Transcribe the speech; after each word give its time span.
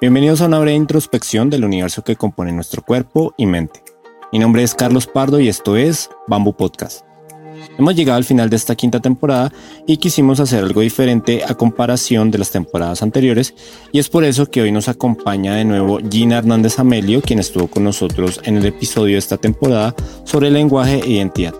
Bienvenidos 0.00 0.40
a 0.40 0.46
una 0.46 0.60
breve 0.60 0.76
introspección 0.76 1.50
del 1.50 1.64
universo 1.64 2.04
que 2.04 2.14
compone 2.14 2.52
nuestro 2.52 2.82
cuerpo 2.82 3.34
y 3.36 3.46
mente. 3.46 3.82
Mi 4.30 4.38
nombre 4.38 4.62
es 4.62 4.72
Carlos 4.72 5.08
Pardo 5.08 5.40
y 5.40 5.48
esto 5.48 5.76
es 5.76 6.08
Bamboo 6.28 6.56
Podcast. 6.56 7.04
Hemos 7.76 7.96
llegado 7.96 8.16
al 8.16 8.22
final 8.22 8.48
de 8.48 8.54
esta 8.54 8.76
quinta 8.76 9.00
temporada 9.00 9.52
y 9.88 9.96
quisimos 9.96 10.38
hacer 10.38 10.62
algo 10.62 10.82
diferente 10.82 11.42
a 11.44 11.54
comparación 11.54 12.30
de 12.30 12.38
las 12.38 12.52
temporadas 12.52 13.02
anteriores 13.02 13.54
y 13.90 13.98
es 13.98 14.08
por 14.08 14.22
eso 14.22 14.48
que 14.48 14.62
hoy 14.62 14.70
nos 14.70 14.88
acompaña 14.88 15.56
de 15.56 15.64
nuevo 15.64 15.98
Gina 16.08 16.38
Hernández 16.38 16.78
Amelio, 16.78 17.20
quien 17.20 17.40
estuvo 17.40 17.66
con 17.66 17.82
nosotros 17.82 18.40
en 18.44 18.56
el 18.56 18.66
episodio 18.66 19.14
de 19.14 19.18
esta 19.18 19.36
temporada 19.36 19.96
sobre 20.22 20.52
lenguaje 20.52 21.00
e 21.00 21.10
identidad. 21.10 21.54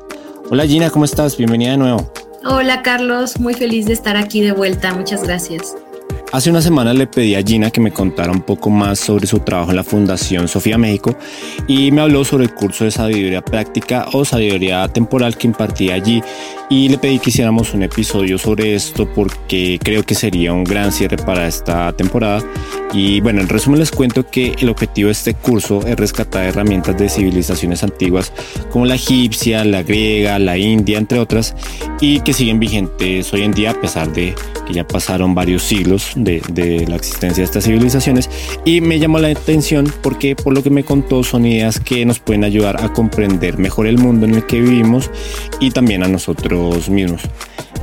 Hola 0.49 0.65
Gina, 0.65 0.91
¿cómo 0.91 1.07
estás? 1.07 1.37
Bienvenida 1.37 1.73
de 1.73 1.79
nuevo. 1.79 2.13
Hola 2.45 2.83
Carlos, 2.83 3.41
muy 3.41 3.55
feliz 3.55 3.87
de 3.87 3.95
estar 3.95 4.17
aquí 4.17 4.43
de 4.43 4.53
vuelta, 4.53 4.95
muchas 4.95 5.25
gracias. 5.25 5.75
Hace 6.31 6.51
una 6.51 6.61
semana 6.61 6.93
le 6.93 7.07
pedí 7.07 7.35
a 7.35 7.43
Gina 7.43 7.71
que 7.71 7.81
me 7.81 7.91
contara 7.91 8.31
un 8.31 8.43
poco 8.43 8.69
más 8.69 8.99
sobre 8.99 9.27
su 9.27 9.39
trabajo 9.39 9.71
en 9.71 9.77
la 9.77 9.83
Fundación 9.83 10.47
Sofía 10.47 10.77
México 10.77 11.17
y 11.67 11.91
me 11.91 12.03
habló 12.03 12.23
sobre 12.23 12.45
el 12.45 12.53
curso 12.53 12.85
de 12.85 12.91
sabiduría 12.91 13.41
práctica 13.41 14.07
o 14.13 14.27
sabiduría 14.27 14.87
temporal 14.89 15.39
que 15.39 15.47
impartía 15.47 15.95
allí. 15.95 16.23
Y 16.69 16.91
le 16.91 16.99
pedí 16.99 17.19
que 17.19 17.31
hiciéramos 17.31 17.73
un 17.73 17.83
episodio 17.83 18.37
sobre 18.37 18.75
esto 18.75 19.09
porque 19.15 19.79
creo 19.83 20.03
que 20.03 20.15
sería 20.15 20.53
un 20.53 20.65
gran 20.65 20.93
cierre 20.93 21.17
para 21.17 21.47
esta 21.47 21.95
temporada. 21.95 22.43
Y 22.93 23.23
bueno, 23.23 23.41
en 23.41 23.49
resumen 23.49 23.81
les 23.81 23.91
cuento 23.91 24.27
que 24.27 24.55
el 24.59 24.69
objetivo 24.69 25.07
de 25.07 25.13
este 25.13 25.33
curso 25.33 25.87
es 25.87 25.97
rescatar 25.97 26.45
herramientas 26.45 26.99
de 26.99 27.09
civilizaciones 27.09 27.83
antiguas 27.83 28.35
como 28.71 28.85
la 28.85 28.97
egipcia, 28.97 29.65
la 29.65 29.83
griega, 29.83 30.39
la 30.39 30.59
india, 30.59 30.99
entre 30.99 31.19
otras 31.21 31.55
y 32.01 32.21
que 32.21 32.35
siguen 32.35 32.61
vigentes 32.61 33.33
hoy 33.33 33.43
en 33.43 33.53
día 33.53 33.71
a 33.71 33.81
pesar 33.81 34.13
de 34.13 34.35
que 34.67 34.75
ya 34.75 34.87
pasaron 34.87 35.35
varios 35.35 35.63
siglos 35.63 36.13
de, 36.25 36.85
la 36.89 36.97
existencia 36.97 37.43
de 37.43 37.45
estas 37.45 37.65
civilizaciones 37.65 38.31
y 38.65 38.81
me 38.81 38.99
llamó 38.99 39.19
la 39.19 39.29
atención 39.29 39.93
porque 40.03 40.37
por 40.37 40.55
lo 40.55 40.63
que 40.63 40.71
me 40.71 40.85
contó 40.85 41.23
son 41.25 41.47
ideas 41.47 41.81
que 41.81 42.05
nos 42.05 42.19
pueden 42.19 42.45
ayudar 42.45 42.83
a 42.83 42.93
comprender 42.93 43.59
mejor 43.59 43.87
el 43.87 43.99
mundo 43.99 44.27
en 44.27 44.35
el 44.35 44.47
que 44.47 44.61
vivimos 44.61 45.11
y 45.61 45.71
también 45.71 46.03
a 46.03 46.09
nosotros 46.09 46.89
mismos. 46.89 47.23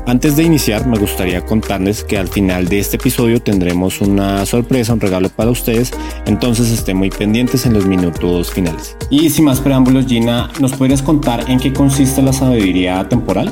Antes 0.07 0.35
de 0.35 0.43
iniciar, 0.43 0.85
me 0.85 0.99
gustaría 0.99 1.43
contarles 1.43 2.03
que 2.03 2.19
al 2.19 2.27
final 2.27 2.67
de 2.67 2.77
este 2.79 2.97
episodio 2.97 3.41
tendremos 3.41 4.01
una 4.01 4.45
sorpresa, 4.45 4.93
un 4.93 5.01
regalo 5.01 5.29
para 5.29 5.49
ustedes, 5.49 5.91
entonces 6.27 6.69
estén 6.69 6.97
muy 6.97 7.09
pendientes 7.09 7.65
en 7.65 7.73
los 7.73 7.87
minutos 7.87 8.51
finales. 8.51 8.95
Y 9.09 9.31
sin 9.31 9.45
más 9.45 9.61
preámbulos, 9.61 10.05
Gina, 10.05 10.51
¿nos 10.59 10.73
podrías 10.73 11.01
contar 11.01 11.49
en 11.49 11.59
qué 11.59 11.73
consiste 11.73 12.21
la 12.21 12.33
sabiduría 12.33 13.09
temporal? 13.09 13.51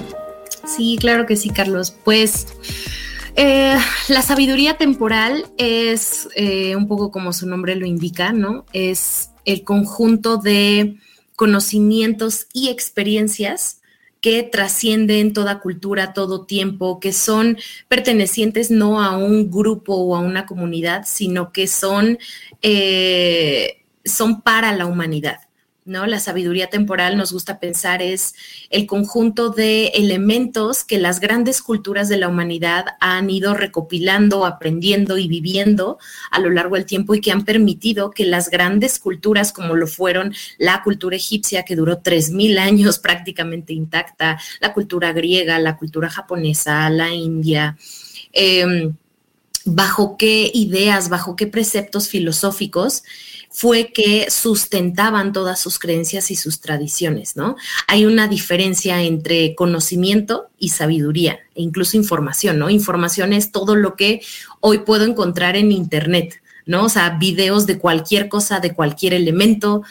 Sí, 0.66 0.98
claro 1.00 1.26
que 1.26 1.36
sí, 1.36 1.50
Carlos. 1.50 1.94
Pues 2.04 2.48
eh, 3.36 3.78
la 4.10 4.22
sabiduría 4.22 4.78
temporal 4.78 5.46
es 5.58 6.28
eh, 6.36 6.76
un 6.76 6.88
poco 6.88 7.12
como 7.12 7.34
su 7.34 7.48
nombre 7.48 7.76
lo 7.76 7.86
indica, 7.86 8.32
¿no? 8.32 8.66
Es 8.74 9.32
el 9.46 9.64
conjunto 9.64 10.38
de 10.38 10.98
conocimientos 11.36 12.48
y 12.54 12.70
experiencias 12.70 13.82
que 14.22 14.44
trascienden 14.44 15.34
toda 15.34 15.60
cultura, 15.60 16.14
todo 16.14 16.46
tiempo, 16.46 17.02
que 17.02 17.12
son 17.12 17.58
pertenecientes 17.90 18.72
no 18.72 19.02
a 19.02 19.18
un 19.18 19.52
grupo 19.52 19.96
o 19.96 20.16
a 20.16 20.20
una 20.22 20.46
comunidad, 20.46 21.04
sino 21.06 21.52
que 21.52 21.68
son, 21.68 22.18
eh, 22.62 23.84
son 24.06 24.42
para 24.42 24.72
la 24.74 24.86
humanidad. 24.86 25.40
¿No? 25.86 26.06
La 26.06 26.20
sabiduría 26.20 26.68
temporal 26.68 27.18
nos 27.18 27.34
gusta 27.34 27.60
pensar 27.60 28.02
es 28.02 28.36
el 28.70 28.86
conjunto 28.86 29.50
de 29.50 29.88
elementos 29.88 30.84
que 30.84 30.98
las 30.98 31.20
grandes 31.20 31.62
culturas 31.62 32.10
de 32.10 32.18
la 32.18 32.28
humanidad 32.28 32.86
han 33.00 33.30
ido 33.30 33.54
recopilando, 33.54 34.46
aprendiendo 34.46 35.18
y 35.18 35.28
viviendo 35.28 35.98
a 36.32 36.40
lo 36.40 36.50
largo 36.50 36.76
del 36.76 36.86
tiempo 36.86 37.16
y 37.16 37.22
que 37.22 37.32
han 37.32 37.46
permitido 37.46 38.12
que 38.12 38.26
las 38.26 38.50
grandes 38.50 39.00
culturas 39.00 39.52
como 39.52 39.76
lo 39.76 39.88
fueron 39.88 40.34
la 40.58 40.82
cultura 40.84 41.16
egipcia 41.16 41.64
que 41.64 41.76
duró 41.76 42.00
3000 42.00 42.58
años 42.58 43.00
prácticamente 43.04 43.74
intacta, 43.74 44.40
la 44.60 44.74
cultura 44.74 45.14
griega, 45.14 45.60
la 45.60 45.78
cultura 45.78 46.10
japonesa, 46.10 46.90
la 46.90 47.14
india, 47.14 47.78
em, 48.32 48.96
bajo 49.66 50.18
qué 50.18 50.52
ideas, 50.54 51.10
bajo 51.10 51.36
qué 51.36 51.48
preceptos 51.48 52.08
filosóficos 52.10 53.04
fue 53.50 53.94
que 53.94 54.32
sustentaban 54.32 55.32
todas 55.32 55.60
sus 55.60 55.78
creencias 55.78 56.32
y 56.32 56.36
sus 56.36 56.60
tradiciones, 56.60 57.36
¿no? 57.36 57.56
Hay 57.88 58.06
una 58.06 58.28
diferencia 58.28 59.04
entre 59.04 59.54
conocimiento 59.54 60.48
y 60.58 60.70
sabiduría, 60.70 61.40
e 61.54 61.62
incluso 61.62 61.96
información, 61.96 62.58
¿no? 62.58 62.72
Información 62.72 63.32
es 63.32 63.52
todo 63.52 63.76
lo 63.76 63.96
que 63.96 64.22
hoy 64.60 64.80
puedo 64.80 65.06
encontrar 65.06 65.56
en 65.56 65.72
Internet, 65.72 66.42
¿no? 66.66 66.86
O 66.86 66.90
sea, 66.90 67.12
videos 67.20 67.68
de 67.68 67.78
cualquier 67.78 68.28
cosa, 68.28 68.60
de 68.60 68.74
cualquier 68.74 69.14
elemento. 69.14 69.84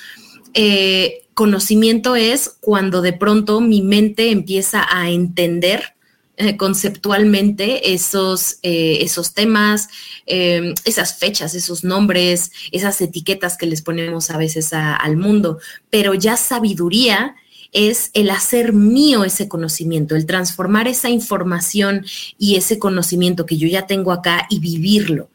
Eh, 0.55 1.22
conocimiento 1.34 2.16
es 2.16 2.56
cuando 2.61 3.00
de 3.00 3.12
pronto 3.12 3.61
mi 3.61 3.81
mente 3.81 4.32
empieza 4.32 4.84
a 4.91 5.09
entender 5.11 5.92
eh, 6.38 6.56
conceptualmente 6.56 7.93
esos, 7.93 8.59
eh, 8.62 8.98
esos 9.03 9.34
temas, 9.34 9.88
em, 10.25 10.75
esas 10.87 11.19
fechas, 11.19 11.54
esos 11.54 11.84
nombres, 11.84 12.53
esas 12.72 13.00
etiquetas 13.03 13.59
que 13.59 13.66
les 13.66 13.82
ponemos 13.82 14.31
a 14.31 14.38
veces 14.38 14.72
al 14.72 15.19
mundo, 15.19 15.59
pero 15.91 16.15
ya 16.15 16.38
sabiduría 16.38 17.37
es 17.72 18.10
el 18.15 18.31
hacer 18.31 18.72
mío 18.72 19.25
ese 19.25 19.47
conocimiento, 19.47 20.16
el 20.16 20.25
transformar 20.25 20.88
esa 20.88 21.10
información 21.10 22.04
y 22.38 22.56
ese 22.56 22.78
conocimiento 22.78 23.44
que 23.44 23.59
yo 23.59 23.69
ya 23.69 23.87
tengo 23.87 24.12
acá 24.12 24.47
y 24.49 24.59
vivirlo. 24.59 25.28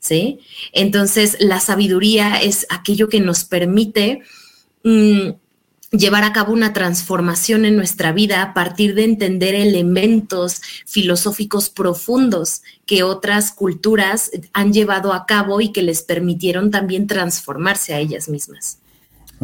¿Sí? 0.00 0.40
Entonces, 0.72 1.36
la 1.38 1.60
sabiduría 1.60 2.42
es 2.42 2.66
aquello 2.70 3.08
que 3.08 3.20
nos 3.20 3.44
permite 3.44 4.22
mm, 4.82 5.30
llevar 5.92 6.24
a 6.24 6.32
cabo 6.32 6.52
una 6.52 6.72
transformación 6.72 7.64
en 7.64 7.76
nuestra 7.76 8.12
vida 8.12 8.42
a 8.42 8.54
partir 8.54 8.94
de 8.94 9.04
entender 9.04 9.54
elementos 9.54 10.60
filosóficos 10.86 11.68
profundos 11.68 12.62
que 12.86 13.02
otras 13.02 13.52
culturas 13.52 14.30
han 14.52 14.72
llevado 14.72 15.12
a 15.12 15.26
cabo 15.26 15.60
y 15.60 15.70
que 15.70 15.82
les 15.82 16.02
permitieron 16.02 16.70
también 16.70 17.06
transformarse 17.06 17.94
a 17.94 18.00
ellas 18.00 18.28
mismas. 18.28 18.81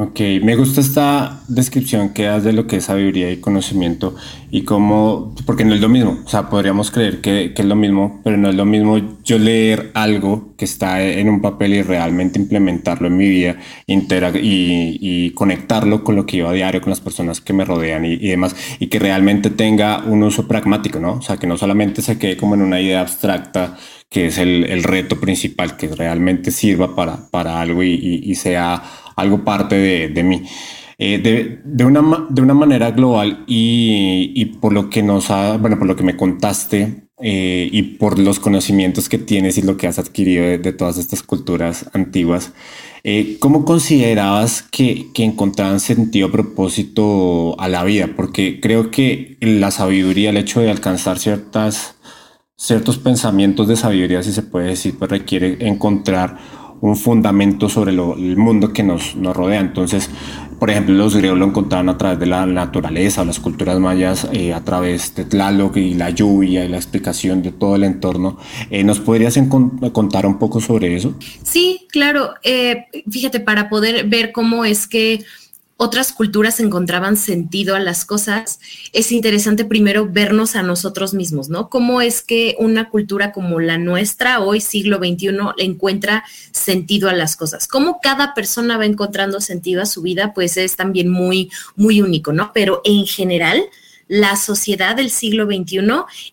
Ok, 0.00 0.20
me 0.44 0.54
gusta 0.54 0.80
esta 0.80 1.40
descripción 1.48 2.10
que 2.10 2.22
das 2.22 2.44
de 2.44 2.52
lo 2.52 2.68
que 2.68 2.76
es 2.76 2.84
sabiduría 2.84 3.32
y 3.32 3.38
conocimiento 3.38 4.14
y 4.48 4.62
cómo, 4.62 5.34
porque 5.44 5.64
no 5.64 5.74
es 5.74 5.80
lo 5.80 5.88
mismo, 5.88 6.20
o 6.24 6.28
sea, 6.28 6.48
podríamos 6.48 6.92
creer 6.92 7.20
que, 7.20 7.52
que, 7.52 7.62
es 7.62 7.66
lo 7.66 7.74
mismo, 7.74 8.20
pero 8.22 8.36
no 8.36 8.48
es 8.48 8.54
lo 8.54 8.64
mismo 8.64 9.18
yo 9.24 9.40
leer 9.40 9.90
algo 9.94 10.54
que 10.56 10.66
está 10.66 11.02
en 11.02 11.28
un 11.28 11.40
papel 11.40 11.74
y 11.74 11.82
realmente 11.82 12.38
implementarlo 12.38 13.08
en 13.08 13.16
mi 13.16 13.28
vida 13.28 13.56
y, 13.88 14.98
y, 15.00 15.30
conectarlo 15.32 16.04
con 16.04 16.14
lo 16.14 16.26
que 16.26 16.36
yo 16.36 16.48
a 16.48 16.52
diario, 16.52 16.80
con 16.80 16.90
las 16.90 17.00
personas 17.00 17.40
que 17.40 17.52
me 17.52 17.64
rodean 17.64 18.04
y, 18.04 18.12
y, 18.12 18.28
demás, 18.28 18.54
y 18.78 18.86
que 18.86 19.00
realmente 19.00 19.50
tenga 19.50 20.04
un 20.04 20.22
uso 20.22 20.46
pragmático, 20.46 21.00
¿no? 21.00 21.14
O 21.14 21.22
sea, 21.22 21.38
que 21.38 21.48
no 21.48 21.58
solamente 21.58 22.02
se 22.02 22.18
quede 22.18 22.36
como 22.36 22.54
en 22.54 22.62
una 22.62 22.80
idea 22.80 23.00
abstracta 23.00 23.76
que 24.08 24.28
es 24.28 24.38
el, 24.38 24.64
el 24.64 24.84
reto 24.84 25.20
principal, 25.20 25.76
que 25.76 25.88
realmente 25.88 26.52
sirva 26.52 26.94
para, 26.94 27.28
para 27.30 27.60
algo 27.60 27.82
y 27.82 28.34
sea 28.36 28.82
algo 29.18 29.44
parte 29.44 29.76
de, 29.76 30.08
de 30.08 30.22
mí. 30.22 30.44
Eh, 31.00 31.18
de, 31.18 31.60
de, 31.64 31.84
una, 31.84 32.26
de 32.28 32.42
una 32.42 32.54
manera 32.54 32.90
global 32.90 33.44
y, 33.46 34.32
y, 34.34 34.46
por 34.46 34.72
lo 34.72 34.90
que 34.90 35.00
nos 35.00 35.30
ha, 35.30 35.56
bueno, 35.56 35.78
por 35.78 35.86
lo 35.86 35.94
que 35.94 36.02
me 36.02 36.16
contaste 36.16 37.08
eh, 37.20 37.68
y 37.72 37.82
por 37.82 38.18
los 38.18 38.40
conocimientos 38.40 39.08
que 39.08 39.18
tienes 39.18 39.58
y 39.58 39.62
lo 39.62 39.76
que 39.76 39.86
has 39.86 40.00
adquirido 40.00 40.44
de, 40.44 40.72
todas 40.72 40.98
estas 40.98 41.22
culturas 41.22 41.90
antiguas, 41.92 42.52
eh, 43.04 43.36
¿cómo 43.40 43.64
considerabas 43.64 44.62
que, 44.62 45.06
que 45.14 45.22
encontraban 45.24 45.78
sentido, 45.78 46.32
propósito 46.32 47.58
a 47.60 47.68
la 47.68 47.84
vida? 47.84 48.10
Porque 48.16 48.60
creo 48.60 48.90
que 48.90 49.36
la 49.40 49.70
sabiduría, 49.70 50.30
el 50.30 50.36
hecho 50.36 50.60
de 50.60 50.70
alcanzar 50.70 51.20
ciertas, 51.20 51.96
ciertos 52.56 52.98
pensamientos 52.98 53.68
de 53.68 53.76
sabiduría, 53.76 54.22
si 54.24 54.32
se 54.32 54.42
puede 54.42 54.70
decir, 54.70 54.96
pues 54.98 55.10
requiere 55.10 55.58
encontrar 55.60 56.38
un 56.80 56.96
fundamento 56.96 57.68
sobre 57.68 57.92
el 57.92 58.36
mundo 58.36 58.72
que 58.72 58.82
nos, 58.82 59.16
nos 59.16 59.36
rodea. 59.36 59.60
Entonces, 59.60 60.10
por 60.58 60.70
ejemplo, 60.70 60.94
los 60.94 61.14
griegos 61.14 61.38
lo 61.38 61.46
encontraban 61.46 61.88
a 61.88 61.96
través 61.96 62.18
de 62.18 62.26
la 62.26 62.44
naturaleza, 62.44 63.24
las 63.24 63.38
culturas 63.38 63.78
mayas 63.78 64.28
eh, 64.32 64.52
a 64.52 64.64
través 64.64 65.14
de 65.14 65.24
Tlaloc 65.24 65.76
y 65.76 65.94
la 65.94 66.10
lluvia 66.10 66.64
y 66.64 66.68
la 66.68 66.76
explicación 66.76 67.42
de 67.42 67.52
todo 67.52 67.76
el 67.76 67.84
entorno. 67.84 68.38
Eh, 68.70 68.82
¿Nos 68.82 68.98
podrías 68.98 69.38
contar 69.92 70.26
un 70.26 70.38
poco 70.38 70.60
sobre 70.60 70.96
eso? 70.96 71.14
Sí, 71.44 71.86
claro. 71.90 72.30
Eh, 72.42 72.86
fíjate, 73.08 73.38
para 73.38 73.68
poder 73.68 74.08
ver 74.08 74.32
cómo 74.32 74.64
es 74.64 74.88
que 74.88 75.24
otras 75.80 76.12
culturas 76.12 76.58
encontraban 76.58 77.16
sentido 77.16 77.76
a 77.76 77.78
las 77.78 78.04
cosas, 78.04 78.58
es 78.92 79.12
interesante 79.12 79.64
primero 79.64 80.08
vernos 80.10 80.56
a 80.56 80.64
nosotros 80.64 81.14
mismos, 81.14 81.50
¿no? 81.50 81.70
¿Cómo 81.70 82.02
es 82.02 82.20
que 82.20 82.56
una 82.58 82.90
cultura 82.90 83.30
como 83.30 83.60
la 83.60 83.78
nuestra, 83.78 84.40
hoy 84.40 84.60
siglo 84.60 84.98
XXI, 84.98 85.38
encuentra 85.56 86.24
sentido 86.50 87.08
a 87.08 87.12
las 87.12 87.36
cosas? 87.36 87.68
¿Cómo 87.68 88.00
cada 88.02 88.34
persona 88.34 88.76
va 88.76 88.86
encontrando 88.86 89.40
sentido 89.40 89.80
a 89.80 89.86
su 89.86 90.02
vida? 90.02 90.34
Pues 90.34 90.56
es 90.56 90.74
también 90.74 91.10
muy, 91.10 91.48
muy 91.76 92.02
único, 92.02 92.32
¿no? 92.32 92.50
Pero 92.52 92.82
en 92.84 93.06
general, 93.06 93.62
la 94.08 94.34
sociedad 94.34 94.96
del 94.96 95.10
siglo 95.10 95.46
XXI 95.46 95.80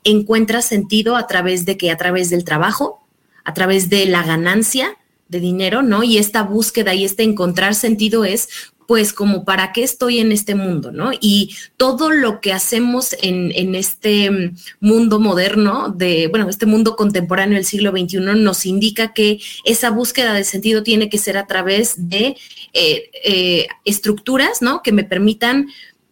encuentra 0.03 0.63
sentido 0.63 1.15
a 1.15 1.27
través 1.27 1.65
de 1.65 1.77
que, 1.77 1.91
a 1.91 1.97
través 1.97 2.31
del 2.31 2.45
trabajo, 2.45 3.05
a 3.43 3.53
través 3.53 3.91
de 3.91 4.07
la 4.07 4.23
ganancia, 4.23 4.97
de 5.27 5.39
dinero, 5.39 5.81
¿no? 5.81 6.03
Y 6.03 6.17
esta 6.17 6.43
búsqueda 6.43 6.93
y 6.93 7.03
este 7.03 7.23
encontrar 7.23 7.75
sentido 7.75 8.25
es 8.25 8.49
pues 8.87 9.13
como 9.13 9.45
para 9.45 9.73
qué 9.73 9.83
estoy 9.83 10.19
en 10.19 10.31
este 10.31 10.55
mundo, 10.55 10.91
¿no? 10.91 11.11
Y 11.19 11.55
todo 11.77 12.11
lo 12.11 12.41
que 12.41 12.53
hacemos 12.53 13.15
en, 13.21 13.75
este 13.75 14.29
mm, 14.29 14.55
mundo 14.79 15.19
moderno, 15.19 15.89
de, 15.89 16.27
bueno, 16.27 16.49
este 16.49 16.65
mundo 16.65 16.95
contemporáneo 16.95 17.55
del 17.55 17.65
siglo 17.65 17.91
XXI, 17.91 18.19
nos 18.19 18.65
indica 18.65 19.13
que 19.13 19.39
esa 19.63 19.89
búsqueda 19.89 20.33
de 20.33 20.43
sentido 20.43 20.83
tiene 20.83 21.09
que 21.09 21.17
ser 21.17 21.37
a 21.37 21.47
través 21.47 22.09
de 22.09 22.37
eh, 22.73 23.09
eh, 23.23 23.67
estructuras, 23.85 24.61
¿no? 24.61 24.81
Que 24.81 24.91
me 24.91 25.03
permitan 25.03 25.67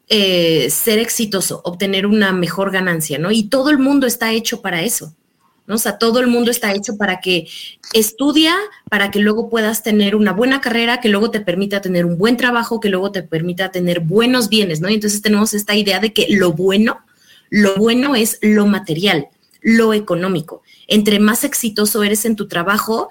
eh, 0.09 0.69
ser 0.69 0.99
exitoso, 0.99 1.61
obtener 1.63 2.05
una 2.05 2.33
mejor 2.33 2.71
ganancia, 2.71 3.17
¿no? 3.19 3.31
Y 3.31 3.43
todo 3.43 3.69
el 3.69 3.79
mundo 3.79 4.05
está 4.05 4.31
hecho 4.31 4.61
para 4.61 4.83
eso. 4.83 5.13
O 5.67 5.77
sea, 5.77 5.97
todo 5.97 6.19
el 6.19 6.27
mundo 6.27 6.51
está 6.51 6.73
hecho 6.73 6.97
para 6.97 7.21
que 7.21 7.47
estudia, 7.93 8.55
para 8.89 9.11
que 9.11 9.19
luego 9.19 9.49
puedas 9.49 9.81
tener 9.81 10.15
una 10.15 10.33
buena 10.33 10.59
carrera, 10.59 10.99
que 10.99 11.09
luego 11.09 11.31
te 11.31 11.39
permita 11.39 11.81
tener 11.81 12.05
un 12.05 12.17
buen 12.17 12.35
trabajo, 12.35 12.79
que 12.79 12.89
luego 12.89 13.11
te 13.11 13.23
permita 13.23 13.71
tener 13.71 14.01
buenos 14.01 14.49
bienes, 14.49 14.81
¿no? 14.81 14.89
Y 14.89 14.95
entonces 14.95 15.21
tenemos 15.21 15.53
esta 15.53 15.75
idea 15.75 15.99
de 15.99 16.11
que 16.11 16.27
lo 16.29 16.51
bueno, 16.51 16.99
lo 17.49 17.75
bueno 17.75 18.15
es 18.15 18.39
lo 18.41 18.65
material, 18.67 19.27
lo 19.61 19.93
económico. 19.93 20.63
Entre 20.87 21.19
más 21.19 21.45
exitoso 21.45 22.03
eres 22.03 22.25
en 22.25 22.35
tu 22.35 22.47
trabajo, 22.47 23.09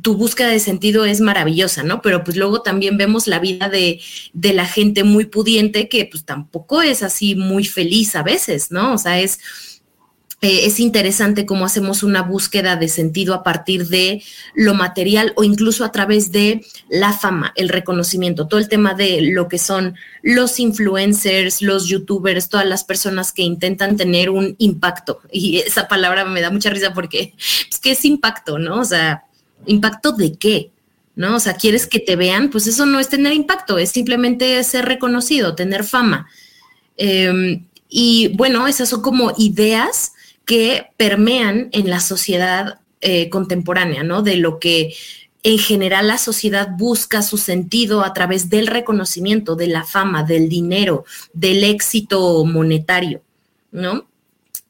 tu 0.00 0.16
búsqueda 0.16 0.48
de 0.48 0.60
sentido 0.60 1.04
es 1.04 1.20
maravillosa, 1.20 1.82
¿no? 1.82 2.00
Pero 2.00 2.24
pues 2.24 2.36
luego 2.36 2.62
también 2.62 2.96
vemos 2.96 3.26
la 3.26 3.38
vida 3.38 3.68
de, 3.68 4.00
de, 4.32 4.54
la 4.54 4.64
gente 4.64 5.04
muy 5.04 5.26
pudiente 5.26 5.88
que 5.88 6.06
pues 6.06 6.24
tampoco 6.24 6.80
es 6.80 7.02
así 7.02 7.34
muy 7.34 7.64
feliz 7.64 8.16
a 8.16 8.22
veces, 8.22 8.70
¿no? 8.70 8.94
O 8.94 8.98
sea, 8.98 9.20
es 9.20 9.40
eh, 10.42 10.64
es 10.64 10.80
interesante 10.80 11.44
cómo 11.44 11.66
hacemos 11.66 12.02
una 12.02 12.22
búsqueda 12.22 12.76
de 12.76 12.88
sentido 12.88 13.34
a 13.34 13.42
partir 13.42 13.88
de 13.88 14.22
lo 14.54 14.72
material 14.72 15.34
o 15.36 15.44
incluso 15.44 15.84
a 15.84 15.92
través 15.92 16.32
de 16.32 16.64
la 16.88 17.12
fama, 17.12 17.52
el 17.56 17.68
reconocimiento, 17.68 18.48
todo 18.48 18.58
el 18.58 18.70
tema 18.70 18.94
de 18.94 19.20
lo 19.20 19.48
que 19.48 19.58
son 19.58 19.96
los 20.22 20.58
influencers, 20.58 21.60
los 21.60 21.88
youtubers, 21.88 22.48
todas 22.48 22.64
las 22.64 22.84
personas 22.84 23.32
que 23.32 23.42
intentan 23.42 23.98
tener 23.98 24.30
un 24.30 24.56
impacto. 24.58 25.20
Y 25.32 25.58
esa 25.58 25.88
palabra 25.88 26.24
me 26.24 26.40
da 26.40 26.50
mucha 26.50 26.70
risa 26.70 26.92
porque, 26.92 27.34
pues, 27.36 27.78
¿qué 27.80 27.92
es 27.92 28.04
impacto, 28.04 28.58
no? 28.58 28.80
O 28.80 28.84
sea, 28.84 29.24
¿impacto 29.66 30.12
de 30.12 30.34
qué? 30.36 30.70
¿No? 31.16 31.36
O 31.36 31.40
sea, 31.40 31.54
¿quieres 31.54 31.86
que 31.86 31.98
te 31.98 32.16
vean? 32.16 32.50
Pues 32.50 32.66
eso 32.66 32.86
no 32.86 32.98
es 32.98 33.08
tener 33.08 33.32
impacto, 33.32 33.78
es 33.78 33.90
simplemente 33.90 34.62
ser 34.64 34.86
reconocido, 34.86 35.54
tener 35.54 35.84
fama. 35.84 36.28
Em, 36.96 37.66
y 37.90 38.28
bueno, 38.36 38.66
esas 38.66 38.88
son 38.88 39.02
como 39.02 39.32
ideas 39.36 40.12
que 40.50 40.88
permean 40.96 41.68
en 41.70 41.88
la 41.88 42.00
sociedad 42.00 42.80
eh, 43.00 43.28
contemporánea, 43.28 44.02
¿no? 44.02 44.22
De 44.22 44.34
lo 44.34 44.58
que 44.58 44.96
en 45.44 45.58
general 45.58 46.08
la 46.08 46.18
sociedad 46.18 46.70
busca 46.76 47.22
su 47.22 47.38
sentido 47.38 48.02
a 48.02 48.12
través 48.14 48.50
del 48.50 48.66
reconocimiento, 48.66 49.54
de 49.54 49.68
la 49.68 49.84
fama, 49.84 50.24
del 50.24 50.48
dinero, 50.48 51.04
del 51.32 51.62
éxito 51.62 52.44
monetario, 52.44 53.22
¿no? 53.70 54.08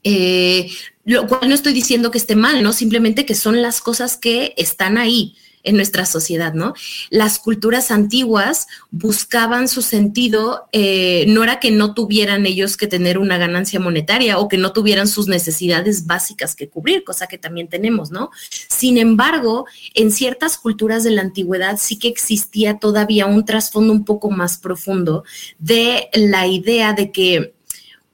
Eh, 0.04 0.70
lo 1.06 1.26
cual 1.26 1.48
no 1.48 1.54
estoy 1.54 1.72
diciendo 1.72 2.10
que 2.10 2.18
esté 2.18 2.36
mal, 2.36 2.62
¿no? 2.62 2.74
Simplemente 2.74 3.24
que 3.24 3.34
son 3.34 3.62
las 3.62 3.80
cosas 3.80 4.18
que 4.18 4.52
están 4.58 4.98
ahí 4.98 5.34
en 5.62 5.76
nuestra 5.76 6.06
sociedad, 6.06 6.54
¿no? 6.54 6.74
Las 7.10 7.38
culturas 7.38 7.90
antiguas 7.90 8.66
buscaban 8.90 9.68
su 9.68 9.82
sentido, 9.82 10.68
eh, 10.72 11.24
no 11.28 11.44
era 11.44 11.60
que 11.60 11.70
no 11.70 11.94
tuvieran 11.94 12.46
ellos 12.46 12.76
que 12.76 12.86
tener 12.86 13.18
una 13.18 13.38
ganancia 13.38 13.80
monetaria 13.80 14.38
o 14.38 14.48
que 14.48 14.58
no 14.58 14.72
tuvieran 14.72 15.08
sus 15.08 15.28
necesidades 15.28 16.06
básicas 16.06 16.54
que 16.54 16.68
cubrir, 16.68 17.04
cosa 17.04 17.26
que 17.26 17.38
también 17.38 17.68
tenemos, 17.68 18.10
¿no? 18.10 18.30
Sin 18.50 18.98
embargo, 18.98 19.66
en 19.94 20.10
ciertas 20.10 20.56
culturas 20.56 21.04
de 21.04 21.10
la 21.10 21.22
antigüedad 21.22 21.78
sí 21.78 21.98
que 21.98 22.08
existía 22.08 22.78
todavía 22.78 23.26
un 23.26 23.44
trasfondo 23.44 23.92
un 23.92 24.04
poco 24.04 24.30
más 24.30 24.58
profundo 24.58 25.24
de 25.58 26.08
la 26.14 26.46
idea 26.46 26.92
de 26.92 27.12
que 27.12 27.54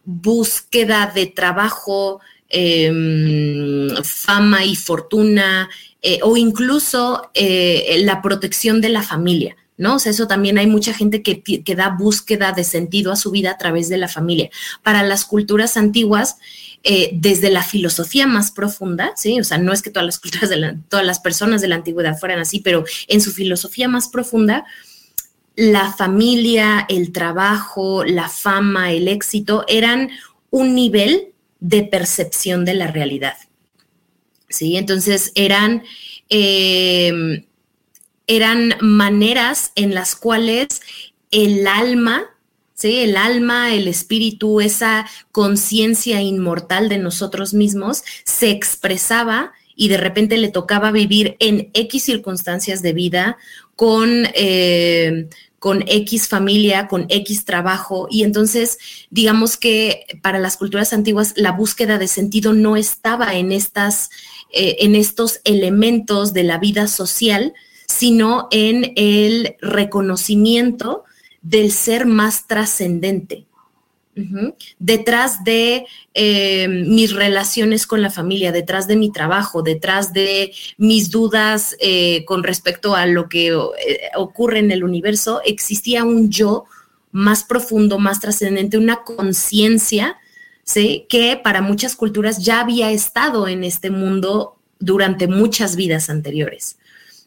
búsqueda 0.05 1.11
de 1.15 1.27
trabajo, 1.27 2.21
em, 2.49 3.89
fama 4.03 4.65
y 4.65 4.77
fortuna, 4.77 5.69
eh, 6.03 6.21
o 6.23 6.37
incluso 6.37 7.31
eh, 7.35 8.01
la 8.05 8.23
protección 8.23 8.81
de 8.81 8.91
la 8.91 9.03
familia. 9.03 9.57
¿no? 9.79 9.97
O 9.97 9.99
sea, 9.99 10.13
eso 10.13 10.27
también 10.27 10.59
hay 10.59 10.67
mucha 10.67 10.95
gente 10.95 11.23
que, 11.23 11.75
da 11.75 11.91
búsqueda 11.91 12.53
de 12.53 12.65
sentido 12.65 13.13
a 13.13 13.17
su 13.17 13.31
vida 13.31 13.51
a 13.51 13.59
través 13.59 13.89
de 13.89 13.99
la 13.99 14.09
familia. 14.09 14.51
Para 14.83 15.03
las 15.03 15.25
culturas 15.25 15.77
antiguas, 15.77 16.37
eh, 16.83 17.11
desde 17.13 17.51
la 17.51 17.63
filosofía 17.63 18.27
más 18.27 18.53
profunda, 18.53 19.13
¿sí? 19.17 19.39
O 19.39 19.45
sea, 19.45 19.59
no 19.59 19.73
es 19.73 19.83
que 19.83 19.91
todas 19.91 20.07
las 20.07 20.19
culturas 20.19 20.49
de 20.49 20.79
todas 20.89 21.05
las 21.05 21.21
personas 21.21 21.61
de 21.61 21.69
la 21.69 21.75
antigüedad 21.75 22.17
fueran 22.19 22.39
así, 22.39 22.61
pero 22.61 22.85
en 23.09 23.21
su 23.21 23.33
filosofía 23.33 23.89
más 23.89 24.09
profunda, 24.09 24.65
la 25.57 25.93
familia, 25.93 26.87
el 26.89 27.13
trabajo, 27.13 28.05
la 28.05 28.29
fama, 28.29 28.93
el 28.93 29.09
éxito 29.09 29.65
eran 29.69 30.11
un 30.51 30.75
nivel 30.75 31.33
de 31.61 31.83
percepción 31.85 32.65
de 32.65 32.75
la 32.75 32.89
realidad. 32.89 33.37
¿sí? 34.49 34.77
Entonces 34.77 35.33
eran, 35.35 35.83
em, 36.29 37.45
eran 38.27 38.75
maneras 38.81 39.73
en 39.75 39.95
las 39.95 40.17
cuales 40.17 40.81
el 41.31 41.67
alma, 41.67 42.25
¿sí? 42.75 42.99
El 42.99 43.17
alma, 43.17 43.75
el 43.75 43.89
espíritu, 43.89 44.61
esa 44.61 45.07
conciencia 45.33 46.21
inmortal 46.23 46.89
de 46.89 46.99
nosotros 46.99 47.55
mismos 47.55 48.03
se 48.25 48.51
expresaba 48.51 49.53
y 49.75 49.89
de 49.89 49.99
repente 49.99 50.39
le 50.39 50.49
tocaba 50.49 50.91
vivir 50.91 51.37
en 51.39 51.71
X 51.75 52.03
circunstancias 52.03 52.83
de 52.83 52.93
vida 52.93 53.37
con... 53.75 54.29
Eh, 54.35 55.29
con 55.59 55.85
X 55.87 56.29
familia, 56.29 56.89
con 56.89 57.07
X 57.09 57.45
trabajo. 57.45 58.09
Y 58.11 58.23
entonces, 58.23 58.79
digamos 59.11 59.57
que 59.57 60.07
para 60.23 60.39
las 60.39 60.57
culturas 60.57 60.93
antiguas 60.93 61.33
la 61.37 61.53
búsqueda 61.53 61.99
de 61.99 62.09
sentido 62.09 62.53
no 62.53 62.77
estaba 62.77 63.35
en 63.35 63.53
estas 63.53 64.11
eh, 64.53 64.85
en 64.85 64.95
estos 64.95 65.41
elementos 65.45 66.33
de 66.33 66.45
la 66.45 66.59
vida 66.59 66.87
social, 66.87 67.53
sino 67.87 68.47
en 68.53 68.93
el 68.95 69.57
reconocimiento 69.61 71.05
del 71.43 71.73
ser 71.73 72.07
más 72.07 72.47
trascendente. 72.47 73.47
Detrás 74.79 75.45
de 75.45 75.87
eh, 76.15 76.69
mis 76.69 77.13
relaciones 77.13 77.87
con 77.87 78.01
la 78.01 78.11
familia, 78.11 78.51
detrás 78.51 78.89
de 78.89 78.97
mi 78.97 79.13
trabajo, 79.13 79.63
detrás 79.63 80.15
de 80.15 80.55
mis 80.79 81.11
dudas 81.11 81.77
eh, 81.81 82.25
con 82.25 82.43
respecto 82.43 82.95
a 82.95 83.05
lo 83.07 83.29
que 83.29 83.55
ocurre 84.17 84.61
en 84.61 84.71
el 84.71 84.85
universo, 84.85 85.43
existía 85.45 86.05
un 86.05 86.31
yo 86.31 86.65
más 87.13 87.45
profundo, 87.45 87.99
más 87.99 88.21
trascendente, 88.21 88.79
una 88.79 89.03
conciencia 89.05 90.17
¿sí? 90.67 91.07
que 91.09 91.41
para 91.43 91.63
muchas 91.63 91.97
culturas 91.97 92.45
ya 92.45 92.61
había 92.61 92.91
estado 92.91 93.49
en 93.49 93.65
este 93.65 93.91
mundo 93.91 94.57
durante 94.79 95.27
muchas 95.27 95.77
vidas 95.77 96.11
anteriores, 96.11 96.77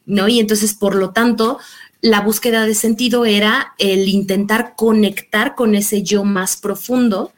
¿no? 0.05 0.27
Y 0.27 0.39
entonces, 0.39 0.75
por 0.75 0.93
lo 0.93 1.12
tanto, 1.12 1.58
la 2.01 2.22
búsqueda 2.22 2.65
de 2.65 2.75
sentido 2.75 3.25
era 3.25 3.74
el 3.77 4.08
intentar 4.08 4.75
conectar 4.75 5.56
con 5.56 5.75
ese 5.75 6.03
yo 6.03 6.24
más 6.24 6.58
profundo 6.58 7.34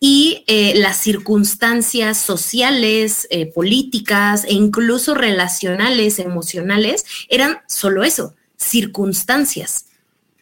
y 0.00 0.42
eh, 0.48 0.72
las 0.74 0.96
circunstancias 0.96 2.18
sociales, 2.18 3.28
eh, 3.30 3.46
políticas 3.46 4.44
e 4.44 4.52
incluso 4.54 5.14
relacionales, 5.14 6.18
emocionales, 6.18 7.04
eran 7.28 7.58
solo 7.68 8.02
eso, 8.02 8.34
circunstancias. 8.56 9.86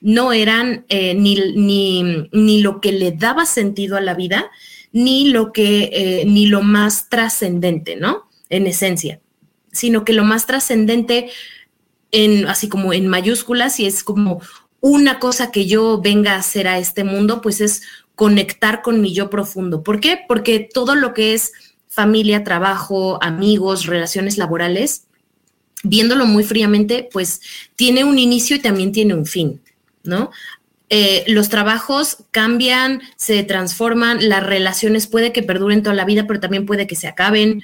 No 0.01 0.33
eran 0.33 0.87
eh, 0.89 1.15
ni, 1.15 1.35
ni, 1.57 2.29
ni, 2.33 2.63
lo 2.63 2.81
que 2.81 2.93
le 2.93 3.13
daba 3.13 3.45
sentido 3.45 3.99
a 3.99 4.01
la 4.01 4.15
vida, 4.15 4.51
ni 4.93 5.29
lo 5.29 5.53
que, 5.53 6.23
ni 6.27 6.47
lo 6.47 6.63
más 6.63 7.11
trascendente, 7.11 7.97
¿no? 7.97 8.31
En 8.49 8.67
esencia, 8.67 9.21
sino 9.71 10.07
que 10.07 10.15
lo 10.15 10.25
más 10.25 10.47
trascendente, 10.47 11.29
en, 12.13 12.47
así 12.47 12.69
como 12.69 12.93
en 12.93 13.09
mayúsculas, 13.09 13.81
y 13.81 13.87
es 13.87 14.05
como 14.05 14.41
una 14.81 15.19
cosa 15.19 15.51
que 15.51 15.67
yo 15.67 16.01
venga 16.01 16.35
a 16.35 16.39
hacer 16.39 16.67
a 16.69 16.79
este 16.79 17.05
mundo, 17.05 17.41
pues 17.41 17.61
es 17.61 17.83
conectar 18.15 18.83
con 18.83 19.01
mi 19.01 19.15
yo 19.15 19.31
profundo. 19.31 19.83
¿Por 19.83 20.01
qué? 20.01 20.19
Porque 20.27 20.69
todo 20.73 20.95
lo 20.95 21.15
que 21.15 21.35
es 21.35 21.53
familia, 21.89 22.45
trabajo, 22.45 23.23
amigos, 23.23 23.87
relaciones 23.87 24.39
laborales, 24.39 25.05
viéndolo 25.83 26.27
muy 26.27 26.45
fríamente, 26.45 27.09
pues 27.13 27.41
tiene 27.77 28.05
un 28.05 28.19
inicio 28.19 28.57
y 28.57 28.61
también 28.61 28.93
tiene 28.93 29.15
un 29.15 29.27
fin, 29.27 29.61
¿no? 30.03 30.31
Eh, 30.93 31.25
los 31.29 31.49
trabajos 31.49 32.25
cambian, 32.33 33.01
se 33.17 33.43
transforman, 33.45 34.29
las 34.29 34.45
relaciones 34.45 35.07
puede 35.07 35.33
que 35.33 35.43
perduren 35.43 35.83
toda 35.83 35.95
la 35.95 36.05
vida, 36.05 36.27
pero 36.27 36.41
también 36.41 36.67
puede 36.67 36.87
que 36.87 36.97
se 36.97 37.07
acaben. 37.07 37.63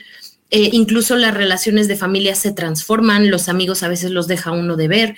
Eh, 0.50 0.70
incluso 0.72 1.16
las 1.16 1.34
relaciones 1.34 1.88
de 1.88 1.96
familia 1.96 2.36
se 2.36 2.52
transforman, 2.52 3.30
los 3.30 3.48
amigos 3.48 3.82
a 3.82 3.88
veces 3.88 4.12
los 4.12 4.28
deja 4.28 4.52
uno 4.52 4.76
de 4.76 4.88
ver. 4.88 5.16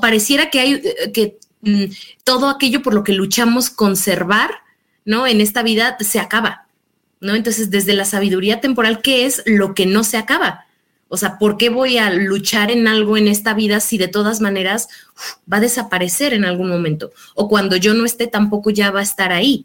pareciera 0.00 0.50
que 0.50 0.60
hay 0.60 0.72
eh, 0.74 1.12
que 1.12 1.38
mm, 1.62 1.84
todo 2.24 2.48
aquello 2.48 2.82
por 2.82 2.92
lo 2.92 3.04
que 3.04 3.12
luchamos 3.12 3.70
conservar, 3.70 4.50
¿no? 5.04 5.26
En 5.26 5.40
esta 5.40 5.62
vida 5.62 5.96
se 6.00 6.18
acaba, 6.18 6.66
¿no? 7.20 7.36
Entonces, 7.36 7.70
desde 7.70 7.94
la 7.94 8.04
sabiduría 8.04 8.60
temporal, 8.60 9.02
¿qué 9.02 9.24
es 9.24 9.42
lo 9.46 9.72
que 9.72 9.86
no 9.86 10.02
se 10.02 10.16
acaba? 10.16 10.66
O 11.08 11.16
sea, 11.16 11.38
¿por 11.38 11.56
qué 11.56 11.68
voy 11.68 11.98
a 11.98 12.10
luchar 12.10 12.72
en 12.72 12.88
algo 12.88 13.16
en 13.16 13.28
esta 13.28 13.54
vida 13.54 13.78
si 13.78 13.96
de 13.98 14.08
todas 14.08 14.40
maneras 14.40 14.88
va 15.50 15.58
a 15.58 15.60
desaparecer 15.60 16.34
en 16.34 16.44
algún 16.44 16.68
momento? 16.68 17.12
O 17.36 17.48
cuando 17.48 17.76
yo 17.76 17.94
no 17.94 18.04
esté, 18.04 18.26
tampoco 18.26 18.70
ya 18.70 18.90
va 18.90 18.98
a 18.98 19.04
estar 19.04 19.30
ahí. 19.30 19.64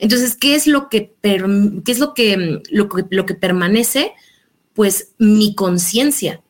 Entonces, 0.00 0.34
¿qué 0.34 0.56
es 0.56 0.66
lo 0.66 0.88
que, 0.88 1.12
qué 1.22 1.92
es 1.92 2.00
lo 2.00 2.14
que, 2.14 2.60
lo 2.72 3.26
que 3.26 3.34
permanece? 3.34 4.12
Pues 4.80 5.08
mi 5.18 5.54
conciencia, 5.54 6.40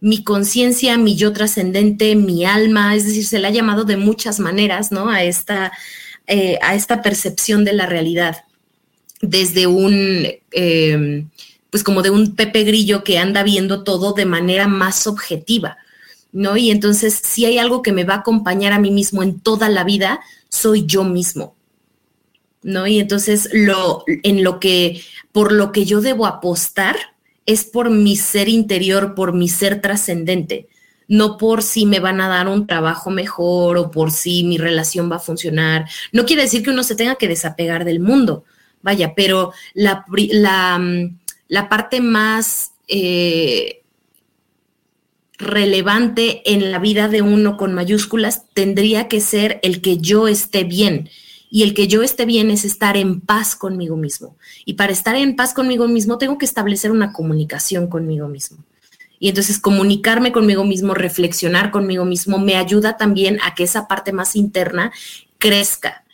mi 0.00 0.24
conciencia, 0.24 0.98
mi 0.98 1.14
yo 1.14 1.32
trascendente, 1.32 2.16
mi 2.16 2.44
alma, 2.44 2.96
es 2.96 3.06
decir, 3.06 3.24
se 3.24 3.38
le 3.38 3.46
ha 3.46 3.52
llamado 3.52 3.84
de 3.84 3.96
muchas 3.96 4.40
maneras, 4.40 4.90
¿no? 4.90 5.08
A 5.08 5.22
esta, 5.22 5.70
eh, 6.26 6.58
a 6.62 6.74
esta 6.74 7.00
percepción 7.00 7.64
de 7.64 7.72
la 7.72 7.86
realidad, 7.86 8.38
desde 9.22 9.68
un... 9.68 10.26
Eh, 10.50 11.24
pues 11.70 11.84
como 11.84 12.02
de 12.02 12.10
un 12.10 12.34
Pepe 12.34 12.64
Grillo 12.64 13.04
que 13.04 13.18
anda 13.18 13.44
viendo 13.44 13.84
todo 13.84 14.14
de 14.14 14.26
manera 14.26 14.66
más 14.66 15.06
objetiva, 15.06 15.76
¿no? 16.32 16.56
Y 16.56 16.72
entonces, 16.72 17.20
si 17.22 17.44
hay 17.44 17.58
algo 17.58 17.82
que 17.82 17.92
me 17.92 18.02
va 18.02 18.14
a 18.14 18.18
acompañar 18.18 18.72
a 18.72 18.80
mí 18.80 18.90
mismo 18.90 19.22
en 19.22 19.38
toda 19.38 19.68
la 19.68 19.84
vida, 19.84 20.18
soy 20.48 20.86
yo 20.86 21.04
mismo, 21.04 21.54
¿no? 22.64 22.88
Y 22.88 22.98
entonces, 22.98 23.48
lo, 23.52 24.02
en 24.08 24.42
lo 24.42 24.58
que, 24.58 25.04
por 25.30 25.52
lo 25.52 25.70
que 25.70 25.84
yo 25.84 26.00
debo 26.00 26.26
apostar 26.26 26.96
es 27.52 27.64
por 27.64 27.90
mi 27.90 28.16
ser 28.16 28.48
interior, 28.48 29.14
por 29.14 29.32
mi 29.32 29.48
ser 29.48 29.80
trascendente, 29.80 30.68
no 31.08 31.36
por 31.36 31.62
si 31.62 31.86
me 31.86 32.00
van 32.00 32.20
a 32.20 32.28
dar 32.28 32.48
un 32.48 32.66
trabajo 32.66 33.10
mejor 33.10 33.76
o 33.76 33.90
por 33.90 34.10
si 34.12 34.44
mi 34.44 34.58
relación 34.58 35.10
va 35.10 35.16
a 35.16 35.20
funcionar. 35.20 35.88
No 36.12 36.24
quiere 36.24 36.42
decir 36.42 36.62
que 36.62 36.70
uno 36.70 36.82
se 36.84 36.94
tenga 36.94 37.16
que 37.16 37.28
desapegar 37.28 37.84
del 37.84 38.00
mundo, 38.00 38.44
vaya, 38.82 39.14
pero 39.14 39.52
la, 39.74 40.04
mm, 40.78 41.18
la 41.48 41.68
parte 41.68 42.00
más 42.00 42.72
eh, 42.86 43.82
relevante 45.40 46.42
en 46.52 46.70
la 46.70 46.78
vida 46.78 47.08
de 47.08 47.22
uno 47.22 47.56
con 47.56 47.74
mayúsculas 47.74 48.44
tendría 48.52 49.08
que 49.08 49.20
ser 49.20 49.58
el 49.62 49.80
que 49.80 49.98
yo 49.98 50.28
esté 50.28 50.64
bien. 50.64 51.08
Y 51.50 51.64
el 51.64 51.74
que 51.74 51.88
yo 51.88 52.02
esté 52.02 52.26
bien 52.26 52.50
es 52.50 52.64
estar 52.64 52.96
en 52.96 53.20
paz 53.20 53.56
conmigo 53.56 53.96
mismo. 53.96 54.36
Y 54.64 54.74
para 54.74 54.92
estar 54.92 55.16
en 55.16 55.34
paz 55.34 55.52
conmigo 55.52 55.88
mismo 55.88 56.16
tengo 56.16 56.38
que 56.38 56.46
establecer 56.46 56.92
una 56.92 57.12
comunicación 57.12 57.88
conmigo 57.88 58.28
mismo. 58.28 58.58
Y 59.18 59.28
entonces 59.28 59.58
comunicarme 59.58 60.32
conmigo 60.32 60.64
mismo, 60.64 60.94
reflexionar 60.94 61.70
conmigo 61.70 62.04
mismo, 62.06 62.38
me 62.38 62.56
ayuda 62.56 62.96
también 62.96 63.38
a 63.42 63.54
que 63.54 63.64
esa 63.64 63.86
parte 63.86 64.12
más 64.12 64.34
interna 64.34 64.92
crezca, 65.38 66.04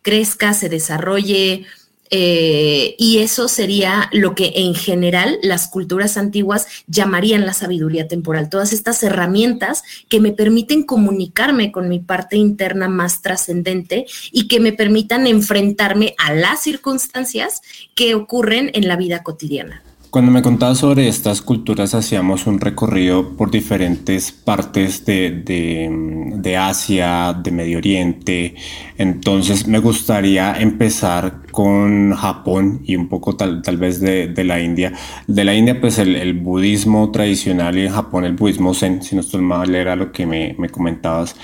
crezca, 0.00 0.54
se 0.54 0.70
desarrolle, 0.70 1.66
eh, 2.14 2.94
y 2.98 3.20
eso 3.20 3.48
sería 3.48 4.10
lo 4.12 4.34
que 4.34 4.52
en 4.56 4.74
general 4.74 5.38
las 5.42 5.66
culturas 5.66 6.18
antiguas 6.18 6.66
llamarían 6.86 7.46
la 7.46 7.54
sabiduría 7.54 8.06
temporal, 8.06 8.50
todas 8.50 8.74
estas 8.74 9.02
herramientas 9.02 9.82
que 10.10 10.20
me 10.20 10.32
permiten 10.32 10.82
comunicarme 10.82 11.72
con 11.72 11.88
mi 11.88 12.00
parte 12.00 12.36
interna 12.36 12.86
más 12.86 13.22
trascendente 13.22 14.04
y 14.30 14.46
que 14.46 14.60
me 14.60 14.74
permitan 14.74 15.26
enfrentarme 15.26 16.14
a 16.18 16.34
las 16.34 16.62
circunstancias 16.62 17.62
que 17.94 18.14
ocurren 18.14 18.70
en 18.74 18.88
la 18.88 18.96
vida 18.96 19.22
cotidiana. 19.22 19.82
Cuando 20.12 20.30
me 20.30 20.42
contabas 20.42 20.76
sobre 20.76 21.08
estas 21.08 21.40
culturas, 21.40 21.94
hacíamos 21.94 22.46
un 22.46 22.60
recorrido 22.60 23.34
por 23.34 23.50
diferentes 23.50 24.30
partes 24.30 25.06
de, 25.06 26.54
Asia, 26.60 27.32
de 27.32 27.50
Medio 27.50 27.78
Oriente. 27.78 28.54
Entonces 28.98 29.66
me 29.66 29.78
gustaría 29.78 30.52
empezar 30.60 31.46
con 31.50 32.12
Japón 32.12 32.82
y 32.84 32.94
un 32.96 33.08
poco 33.08 33.36
tal, 33.36 33.62
tal 33.62 33.78
vez 33.78 34.02
de, 34.02 34.44
la 34.44 34.60
India. 34.60 34.92
De 35.26 35.44
la 35.46 35.54
India, 35.54 35.80
pues 35.80 35.98
el, 35.98 36.34
budismo 36.34 37.10
tradicional 37.10 37.78
y 37.78 37.86
en 37.86 37.92
Japón 37.92 38.26
el 38.26 38.34
budismo 38.34 38.74
zen, 38.74 39.00
si 39.02 39.14
no 39.14 39.22
estoy 39.22 39.40
mal, 39.40 39.74
era 39.74 39.96
lo 39.96 40.12
que 40.12 40.26
me, 40.26 40.54
me 40.58 40.68
comentabas. 40.68 41.36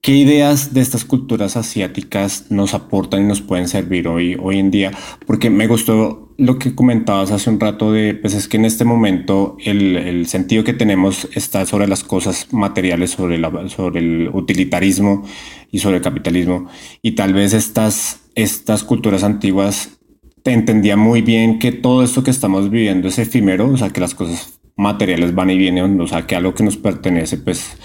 ¿Qué 0.00 0.16
ideas 0.16 0.74
de 0.74 0.80
estas 0.80 1.04
culturas 1.04 1.56
asiáticas 1.56 2.50
nos 2.50 2.74
aportan 2.74 3.22
y 3.22 3.26
nos 3.26 3.40
pueden 3.40 3.68
servir 3.68 4.06
hoy, 4.08 4.36
hoy 4.40 4.58
en 4.58 4.70
día? 4.72 4.90
Porque 5.26 5.48
me 5.48 5.68
gustó 5.68 6.31
lo 6.42 6.58
que 6.58 6.74
comentabas 6.74 7.30
hace 7.30 7.50
un 7.50 7.60
rato 7.60 7.92
de, 7.92 8.14
pues 8.14 8.34
es 8.34 8.48
que 8.48 8.56
en 8.56 8.64
este 8.64 8.84
momento 8.84 9.56
el, 9.64 10.26
sentido 10.26 10.64
que 10.64 10.72
tenemos 10.72 11.28
está 11.34 11.64
sobre 11.66 11.86
las 11.86 12.02
cosas 12.02 12.52
materiales, 12.52 13.10
sobre, 13.10 13.38
la, 13.38 13.68
sobre 13.68 14.00
el 14.00 14.28
utilitarismo 14.32 15.24
y 15.70 15.78
sobre 15.78 15.98
el 15.98 16.02
capitalismo. 16.02 16.66
Y 17.00 17.12
tal 17.12 17.32
vez 17.32 17.54
estas, 17.54 18.22
estas 18.34 18.82
culturas 18.82 19.22
antiguas 19.22 20.00
te 20.42 20.52
entendían 20.52 20.98
muy 20.98 21.22
bien 21.22 21.60
que 21.60 21.70
todo 21.70 22.02
esto 22.02 22.24
que 22.24 22.32
estamos 22.32 22.70
viviendo 22.70 23.06
es 23.06 23.20
efímero, 23.20 23.68
o 23.68 23.76
sea, 23.76 23.90
que 23.90 24.00
las 24.00 24.16
cosas 24.16 24.58
materiales 24.76 25.36
van 25.36 25.50
y 25.50 25.58
vienen, 25.58 26.00
o 26.00 26.08
sea, 26.08 26.26
que 26.26 26.34
algo 26.34 26.54
que 26.54 26.64
nos 26.64 26.76
pertenece, 26.76 27.36
pues 27.36 27.76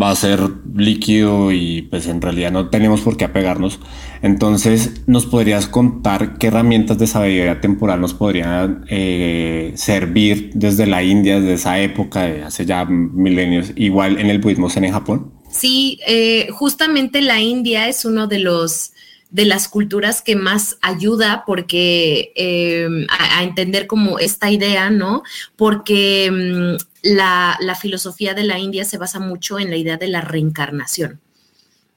va 0.00 0.10
a 0.10 0.16
ser 0.16 0.40
líquido 0.74 1.52
y 1.52 1.82
pues 1.82 2.06
en 2.06 2.20
realidad 2.20 2.52
no 2.52 2.68
tenemos 2.68 3.00
por 3.00 3.16
qué 3.16 3.24
apegarnos. 3.24 3.80
Entonces, 4.22 5.02
¿nos 5.06 5.26
podrías 5.26 5.66
contar 5.66 6.38
qué 6.38 6.48
herramientas 6.48 6.98
de 6.98 7.06
sabiduría 7.06 7.60
temporal 7.60 8.00
nos 8.00 8.14
podrían 8.14 8.84
eh, 8.88 9.72
servir 9.76 10.50
desde 10.54 10.86
la 10.86 11.02
India, 11.02 11.40
desde 11.40 11.54
esa 11.54 11.80
época, 11.80 12.24
de 12.24 12.42
hace 12.42 12.66
ya 12.66 12.84
milenios, 12.84 13.72
igual 13.76 14.18
en 14.18 14.28
el 14.28 14.38
budismo 14.38 14.68
zen 14.68 14.84
en 14.84 14.92
Japón? 14.92 15.32
Sí, 15.50 15.98
eh, 16.06 16.48
justamente 16.52 17.22
la 17.22 17.40
India 17.40 17.88
es 17.88 18.04
uno 18.04 18.26
de 18.26 18.40
los 18.40 18.92
de 19.30 19.44
las 19.44 19.68
culturas 19.68 20.22
que 20.22 20.36
más 20.36 20.78
ayuda 20.82 21.42
porque 21.46 22.32
eh, 22.36 22.88
a, 23.10 23.42
entender 23.42 23.86
como 23.86 24.18
esta 24.18 24.50
idea, 24.50 24.88
¿no? 24.88 25.24
Porque 25.56 26.76
la, 27.06 27.78
filosofía 27.80 28.34
de 28.34 28.44
la 28.44 28.58
India 28.58 28.84
se 28.84 28.98
basa 28.98 29.18
mucho 29.18 29.58
en 29.58 29.70
la 29.70 29.76
idea 29.76 29.96
de 29.96 30.08
la 30.08 30.20
reencarnación, 30.20 31.20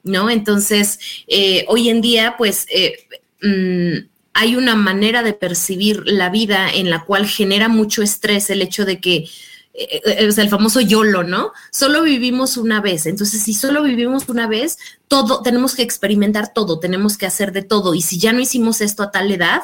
¿no? 0.02 0.30
Entonces, 0.30 0.98
eh, 1.26 1.64
hoy 1.68 1.88
en 1.88 2.00
día, 2.00 2.34
pues, 2.38 2.66
eh, 2.70 3.06
mm, 3.42 4.08
hay 4.32 4.56
una 4.56 4.76
manera 4.76 5.22
de 5.22 5.32
percibir 5.32 6.02
la 6.06 6.30
vida 6.30 6.70
en 6.72 6.90
la 6.90 7.04
cual 7.04 7.26
genera 7.26 7.68
mucho 7.68 8.02
estrés 8.02 8.48
el 8.50 8.62
hecho 8.62 8.84
de 8.84 9.00
que 9.00 9.26
eh, 9.72 10.28
o 10.28 10.32
sea, 10.32 10.44
el 10.44 10.50
famoso 10.50 10.80
YOLO, 10.80 11.22
¿no? 11.22 11.52
Solo 11.70 12.02
vivimos 12.02 12.56
una 12.56 12.80
vez. 12.80 13.06
Entonces, 13.06 13.42
si 13.42 13.54
solo 13.54 13.82
vivimos 13.82 14.28
una 14.28 14.46
vez, 14.46 14.78
todo, 15.08 15.42
tenemos 15.42 15.74
que 15.74 15.82
experimentar 15.82 16.52
todo, 16.52 16.80
tenemos 16.80 17.16
que 17.16 17.26
hacer 17.26 17.52
de 17.52 17.62
todo. 17.62 17.94
Y 17.94 18.02
si 18.02 18.18
ya 18.18 18.32
no 18.32 18.40
hicimos 18.40 18.80
esto 18.80 19.02
a 19.02 19.10
tal 19.10 19.30
edad, 19.30 19.62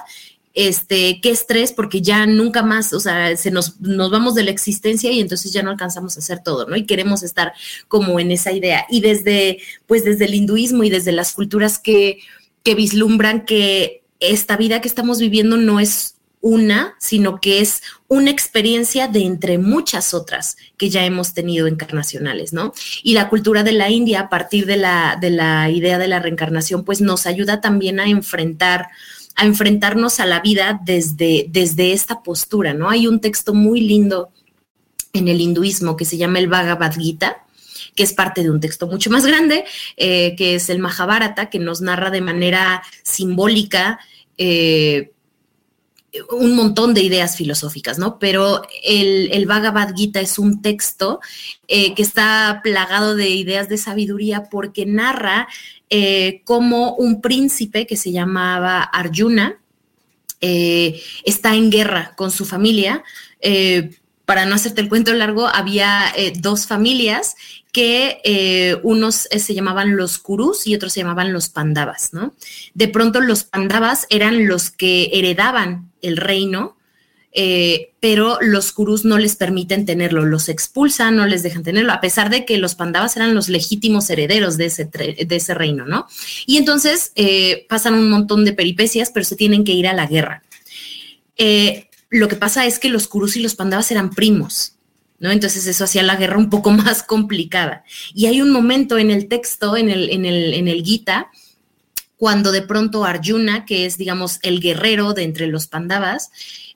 este, 0.56 1.20
qué 1.20 1.30
estrés, 1.30 1.70
porque 1.70 2.00
ya 2.00 2.24
nunca 2.24 2.62
más, 2.62 2.94
o 2.94 2.98
sea, 2.98 3.36
se 3.36 3.50
nos, 3.50 3.78
nos 3.78 4.10
vamos 4.10 4.34
de 4.34 4.42
la 4.42 4.50
existencia 4.50 5.12
y 5.12 5.20
entonces 5.20 5.52
ya 5.52 5.62
no 5.62 5.70
alcanzamos 5.70 6.16
a 6.16 6.20
hacer 6.20 6.42
todo, 6.42 6.66
¿no? 6.66 6.76
Y 6.76 6.86
queremos 6.86 7.22
estar 7.22 7.52
como 7.88 8.18
en 8.18 8.30
esa 8.30 8.52
idea. 8.52 8.86
Y 8.88 9.02
desde, 9.02 9.58
pues 9.86 10.04
desde 10.04 10.24
el 10.24 10.34
hinduismo 10.34 10.82
y 10.82 10.88
desde 10.88 11.12
las 11.12 11.34
culturas 11.34 11.78
que, 11.78 12.20
que 12.62 12.74
vislumbran 12.74 13.44
que 13.44 14.02
esta 14.18 14.56
vida 14.56 14.80
que 14.80 14.88
estamos 14.88 15.18
viviendo 15.18 15.58
no 15.58 15.78
es 15.78 16.16
una, 16.40 16.94
sino 17.00 17.38
que 17.38 17.60
es 17.60 17.82
una 18.08 18.30
experiencia 18.30 19.08
de 19.08 19.24
entre 19.24 19.58
muchas 19.58 20.14
otras 20.14 20.56
que 20.78 20.88
ya 20.88 21.04
hemos 21.04 21.34
tenido 21.34 21.66
encarnacionales, 21.66 22.54
¿no? 22.54 22.72
Y 23.02 23.12
la 23.12 23.28
cultura 23.28 23.62
de 23.62 23.72
la 23.72 23.90
India, 23.90 24.20
a 24.20 24.28
partir 24.30 24.64
de 24.64 24.78
la, 24.78 25.18
de 25.20 25.30
la 25.30 25.68
idea 25.68 25.98
de 25.98 26.08
la 26.08 26.20
reencarnación, 26.20 26.82
pues 26.82 27.02
nos 27.02 27.26
ayuda 27.26 27.60
también 27.60 28.00
a 28.00 28.08
enfrentar 28.08 28.88
a 29.36 29.44
enfrentarnos 29.44 30.18
a 30.18 30.26
la 30.26 30.40
vida 30.40 30.80
desde, 30.84 31.46
desde 31.48 31.92
esta 31.92 32.22
postura, 32.22 32.74
¿no? 32.74 32.88
Hay 32.88 33.06
un 33.06 33.20
texto 33.20 33.54
muy 33.54 33.80
lindo 33.80 34.30
en 35.12 35.28
el 35.28 35.40
hinduismo 35.40 35.96
que 35.96 36.04
se 36.04 36.16
llama 36.16 36.38
el 36.38 36.48
Bhagavad 36.48 36.94
Gita, 36.94 37.44
que 37.94 38.02
es 38.02 38.12
parte 38.12 38.42
de 38.42 38.50
un 38.50 38.60
texto 38.60 38.86
mucho 38.86 39.10
más 39.10 39.24
grande, 39.26 39.64
eh, 39.96 40.34
que 40.36 40.54
es 40.56 40.68
el 40.70 40.78
Mahabharata, 40.78 41.50
que 41.50 41.58
nos 41.58 41.80
narra 41.80 42.10
de 42.10 42.20
manera 42.20 42.82
simbólica 43.02 43.98
eh, 44.38 45.12
un 46.30 46.54
montón 46.54 46.94
de 46.94 47.02
ideas 47.02 47.36
filosóficas, 47.36 47.98
¿no? 47.98 48.18
Pero 48.18 48.62
el, 48.84 49.30
el 49.32 49.46
Bhagavad 49.46 49.94
Gita 49.94 50.20
es 50.20 50.38
un 50.38 50.62
texto 50.62 51.20
eh, 51.68 51.94
que 51.94 52.02
está 52.02 52.60
plagado 52.62 53.16
de 53.16 53.28
ideas 53.28 53.68
de 53.68 53.76
sabiduría 53.76 54.44
porque 54.50 54.86
narra 54.86 55.48
eh, 55.90 56.42
cómo 56.44 56.94
un 56.96 57.20
príncipe 57.20 57.86
que 57.86 57.96
se 57.96 58.12
llamaba 58.12 58.82
Arjuna 58.82 59.58
eh, 60.40 61.00
está 61.24 61.54
en 61.54 61.70
guerra 61.70 62.12
con 62.16 62.30
su 62.30 62.44
familia. 62.44 63.04
para 64.24 64.44
no 64.44 64.56
hacerte 64.56 64.80
el 64.80 64.88
cuento 64.88 65.12
largo, 65.12 65.46
había 65.46 66.12
dos 66.40 66.66
familias 66.66 67.36
que 67.72 68.76
unos 68.82 69.28
se 69.30 69.54
llamaban 69.54 69.96
los 69.96 70.18
Kurus 70.18 70.66
y 70.66 70.74
otros 70.74 70.92
se 70.92 71.00
llamaban 71.00 71.32
los 71.32 71.48
Pandavas, 71.48 72.12
¿no? 72.12 72.34
De 72.74 72.88
pronto 72.88 73.20
los 73.20 73.44
Pandavas 73.44 74.06
eran 74.10 74.48
los 74.48 74.70
que 74.70 75.10
heredaban 75.12 75.92
el 76.02 76.16
reino, 76.16 76.75
eh, 77.38 77.92
pero 78.00 78.38
los 78.40 78.72
kurus 78.72 79.04
no 79.04 79.18
les 79.18 79.36
permiten 79.36 79.84
tenerlo, 79.84 80.24
los 80.24 80.48
expulsan, 80.48 81.16
no 81.16 81.26
les 81.26 81.42
dejan 81.42 81.62
tenerlo, 81.62 81.92
a 81.92 82.00
pesar 82.00 82.30
de 82.30 82.46
que 82.46 82.56
los 82.56 82.74
pandavas 82.74 83.14
eran 83.14 83.34
los 83.34 83.50
legítimos 83.50 84.08
herederos 84.08 84.56
de 84.56 84.64
ese, 84.64 84.86
de 84.86 85.36
ese 85.36 85.52
reino, 85.52 85.84
¿no? 85.84 86.06
Y 86.46 86.56
entonces 86.56 87.12
eh, 87.14 87.66
pasan 87.68 87.92
un 87.92 88.08
montón 88.08 88.46
de 88.46 88.54
peripecias, 88.54 89.10
pero 89.10 89.24
se 89.24 89.36
tienen 89.36 89.64
que 89.64 89.72
ir 89.72 89.86
a 89.86 89.92
la 89.92 90.06
guerra. 90.06 90.42
Eh, 91.36 91.90
lo 92.08 92.28
que 92.28 92.36
pasa 92.36 92.64
es 92.64 92.78
que 92.78 92.88
los 92.88 93.06
kurus 93.06 93.36
y 93.36 93.42
los 93.42 93.54
pandavas 93.54 93.90
eran 93.90 94.08
primos, 94.08 94.76
¿no? 95.18 95.30
Entonces 95.30 95.66
eso 95.66 95.84
hacía 95.84 96.02
la 96.02 96.16
guerra 96.16 96.38
un 96.38 96.48
poco 96.48 96.70
más 96.72 97.02
complicada. 97.02 97.84
Y 98.14 98.24
hay 98.26 98.40
un 98.40 98.50
momento 98.50 98.96
en 98.96 99.10
el 99.10 99.28
texto, 99.28 99.76
en 99.76 99.90
el, 99.90 100.08
en 100.08 100.24
el, 100.24 100.54
en 100.54 100.68
el 100.68 100.82
Gita, 100.82 101.30
cuando 102.16 102.52
de 102.52 102.62
pronto 102.62 103.04
Arjuna, 103.04 103.64
que 103.64 103.86
es, 103.86 103.98
digamos, 103.98 104.38
el 104.42 104.60
guerrero 104.60 105.12
de 105.12 105.24
entre 105.24 105.46
los 105.46 105.66
Pandavas, 105.66 106.30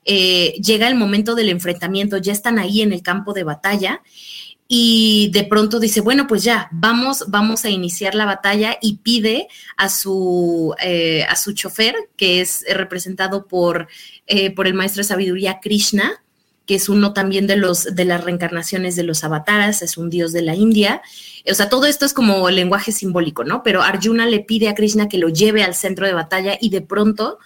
eh, 0.05 0.53
llega 0.63 0.87
el 0.87 0.95
momento 0.95 1.35
del 1.35 1.49
enfrentamiento, 1.49 2.17
ya 2.17 2.31
están 2.31 2.59
ahí 2.59 2.81
en 2.81 2.93
el 2.93 3.01
campo 3.01 3.33
de 3.33 3.43
batalla 3.43 4.01
y 4.67 5.29
de 5.33 5.43
pronto 5.43 5.79
dice, 5.79 5.99
bueno, 5.99 6.27
pues 6.27 6.43
ya, 6.43 6.69
vamos, 6.71 7.25
vamos 7.27 7.65
a 7.65 7.69
iniciar 7.69 8.15
la 8.15 8.25
batalla 8.25 8.77
y 8.81 8.99
pide 8.99 9.47
a 9.75 9.89
su, 9.89 10.73
eh, 10.81 11.25
a 11.27 11.35
su 11.35 11.51
chofer, 11.51 11.93
que 12.15 12.39
es 12.39 12.63
representado 12.73 13.47
por, 13.47 13.89
eh, 14.27 14.55
por 14.55 14.67
el 14.67 14.73
maestro 14.73 15.01
de 15.01 15.09
sabiduría 15.09 15.59
Krishna, 15.61 16.23
que 16.71 16.75
es 16.75 16.87
uno 16.87 17.11
también 17.11 17.47
de, 17.47 17.57
los, 17.57 17.83
de 17.83 18.05
las 18.05 18.23
reencarnaciones 18.23 18.95
de 18.95 19.03
los 19.03 19.25
avataras, 19.25 19.81
es 19.81 19.97
un 19.97 20.09
dios 20.09 20.31
de 20.31 20.41
la 20.41 20.55
India. 20.55 21.01
O 21.45 21.53
sea, 21.53 21.67
todo 21.67 21.85
esto 21.85 22.05
es 22.05 22.13
como 22.13 22.49
lenguaje 22.49 22.93
simbólico, 22.93 23.43
¿no? 23.43 23.61
Pero 23.61 23.81
Arjuna 23.81 24.25
le 24.25 24.39
pide 24.39 24.69
a 24.69 24.73
Krishna 24.73 25.09
que 25.09 25.17
lo 25.17 25.27
lleve 25.27 25.65
al 25.65 25.75
centro 25.75 26.07
de 26.07 26.13
batalla 26.13 26.57
y 26.61 26.69
de 26.69 26.79
pronto 26.79 27.39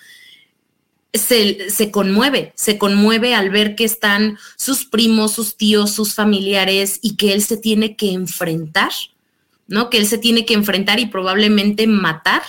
se, 1.12 1.72
se, 1.72 1.89
conmueve, 1.89 2.53
se 2.55 2.77
conmueve 2.77 3.34
al 3.34 3.50
ver 3.50 3.74
que 3.74 3.84
están 3.84 4.38
sus 4.58 4.86
primos, 4.86 5.32
sus 5.32 5.58
tíos, 5.58 5.91
sus 5.91 6.13
familiares 6.13 7.00
y 7.01 7.15
que 7.15 7.34
él 7.34 7.41
se 7.41 7.58
tiene 7.58 7.96
que 7.96 8.12
enfrentar, 8.12 8.91
¿no? 9.65 9.89
Que 9.89 9.98
él 9.98 10.05
se 10.05 10.20
tiene 10.20 10.46
que 10.46 10.53
enfrentar 10.53 11.00
y 11.00 11.08
probablemente 11.08 11.88
matar 11.88 12.44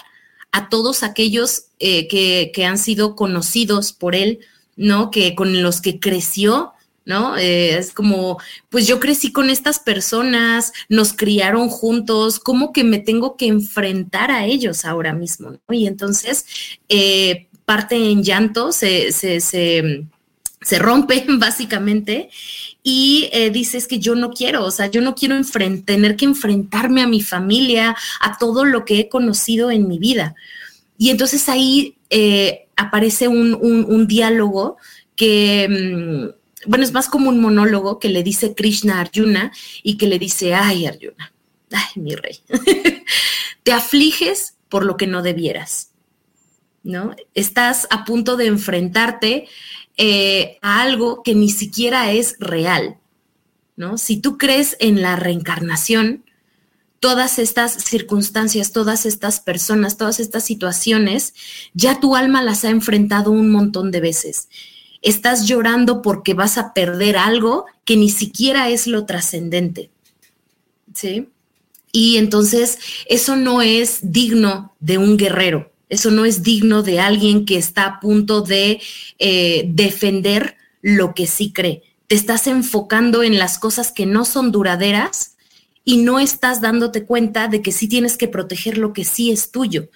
a 0.53 0.69
todos 0.69 1.03
aquellos 1.03 1.69
eh, 1.79 2.07
que, 2.07 2.53
que 2.55 2.67
han 2.67 2.77
sido 2.77 3.17
conocidos 3.17 3.95
por 3.95 4.15
él 4.15 4.41
¿no? 4.77 5.11
Que 5.11 5.35
con 5.35 5.63
los 5.63 5.81
que 5.81 5.99
creció, 5.99 6.73
¿no? 7.07 7.37
Eh, 7.37 7.79
es 7.79 7.93
como, 7.93 8.39
pues 8.69 8.87
yo 8.87 9.01
crecí 9.01 9.33
con 9.33 9.49
estas 9.49 9.79
personas, 9.79 10.73
nos 10.89 11.13
criaron 11.13 11.69
juntos, 11.69 12.39
¿cómo 12.41 12.73
que 12.73 12.85
me 12.85 12.99
tengo 12.99 13.37
que 13.37 13.47
enfrentar 13.47 14.31
a 14.31 14.45
ellos 14.45 14.85
ahora 14.85 15.15
mismo? 15.15 15.53
¿no? 15.53 15.75
Y 15.75 15.87
entonces 15.87 16.47
eh, 16.89 17.47
parte 17.65 17.95
en 17.97 18.25
llanto, 18.25 18.73
se, 18.73 19.13
se, 19.13 19.41
se, 19.41 20.05
se 20.61 20.79
rompe 20.79 21.25
básicamente 21.39 22.29
y 22.83 23.29
eh, 23.33 23.51
dices 23.51 23.87
que 23.87 23.99
yo 23.99 24.15
no 24.15 24.31
quiero, 24.31 24.65
o 24.65 24.71
sea, 24.71 24.87
yo 24.87 25.01
no 25.01 25.15
quiero 25.15 25.37
tener 25.85 26.17
que 26.17 26.25
enfrentarme 26.25 27.03
a 27.03 27.09
mi 27.09 27.21
familia, 27.21 27.97
a 28.21 28.39
todo 28.39 28.65
lo 28.65 28.85
que 28.85 29.01
he 29.01 29.09
conocido 29.09 29.71
en 29.71 29.89
mi 29.89 29.99
vida. 29.99 30.35
Y 30.99 31.11
entonces 31.11 31.49
ahí 31.49 31.97
eh, 32.11 32.69
aparece 32.77 33.29
un, 33.29 34.07
diálogo 34.07 34.77
que, 35.15 35.69
mm, 35.69 36.69
bueno, 36.69 36.85
es 36.85 36.93
más 36.93 37.09
como 37.09 37.31
un 37.31 37.41
monólogo 37.41 37.99
que 37.99 38.09
le 38.09 38.23
dice 38.23 38.55
Krishna 38.55 38.99
a 38.99 39.01
Arjuna 39.01 39.53
y 39.83 39.97
que 39.97 40.07
le 40.07 40.19
dice, 40.19 40.55
ay 40.55 40.87
Arjuna, 40.87 41.33
ay 41.71 42.03
mi 42.03 42.15
rey, 42.15 42.39
te 43.63 43.73
afliges 43.73 44.55
por 44.69 44.85
lo 44.85 44.97
que 44.97 45.07
no 45.07 45.23
debieras, 45.23 45.93
¿no? 46.83 47.15
Estás 47.35 47.87
a 47.91 48.05
punto 48.05 48.37
de 48.37 48.47
enfrentarte 48.47 49.49
eh, 49.97 50.59
a 50.61 50.83
algo 50.83 51.23
que 51.23 51.35
ni 51.35 51.49
siquiera 51.49 52.13
es 52.13 52.37
real, 52.39 52.99
¿no? 53.77 53.97
Si 53.97 54.19
tú 54.19 54.37
crees 54.37 54.77
en 54.81 55.01
la 55.01 55.17
reencarnación, 55.17 56.26
todas 57.01 57.39
estas 57.39 57.73
circunstancias, 57.73 58.73
todas 58.73 59.07
estas 59.07 59.41
personas, 59.41 59.97
todas 59.97 60.21
estas 60.21 60.45
situaciones, 60.45 61.35
ya 61.75 62.01
tu 62.01 62.17
alma 62.17 62.43
las 62.43 62.65
ha 62.65 62.71
enfrentado 62.71 63.31
un 63.31 63.51
montón 63.51 63.91
de 63.91 64.01
veces. 64.01 64.49
Estás 65.03 65.47
llorando 65.47 66.03
porque 66.03 66.35
vas 66.35 66.59
a 66.59 66.73
perder 66.73 67.17
algo 67.17 67.67
que 67.85 67.97
ni 67.97 68.11
siquiera 68.11 68.69
es 68.71 68.87
lo 68.87 69.05
trascendente. 69.05 69.91
¿Sí? 70.95 71.29
Y 71.93 72.17
entonces 72.17 72.79
eso 73.07 73.37
no 73.37 73.63
es 73.63 74.13
digno 74.13 74.75
de 74.81 74.99
un 74.99 75.17
guerrero, 75.17 75.73
eso 75.89 76.11
no 76.11 76.25
es 76.25 76.43
digno 76.43 76.83
de 76.83 77.01
alguien 77.01 77.47
que 77.47 77.57
está 77.57 77.87
a 77.87 78.01
punto 78.01 78.43
de 78.43 78.81
eh, 79.19 79.65
defender 79.69 80.57
lo 80.83 81.15
que 81.15 81.27
sí 81.27 81.53
cree. 81.53 81.83
Te 82.07 82.15
estás 82.15 82.47
enfocando 82.47 83.23
en 83.23 83.39
las 83.39 83.59
cosas 83.59 83.93
que 83.93 84.07
no 84.07 84.25
son 84.25 84.53
duraderas 84.53 85.36
y 85.89 85.99
no 85.99 86.19
estás 86.19 86.61
dándote 86.61 87.05
cuenta 87.05 87.47
de 87.47 87.63
que 87.63 87.71
sí 87.71 87.89
tienes 87.89 88.17
que 88.17 88.27
proteger 88.27 88.77
lo 88.77 88.93
que 88.93 89.05
sí 89.05 89.31
es 89.31 89.53
tuyo. 89.53 89.89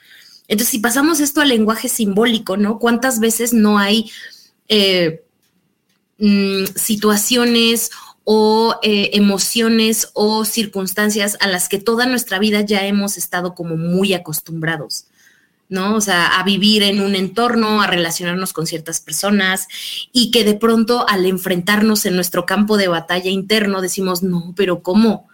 Entonces, 0.46 0.70
si 0.70 0.79
pasamos 0.79 1.18
esto 1.18 1.40
al 1.40 1.48
lenguaje 1.48 1.88
simbólico, 1.88 2.57
¿no? 2.57 2.79
¿Cuántas 2.79 3.18
veces 3.18 3.53
no 3.53 3.76
hay 3.76 4.09
eh, 4.68 5.24
mm, 6.18 6.66
situaciones 6.76 7.90
o 8.22 8.79
eh, 8.85 9.11
emociones 9.14 10.11
o 10.14 10.44
circunstancias 10.44 11.37
a 11.40 11.48
las 11.48 11.68
que 11.68 11.81
toda 11.81 12.07
nuestra 12.07 12.38
vida 12.38 12.61
ya 12.61 12.87
hemos 12.87 13.18
estado 13.18 13.57
como 13.57 13.76
muy 13.76 14.14
acostumbrados? 14.14 15.07
¿no? 15.68 15.96
O 15.96 16.00
sea, 16.00 16.38
a 16.38 16.44
vivir 16.44 16.85
en 16.85 17.00
un 17.00 17.16
entorno, 17.16 17.81
a 17.81 17.87
relacionarnos 17.88 18.53
con 18.53 18.66
ciertas 18.66 19.00
personas 19.00 19.66
y 20.12 20.31
que 20.31 20.44
de 20.44 20.55
pronto 20.55 21.09
al 21.09 21.26
enfrentarnos 21.26 22.07
en 22.07 22.14
nuestro 22.14 22.44
campo 22.44 22.76
de 22.76 22.88
batalla 22.88 23.31
interno 23.31 23.81
decimos, 23.81 24.24
no, 24.24 24.53
pero 24.57 24.83
¿cómo? 24.83 25.29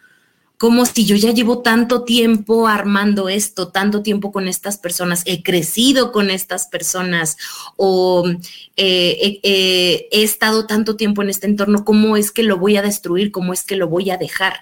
Como 0.58 0.86
si 0.86 1.04
yo 1.04 1.16
ya 1.16 1.32
llevo 1.32 1.62
tanto 1.62 2.04
tiempo 2.04 2.66
armando 2.66 3.28
esto, 3.28 3.68
tanto 3.68 4.02
tiempo 4.02 4.32
con 4.32 4.48
estas 4.48 4.78
personas, 4.78 5.22
he 5.26 5.42
crecido 5.42 6.12
con 6.12 6.30
estas 6.30 6.66
personas 6.66 7.36
o 7.76 8.26
eh, 8.76 9.40
eh, 9.42 10.08
he 10.10 10.22
estado 10.22 10.66
tanto 10.66 10.96
tiempo 10.96 11.22
en 11.22 11.30
este 11.30 11.46
entorno, 11.46 11.84
¿cómo 11.84 12.16
es 12.16 12.30
que 12.30 12.42
lo 12.42 12.56
voy 12.56 12.76
a 12.76 12.82
destruir? 12.82 13.30
¿Cómo 13.30 13.52
es 13.52 13.64
que 13.64 13.76
lo 13.76 13.88
voy 13.88 14.10
a 14.10 14.16
dejar? 14.16 14.54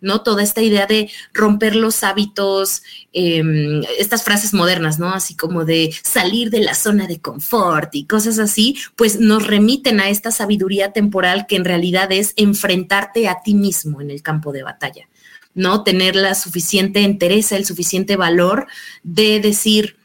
¿no? 0.00 0.22
Toda 0.22 0.42
esta 0.42 0.62
idea 0.62 0.86
de 0.86 1.10
romper 1.32 1.76
los 1.76 2.02
hábitos, 2.02 2.82
em, 3.12 3.82
estas 3.98 4.22
frases 4.22 4.54
modernas, 4.54 4.98
¿no? 4.98 5.10
Así 5.12 5.36
como 5.36 5.64
de 5.64 5.94
salir 6.02 6.50
de 6.50 6.60
la 6.60 6.74
zona 6.74 7.06
de 7.06 7.20
confort 7.20 7.94
y 7.94 8.06
cosas 8.06 8.38
así, 8.38 8.76
pues 8.96 9.20
nos 9.20 9.46
remiten 9.46 10.00
a 10.00 10.08
esta 10.08 10.30
sabiduría 10.30 10.92
temporal 10.92 11.46
que 11.46 11.56
en 11.56 11.64
realidad 11.64 12.10
es 12.12 12.32
enfrentarte 12.36 13.28
a 13.28 13.42
ti 13.44 13.54
mismo 13.54 14.00
en 14.00 14.10
el 14.10 14.22
campo 14.22 14.52
de 14.52 14.62
batalla. 14.62 15.09
¿No? 15.54 15.82
Tener 15.82 16.16
la 16.16 16.34
suficiente 16.34 17.00
entereza, 17.00 17.56
el 17.56 17.66
suficiente 17.66 18.16
valor 18.16 18.66
de 19.02 19.40
decir, 19.40 19.96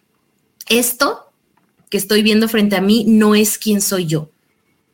esto 0.68 1.32
que 1.90 1.98
estoy 1.98 2.24
viendo 2.24 2.50
frente 2.50 2.76
a 2.76 2.82
mí 2.82 3.06
no 3.08 3.36
es 3.36 3.58
quien 3.58 3.82
soy 3.82 4.06
yo. 4.06 4.32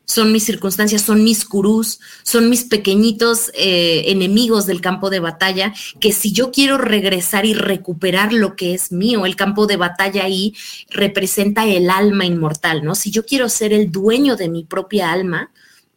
Son 0.04 0.32
mis 0.32 0.44
circunstancias, 0.44 1.00
son 1.00 1.24
mis 1.24 1.44
curús, 1.44 2.00
son 2.22 2.50
mis 2.50 2.64
pequeñitos 2.64 3.50
eh, 3.54 4.04
enemigos 4.08 4.66
del 4.66 4.80
campo 4.80 5.08
de 5.10 5.20
batalla, 5.20 5.72
que 6.00 6.12
si 6.12 6.32
yo 6.32 6.50
quiero 6.50 6.76
regresar 6.76 7.46
y 7.46 7.54
recuperar 7.54 8.32
lo 8.32 8.56
que 8.56 8.74
es 8.74 8.92
mío, 8.92 9.24
el 9.24 9.36
campo 9.36 9.66
de 9.66 9.76
batalla 9.76 10.24
ahí 10.24 10.54
representa 10.90 11.66
el 11.66 11.88
alma 11.88 12.26
inmortal, 12.26 12.84
¿no? 12.84 12.94
Si 12.94 13.10
yo 13.10 13.24
quiero 13.24 13.48
ser 13.48 13.72
el 13.72 13.90
dueño 13.90 14.36
de 14.36 14.48
mi 14.48 14.64
propia 14.64 15.12
alma, 15.12 15.50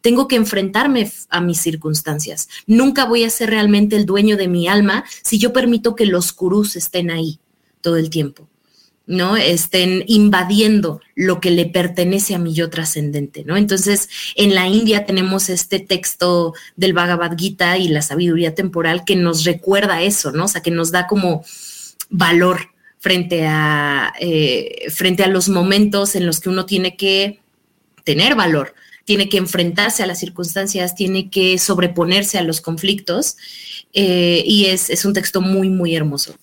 tengo 0.06 0.28
que 0.28 0.36
enfrentarme 0.36 1.10
a 1.30 1.40
mis 1.40 1.60
circunstancias. 1.60 2.48
Nunca 2.68 3.06
voy 3.06 3.24
a 3.24 3.28
ser 3.28 3.50
realmente 3.50 3.96
el 3.96 4.06
dueño 4.06 4.36
de 4.36 4.46
mi 4.46 4.68
alma 4.68 5.04
si 5.24 5.36
yo 5.36 5.52
permito 5.52 5.96
que 5.96 6.06
los 6.06 6.32
curús 6.32 6.76
estén 6.76 7.10
ahí 7.10 7.40
todo 7.80 7.96
el 7.96 8.08
tiempo, 8.08 8.48
¿no? 9.08 9.36
Estén 9.36 10.04
invadiendo 10.06 11.00
lo 11.16 11.40
que 11.40 11.50
le 11.50 11.66
pertenece 11.66 12.36
a 12.36 12.38
mi 12.38 12.54
yo 12.54 12.70
trascendente, 12.70 13.42
¿no? 13.42 13.56
Entonces, 13.56 14.08
en 14.36 14.54
la 14.54 14.68
India 14.68 15.06
tenemos 15.06 15.48
este 15.48 15.80
texto 15.80 16.54
del 16.76 16.92
Bhagavad 16.92 17.36
Gita 17.36 17.76
y 17.76 17.88
la 17.88 18.00
sabiduría 18.00 18.54
temporal 18.54 19.04
que 19.04 19.16
nos 19.16 19.42
recuerda 19.42 20.02
eso, 20.02 20.30
¿no? 20.30 20.44
O 20.44 20.48
sea, 20.48 20.62
que 20.62 20.70
nos 20.70 20.92
da 20.92 21.08
como 21.08 21.44
valor 22.10 22.60
frente 23.00 23.44
a, 23.44 24.14
eh, 24.20 24.86
frente 24.94 25.24
a 25.24 25.26
los 25.26 25.48
momentos 25.48 26.14
en 26.14 26.26
los 26.26 26.38
que 26.38 26.48
uno 26.48 26.64
tiene 26.64 26.96
que 26.96 27.40
tener 28.04 28.36
valor, 28.36 28.72
tiene 29.06 29.30
que 29.30 29.38
enfrentarse 29.38 30.02
a 30.02 30.06
las 30.06 30.18
circunstancias, 30.18 30.94
tiene 30.94 31.30
que 31.30 31.56
sobreponerse 31.58 32.38
a 32.38 32.42
los 32.42 32.60
conflictos 32.60 33.36
eh, 33.94 34.42
y 34.44 34.66
es, 34.66 35.04
un 35.06 35.14
texto 35.14 35.40
muy, 35.40 35.70
muy 35.70 35.94
hermoso. 35.94 36.34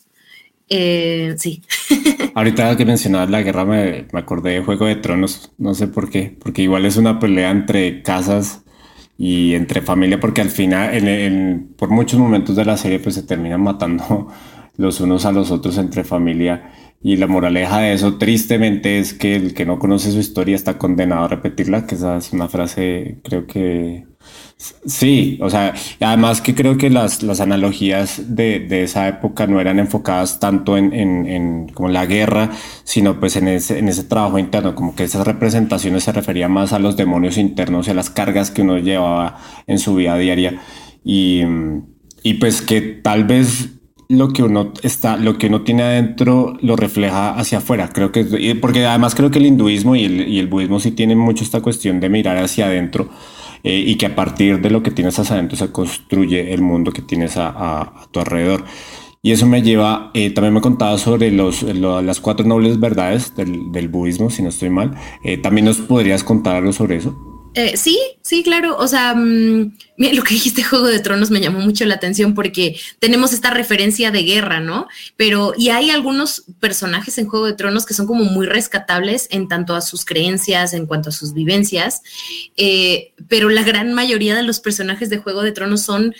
Eh, 0.69 1.35
sí. 1.37 1.61
Ahorita 2.33 2.75
que 2.77 2.85
mencionabas 2.85 3.29
la 3.29 3.43
guerra 3.43 3.65
me, 3.65 4.07
me, 4.11 4.19
acordé 4.19 4.53
de 4.53 4.63
Juego 4.63 4.85
de 4.85 4.95
Tronos, 4.95 5.51
no 5.57 5.75
sé 5.75 5.87
por 5.87 6.09
qué, 6.09 6.35
porque 6.39 6.63
igual 6.63 6.85
es 6.85 6.95
una 6.95 7.19
pelea 7.19 7.51
entre 7.51 8.01
casas 8.01 8.63
y 9.17 9.53
entre 9.55 9.81
familia, 9.81 10.19
porque 10.19 10.41
al 10.41 10.49
final, 10.49 10.95
en, 10.95 11.73
por 11.77 11.89
muchos 11.89 12.17
momentos 12.17 12.55
de 12.55 12.65
la 12.65 12.77
serie, 12.77 12.99
pues 12.99 13.15
se 13.15 13.23
terminan 13.23 13.61
matando 13.61 14.29
los 14.77 15.01
unos 15.01 15.25
a 15.25 15.33
los 15.33 15.51
otros 15.51 15.77
entre 15.77 16.05
familia. 16.05 16.71
Y 17.03 17.17
la 17.17 17.27
moraleja 17.27 17.79
de 17.79 17.93
eso, 17.93 18.17
tristemente, 18.17 18.99
es 18.99 19.13
que 19.13 19.35
el 19.35 19.53
que 19.53 19.65
no 19.65 19.77
conoce 19.77 20.11
su 20.11 20.19
historia 20.19 20.55
está 20.55 20.77
condenado 20.77 21.25
a 21.25 21.27
repetirla, 21.27 21.85
que 21.85 21.95
esa 21.95 22.17
es 22.17 22.31
una 22.33 22.47
frase, 22.47 23.19
creo 23.23 23.45
que 23.45 24.05
Sí, 24.85 25.37
o 25.41 25.49
sea, 25.49 25.73
además 25.99 26.39
que 26.39 26.55
creo 26.55 26.77
que 26.77 26.89
las, 26.89 27.21
las 27.21 27.41
analogías 27.41 28.35
de, 28.35 28.59
de, 28.61 28.83
esa 28.83 29.07
época 29.09 29.45
no 29.47 29.59
eran 29.59 29.79
enfocadas 29.79 30.39
tanto 30.39 30.77
en, 30.77 30.93
en, 30.93 31.25
en, 31.25 31.67
como 31.69 31.89
la 31.89 32.05
guerra, 32.05 32.49
sino 32.85 33.19
pues 33.19 33.35
en 33.35 33.49
ese, 33.49 33.79
en 33.79 33.89
ese 33.89 34.03
trabajo 34.05 34.39
interno, 34.39 34.75
como 34.75 34.95
que 34.95 35.03
esas 35.03 35.27
representaciones 35.27 36.03
se 36.05 36.13
referían 36.13 36.51
más 36.51 36.71
a 36.71 36.79
los 36.79 36.95
demonios 36.95 37.37
internos 37.37 37.87
y 37.87 37.91
a 37.91 37.93
las 37.93 38.09
cargas 38.09 38.51
que 38.51 38.61
uno 38.61 38.77
llevaba 38.77 39.37
en 39.67 39.79
su 39.79 39.95
vida 39.95 40.17
diaria. 40.17 40.61
Y, 41.03 41.41
y 42.23 42.35
pues 42.35 42.61
que 42.61 42.81
tal 42.81 43.25
vez 43.25 43.71
lo 44.13 44.29
que 44.29 44.43
uno 44.43 44.71
está, 44.81 45.17
lo 45.17 45.37
que 45.37 45.47
uno 45.47 45.61
tiene 45.61 45.83
adentro 45.83 46.57
lo 46.61 46.75
refleja 46.75 47.33
hacia 47.35 47.57
afuera. 47.57 47.89
Creo 47.89 48.11
que, 48.11 48.57
porque 48.61 48.85
además 48.85 49.15
creo 49.15 49.31
que 49.31 49.39
el 49.39 49.45
hinduismo 49.45 49.95
y 49.95 50.05
el, 50.05 50.27
y 50.27 50.39
el 50.39 50.47
budismo 50.47 50.79
sí 50.79 50.91
tienen 50.91 51.17
mucho 51.17 51.43
esta 51.43 51.61
cuestión 51.61 51.99
de 51.99 52.09
mirar 52.09 52.37
hacia 52.37 52.67
adentro 52.67 53.09
eh, 53.63 53.83
y 53.87 53.95
que 53.95 54.05
a 54.07 54.15
partir 54.15 54.61
de 54.61 54.69
lo 54.69 54.83
que 54.83 54.91
tienes 54.91 55.17
hacia 55.19 55.35
adentro 55.35 55.57
se 55.57 55.71
construye 55.71 56.53
el 56.53 56.61
mundo 56.61 56.91
que 56.91 57.01
tienes 57.01 57.35
a, 57.37 57.93
tu 58.11 58.19
alrededor. 58.19 58.65
Y 59.21 59.31
eso 59.31 59.47
me 59.47 59.61
lleva, 59.61 60.11
eh, 60.13 60.31
también 60.31 60.53
me 60.53 60.61
contaba 60.61 60.97
sobre 60.97 61.31
los, 61.31 61.63
las 61.63 62.19
cuatro 62.19 62.45
nobles 62.45 62.79
verdades 62.79 63.33
del, 63.35 63.87
budismo, 63.87 64.29
si 64.29 64.43
no 64.43 64.49
estoy 64.49 64.69
mal. 64.69 64.95
Eh, 65.23 65.37
¿También 65.37 65.65
nos 65.65 65.77
podrías 65.77 66.25
contar 66.25 66.57
algo 66.57 66.73
sobre 66.73 66.97
eso? 66.97 67.32
Eh, 67.55 67.77
sí, 67.77 67.99
sí, 68.21 68.43
claro. 68.43 68.77
O 68.77 68.87
sea, 68.87 69.13
mm, 69.13 69.73
lo 69.97 70.23
que 70.23 70.33
dijiste 70.33 70.63
Juego 70.63 70.87
de 70.87 70.99
Tronos 70.99 71.29
me 71.29 71.39
llamó 71.39 71.59
mucho 71.59 71.85
la 71.85 71.95
atención 71.95 72.33
porque 72.33 72.79
tenemos 72.99 73.31
esta 73.31 73.51
referencia 73.51 74.09
de 74.09 74.23
guerra, 74.23 74.59
¿no? 74.59 74.87
Pero, 75.17 75.53
y 75.57 75.69
hay 75.69 75.91
algunos 75.91 76.45
personajes 76.59 77.17
en 77.17 77.27
Juego 77.27 77.45
de 77.45 77.53
Tronos 77.53 77.85
que 77.85 77.93
son 77.93 78.07
como 78.07 78.23
muy 78.23 78.47
rescatables 78.47 79.27
en 79.29 79.47
tanto 79.47 79.75
a 79.75 79.81
sus 79.81 80.03
creencias, 80.03 80.73
en 80.73 80.87
cuanto 80.87 81.09
a 81.09 81.11
sus 81.11 81.33
vivencias, 81.33 82.01
eh, 82.57 83.13
pero 83.27 83.49
la 83.49 83.63
gran 83.63 83.93
mayoría 83.93 84.35
de 84.35 84.43
los 84.43 84.59
personajes 84.59 85.09
de 85.09 85.17
Juego 85.17 85.43
de 85.43 85.51
Tronos 85.51 85.81
son 85.81 86.15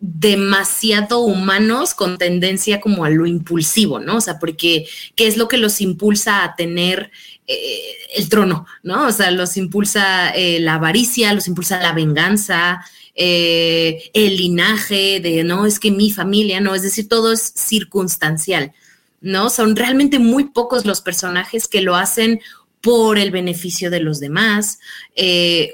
demasiado 0.00 1.20
humanos 1.20 1.94
con 1.94 2.18
tendencia 2.18 2.78
como 2.78 3.06
a 3.06 3.10
lo 3.10 3.24
impulsivo, 3.24 4.00
¿no? 4.00 4.16
O 4.16 4.20
sea, 4.20 4.38
porque 4.38 4.86
¿qué 5.16 5.26
es 5.26 5.38
lo 5.38 5.48
que 5.48 5.56
los 5.56 5.80
impulsa 5.80 6.44
a 6.44 6.56
tener 6.56 7.10
eh, 7.46 7.96
el 8.16 8.30
trono, 8.30 8.66
¿no? 8.82 9.08
O 9.08 9.12
sea, 9.12 9.30
los 9.30 9.58
impulsa 9.58 10.30
eh, 10.30 10.60
la 10.60 10.76
avaricia, 10.76 11.34
los 11.34 11.46
impulsa 11.46 11.78
la 11.78 11.92
venganza, 11.92 12.82
eh, 13.14 14.10
el 14.14 14.38
linaje 14.38 15.20
de, 15.20 15.44
no, 15.44 15.66
es 15.66 15.78
que 15.78 15.90
mi 15.90 16.10
familia, 16.10 16.60
no, 16.60 16.74
es 16.74 16.80
decir, 16.80 17.06
todo 17.06 17.32
es 17.32 17.52
circunstancial, 17.54 18.72
¿no? 19.20 19.50
Son 19.50 19.76
realmente 19.76 20.18
muy 20.18 20.44
pocos 20.44 20.86
los 20.86 21.02
personajes 21.02 21.68
que 21.68 21.82
lo 21.82 21.96
hacen 21.96 22.40
por 22.80 23.18
el 23.18 23.30
beneficio 23.30 23.90
de 23.90 24.00
los 24.00 24.20
demás 24.20 24.78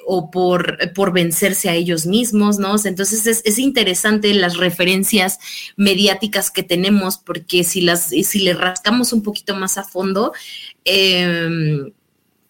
o 0.06 0.30
por, 0.30 0.92
por, 0.92 1.12
vencerse 1.12 1.68
a 1.68 1.74
ellos 1.74 2.06
mismos, 2.06 2.60
¿no? 2.60 2.76
Entonces 2.84 3.26
es, 3.44 3.58
interesante 3.58 4.32
las 4.32 4.56
referencias 4.56 5.38
mediáticas 5.76 6.52
que 6.52 6.62
tenemos, 6.62 7.16
porque 7.18 7.64
si, 7.64 7.80
las, 7.80 8.10
si 8.10 8.38
le 8.40 8.54
rascamos 8.54 9.12
un 9.12 9.24
poquito 9.24 9.56
más 9.56 9.76
a 9.76 9.82
fondo, 9.82 10.32
em, 10.84 11.92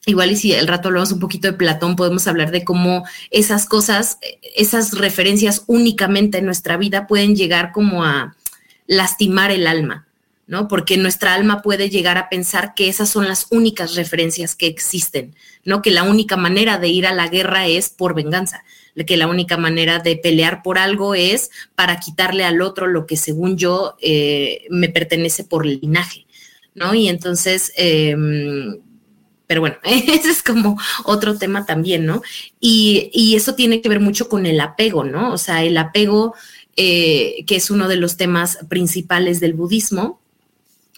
Igual 0.07 0.33
y 0.33 0.37
si 0.37 0.53
el 0.53 0.66
rato 0.66 0.88
hablamos 0.88 1.12
un 1.12 1.21
poquito 1.21 1.49
de 1.49 1.53
Platón, 1.53 1.95
podemos 1.95 2.27
hablar 2.27 2.51
de 2.51 2.64
cómo 2.64 3.05
esas 3.31 3.66
cosas, 3.66 4.19
esas 4.57 4.97
referencias 4.97 5.64
únicamente 5.66 6.38
en 6.38 6.47
nuestra 6.47 6.79
vida 6.79 7.07
pueden 7.07 7.37
llegar 7.37 7.71
como 7.71 8.03
a 8.03 8.35
lastimar 8.87 9.51
el 9.51 9.66
alma, 9.66 10.09
¿no? 10.47 10.69
Porque 10.69 10.97
nuestra 10.97 11.35
alma 11.35 11.61
puede 11.61 11.90
llegar 11.90 12.16
a 12.16 12.31
pensar 12.31 12.73
que 12.75 12.88
esas 12.88 13.11
son 13.11 13.29
las 13.29 13.47
únicas 13.51 13.95
referencias 13.95 14.57
que 14.57 14.66
existen, 14.66 15.37
¿no? 15.64 15.83
Que 15.83 15.90
la 15.90 16.05
única 16.05 16.38
manera 16.38 16.79
de 16.79 16.88
ir 16.88 17.07
a 17.07 17.14
la 17.14 17.29
guerra 17.29 17.66
es 17.66 17.90
por 17.90 18.14
venganza, 18.14 18.64
que 19.07 19.16
la 19.16 19.29
única 19.29 19.57
manera 19.57 19.99
de 19.99 20.16
pelear 20.16 20.62
por 20.62 20.79
algo 20.79 21.14
es 21.14 21.51
para 21.75 22.01
quitarle 22.01 22.45
al 22.45 22.62
otro 22.62 22.87
lo 22.87 23.07
que 23.07 23.16
según 23.16 23.57
yo 23.57 23.97
eh, 24.01 24.66
me 24.71 24.88
pertenece 24.88 25.45
por 25.45 25.66
linaje, 25.66 26.27
¿no? 26.74 26.94
Y 26.94 27.09
entonces, 27.09 27.72
em, 27.76 28.78
pero 29.46 29.61
bueno, 29.61 29.76
ese 29.85 30.30
es 30.30 30.42
como 30.42 30.78
otro 31.04 31.37
tema 31.38 31.66
también, 31.66 32.06
¿no? 32.06 32.22
Y, 32.61 33.11
y, 33.12 33.37
eso 33.37 33.54
tiene 33.54 33.80
que 33.80 33.88
ver 33.88 34.00
mucho 34.00 34.28
con 34.28 34.46
el 34.46 34.61
apego, 34.61 35.04
¿no? 35.04 35.33
O 35.33 35.38
sea, 35.38 35.64
el 35.64 35.76
apego, 35.76 36.35
eh, 36.76 37.44
que 37.46 37.56
es 37.56 37.70
uno 37.70 37.88
de 37.88 37.96
los 37.96 38.16
temas 38.16 38.59
principales 38.68 39.40
del 39.40 39.54
budismo, 39.54 40.20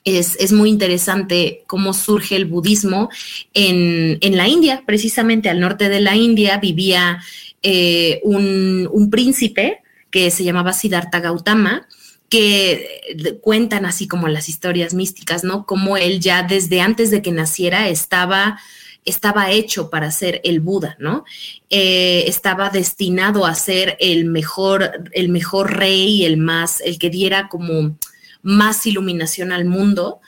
es, 0.04 0.52
muy 0.52 0.70
interesante 0.70 1.62
cómo 1.66 1.94
surge 1.94 2.36
el 2.36 2.46
budismo 2.46 3.08
en, 3.54 4.18
la 4.36 4.48
India, 4.48 4.82
precisamente 4.86 5.48
al 5.48 5.60
norte 5.60 5.88
de 5.88 6.00
la 6.00 6.16
India 6.16 6.58
vivía 6.58 7.22
eh, 7.62 8.20
un, 8.24 9.08
príncipe 9.10 9.80
que 10.10 10.30
se 10.30 10.44
llamaba 10.44 10.72
Siddhartha 10.72 11.20
Gautama, 11.20 11.86
que 12.32 13.38
cuentan 13.42 13.84
así 13.84 14.08
como 14.08 14.26
las 14.26 14.48
historias 14.48 14.94
místicas, 14.94 15.44
¿no? 15.44 15.66
Como 15.66 15.98
él 15.98 16.18
ya 16.18 16.42
desde 16.42 16.80
antes 16.80 17.10
de 17.10 17.20
que 17.20 17.30
naciera 17.30 17.90
estaba 17.90 18.58
estaba 19.04 19.50
hecho 19.50 19.90
para 19.90 20.10
ser 20.10 20.40
el 20.42 20.60
Buda, 20.60 20.96
¿no? 20.98 21.26
Eh, 21.68 22.24
estaba 22.28 22.70
destinado 22.70 23.44
a 23.44 23.54
ser 23.54 23.98
el 24.00 24.24
mejor, 24.24 25.10
el 25.12 25.28
mejor 25.28 25.76
rey, 25.76 26.24
el 26.24 26.38
más, 26.38 26.80
el 26.80 26.98
que 26.98 27.10
diera 27.10 27.48
como 27.50 27.98
más 28.40 28.86
iluminación 28.86 29.52
al 29.52 29.66
mundo 29.66 30.20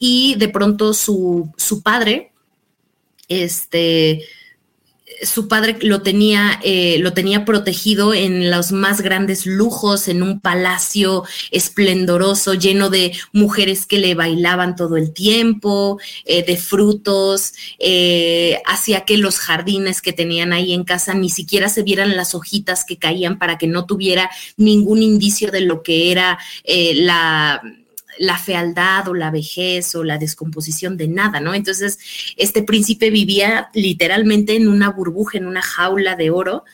y 0.00 0.34
de 0.38 0.48
pronto 0.48 0.94
su, 0.94 1.52
su 1.56 1.80
padre, 1.80 2.32
este, 3.28 4.24
su 5.22 5.48
padre 5.48 5.78
lo 5.80 6.02
tenía, 6.02 6.60
eh, 6.62 6.98
lo 6.98 7.12
tenía 7.12 7.44
protegido 7.44 8.14
en 8.14 8.50
los 8.50 8.72
más 8.72 9.00
grandes 9.00 9.46
lujos, 9.46 10.08
en 10.08 10.22
un 10.22 10.40
palacio 10.40 11.24
esplendoroso, 11.50 12.54
lleno 12.54 12.90
de 12.90 13.12
mujeres 13.32 13.86
que 13.86 13.98
le 13.98 14.14
bailaban 14.14 14.76
todo 14.76 14.96
el 14.96 15.12
tiempo, 15.12 16.00
eh, 16.24 16.44
de 16.44 16.56
frutos, 16.56 17.52
eh, 17.78 18.60
hacía 18.66 19.04
que 19.04 19.16
los 19.16 19.38
jardines 19.38 20.02
que 20.02 20.12
tenían 20.12 20.52
ahí 20.52 20.72
en 20.72 20.84
casa 20.84 21.14
ni 21.14 21.30
siquiera 21.30 21.68
se 21.68 21.82
vieran 21.82 22.16
las 22.16 22.34
hojitas 22.34 22.84
que 22.84 22.98
caían 22.98 23.38
para 23.38 23.58
que 23.58 23.66
no 23.66 23.86
tuviera 23.86 24.30
ningún 24.56 25.02
indicio 25.02 25.50
de 25.50 25.60
lo 25.60 25.82
que 25.82 26.10
era 26.10 26.38
la 26.94 27.62
la 28.18 28.38
fealdad 28.38 29.08
o 29.08 29.14
la 29.14 29.30
vejez 29.30 29.94
o 29.94 30.04
la 30.04 30.18
descomposición 30.18 30.96
de 30.96 31.08
nada, 31.08 31.40
¿no? 31.40 31.54
Entonces, 31.54 31.98
este 32.36 32.62
príncipe 32.62 33.10
vivía 33.10 33.70
literalmente 33.74 34.56
en 34.56 34.68
una 34.68 34.90
burbuja, 34.90 35.38
en 35.38 35.46
una 35.46 35.62
jaula 35.62 36.16
de 36.16 36.30
oro, 36.30 36.64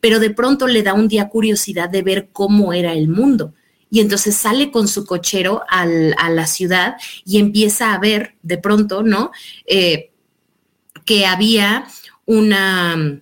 pero 0.00 0.18
de 0.18 0.30
pronto 0.30 0.66
le 0.66 0.82
da 0.82 0.94
un 0.94 1.08
día 1.08 1.28
curiosidad 1.28 1.88
de 1.88 2.02
ver 2.02 2.28
cómo 2.32 2.72
era 2.72 2.92
el 2.92 3.08
mundo. 3.08 3.54
Y 3.90 4.00
entonces 4.00 4.34
sale 4.34 4.70
con 4.70 4.88
su 4.88 5.06
cochero 5.06 5.62
a 5.68 5.86
la 5.86 6.46
ciudad 6.46 6.96
y 7.24 7.38
empieza 7.38 7.94
a 7.94 7.98
ver 7.98 8.34
de 8.42 8.58
pronto, 8.58 9.02
¿no? 9.02 9.30
Eh, 9.66 10.10
que 11.04 11.24
había 11.24 11.86
una, 12.24 13.20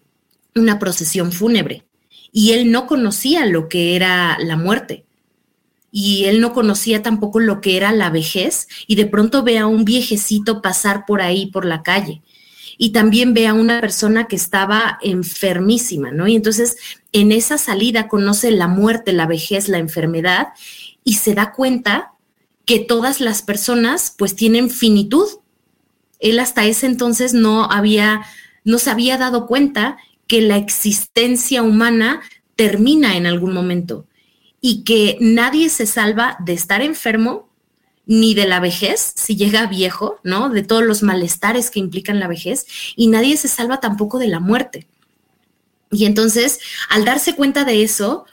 una 0.55 0.79
procesión 0.79 1.33
fúnebre 1.33 1.85
y 2.33 2.53
él 2.53 2.73
no 2.73 2.87
conocía 2.87 3.45
lo 3.47 3.69
que 3.69 3.95
era 3.95 4.39
la 4.41 4.57
muerte 4.57 5.05
y 5.96 6.24
él 6.24 6.40
no 6.40 6.52
conocía 6.52 7.02
tampoco 7.02 7.38
lo 7.38 7.61
que 7.61 7.76
era 7.76 7.92
la 7.92 8.11
vejez 8.11 8.66
y 8.88 8.96
de 8.96 9.07
pronto 9.07 9.44
ve 9.44 9.59
a 9.59 9.68
un 9.68 9.85
viejecito 9.85 10.61
pasar 10.61 11.07
por 11.07 11.22
ahí, 11.22 11.46
por 11.46 11.64
la 11.64 11.85
calle. 11.85 12.20
Y 12.76 12.90
también 12.90 13.33
ve 13.33 13.46
a 13.46 13.54
una 13.54 13.80
persona 13.80 14.26
que 14.26 14.35
estaba 14.35 14.98
enfermísima, 15.02 16.11
¿no? 16.11 16.26
Y 16.26 16.35
entonces 16.35 16.78
en 17.12 17.30
esa 17.30 17.59
salida 17.59 18.09
conoce 18.09 18.50
la 18.50 18.66
muerte, 18.66 19.12
la 19.12 19.28
vejez, 19.28 19.68
la 19.68 19.78
enfermedad 19.78 20.48
y 21.04 21.14
se 21.14 21.33
da 21.37 21.52
cuenta 21.52 22.14
que 22.64 22.80
todas 22.80 23.20
las 23.20 23.42
personas 23.42 24.12
pues 24.18 24.35
tienen 24.35 24.70
finitud. 24.70 25.28
Él 26.18 26.40
hasta 26.40 26.66
ese 26.66 26.87
entonces 26.87 27.35
no 27.35 27.70
había, 27.70 28.22
no 28.64 28.78
se 28.78 28.90
había 28.90 29.16
dado 29.16 29.46
cuenta 29.46 29.96
que 30.26 30.42
la 30.42 30.57
existencia 30.57 31.62
humana 31.62 32.20
termina 32.57 33.16
en 33.16 33.26
algún 33.26 33.54
momento 33.54 34.09
y 34.66 34.83
que 34.83 35.18
nadie 35.20 35.68
se 35.68 35.85
salva 35.85 36.38
de 36.40 36.55
estar 36.55 36.81
enfermo, 36.81 37.50
ni 38.07 38.33
de 38.33 38.46
la 38.46 38.61
vejez, 38.61 39.12
si 39.14 39.37
llega 39.37 39.66
viejo, 39.66 40.20
¿no? 40.24 40.48
De 40.48 40.62
todos 40.62 40.83
los 40.83 41.03
malestares 41.03 41.70
que 41.70 41.81
implican 41.81 42.18
la 42.18 42.29
vejez, 42.29 42.64
y 42.96 43.09
nadie 43.09 43.37
se 43.37 43.48
salva 43.48 43.81
tampoco 43.81 44.18
de 44.18 44.29
la 44.29 44.40
muerte. 44.40 44.87
Y 45.90 46.07
entonces, 46.07 46.61
al 46.88 47.05
darse 47.05 47.37
cuenta 47.37 47.64
de 47.64 47.83
eso 47.83 48.24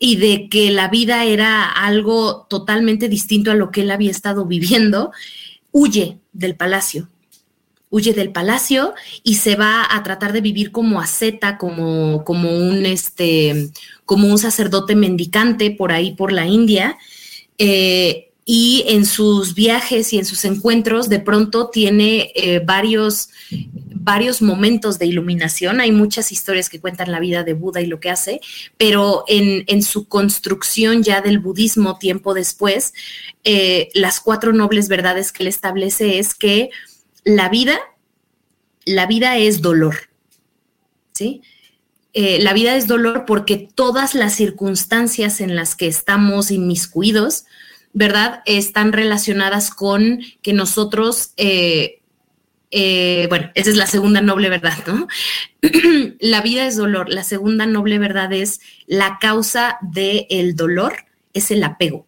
y 0.00 0.16
de 0.16 0.48
que 0.48 0.70
la 0.70 0.88
vida 0.88 1.24
era 1.24 1.68
algo 1.68 2.46
totalmente 2.48 3.10
distinto 3.10 3.50
a 3.50 3.54
lo 3.54 3.70
que 3.70 3.82
él 3.82 3.90
había 3.90 4.10
estado 4.10 4.46
viviendo, 4.46 5.12
huye 5.72 6.20
del 6.32 6.56
palacio. 6.56 7.10
Huye 7.90 8.14
del 8.14 8.32
palacio 8.32 8.94
y 9.22 9.34
se 9.34 9.56
va 9.56 9.86
a 9.94 10.02
tratar 10.02 10.32
de 10.32 10.40
vivir 10.40 10.72
como 10.72 11.02
asceta, 11.02 11.58
como, 11.58 12.24
como 12.24 12.50
un 12.50 12.86
este, 12.86 13.70
como 14.06 14.28
un 14.28 14.38
sacerdote 14.38 14.96
mendicante 14.96 15.70
por 15.70 15.92
ahí 15.92 16.14
por 16.14 16.32
la 16.32 16.46
India. 16.46 16.96
Eh, 17.58 18.26
y 18.48 18.84
en 18.86 19.04
sus 19.04 19.56
viajes 19.56 20.12
y 20.12 20.18
en 20.18 20.24
sus 20.24 20.44
encuentros 20.44 21.08
de 21.08 21.18
pronto 21.18 21.68
tiene 21.68 22.30
eh, 22.36 22.60
varios, 22.64 23.30
varios 23.90 24.40
momentos 24.40 25.00
de 25.00 25.06
iluminación. 25.06 25.80
Hay 25.80 25.90
muchas 25.90 26.30
historias 26.30 26.70
que 26.70 26.80
cuentan 26.80 27.10
la 27.10 27.18
vida 27.18 27.42
de 27.42 27.54
Buda 27.54 27.80
y 27.80 27.86
lo 27.86 27.98
que 27.98 28.08
hace, 28.08 28.40
pero 28.78 29.24
en, 29.26 29.82
su 29.82 30.06
construcción 30.06 31.02
ya 31.02 31.20
del 31.20 31.40
budismo 31.40 31.98
tiempo 31.98 32.34
después, 32.34 32.94
eh, 33.42 33.88
las 33.94 34.20
cuatro 34.20 34.52
nobles 34.52 34.86
verdades 34.86 35.32
que 35.32 35.42
él 35.42 35.48
establece 35.48 36.20
es 36.20 36.32
que 36.32 36.70
la 37.24 37.48
vida, 37.48 37.76
la 38.84 39.06
vida 39.06 39.38
es 39.38 39.60
dolor, 39.60 39.96
¿sí? 41.14 41.42
Eh, 42.18 42.38
la 42.40 42.54
vida 42.54 42.74
es 42.76 42.86
dolor 42.86 43.26
porque 43.26 43.68
todas 43.74 44.14
las 44.14 44.34
circunstancias 44.34 45.38
en 45.42 45.54
las 45.54 45.76
que 45.76 45.86
estamos 45.86 46.50
inmiscuidos, 46.50 47.44
¿verdad? 47.92 48.40
Están 48.46 48.94
relacionadas 48.94 49.70
con 49.70 50.20
que 50.40 50.54
nosotros, 50.54 51.32
eh, 51.36 52.00
eh, 52.70 53.26
bueno, 53.28 53.50
esa 53.54 53.68
es 53.68 53.76
la 53.76 53.86
segunda 53.86 54.22
noble 54.22 54.48
verdad, 54.48 54.78
¿no? 54.86 55.08
la 56.18 56.40
vida 56.40 56.66
es 56.66 56.76
dolor. 56.76 57.10
La 57.10 57.22
segunda 57.22 57.66
noble 57.66 57.98
verdad 57.98 58.32
es 58.32 58.60
la 58.86 59.18
causa 59.20 59.76
del 59.82 60.56
dolor, 60.56 60.94
es 61.34 61.50
el 61.50 61.62
apego. 61.62 62.06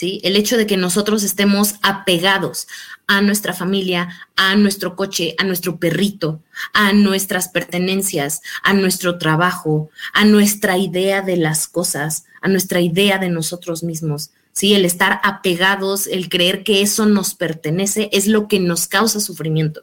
El 0.00 0.36
hecho 0.36 0.56
de 0.56 0.66
que 0.66 0.76
nosotros 0.76 1.24
estemos 1.24 1.74
apegados 1.82 2.68
a 3.08 3.20
nuestra 3.20 3.52
familia, 3.52 4.08
a 4.36 4.54
nuestro 4.54 4.94
coche, 4.94 5.34
a 5.38 5.44
nuestro 5.44 5.78
perrito, 5.78 6.40
a 6.72 6.92
nuestras 6.92 7.48
pertenencias, 7.48 8.40
a 8.62 8.74
nuestro 8.74 9.18
trabajo, 9.18 9.90
a 10.12 10.24
nuestra 10.24 10.78
idea 10.78 11.22
de 11.22 11.36
las 11.36 11.66
cosas, 11.66 12.26
a 12.40 12.48
nuestra 12.48 12.80
idea 12.80 13.18
de 13.18 13.28
nosotros 13.28 13.82
mismos. 13.82 14.30
¿sí? 14.52 14.74
El 14.74 14.84
estar 14.84 15.20
apegados, 15.24 16.06
el 16.06 16.28
creer 16.28 16.62
que 16.62 16.82
eso 16.82 17.06
nos 17.06 17.34
pertenece, 17.34 18.08
es 18.12 18.28
lo 18.28 18.46
que 18.46 18.60
nos 18.60 18.86
causa 18.86 19.20
sufrimiento. 19.20 19.82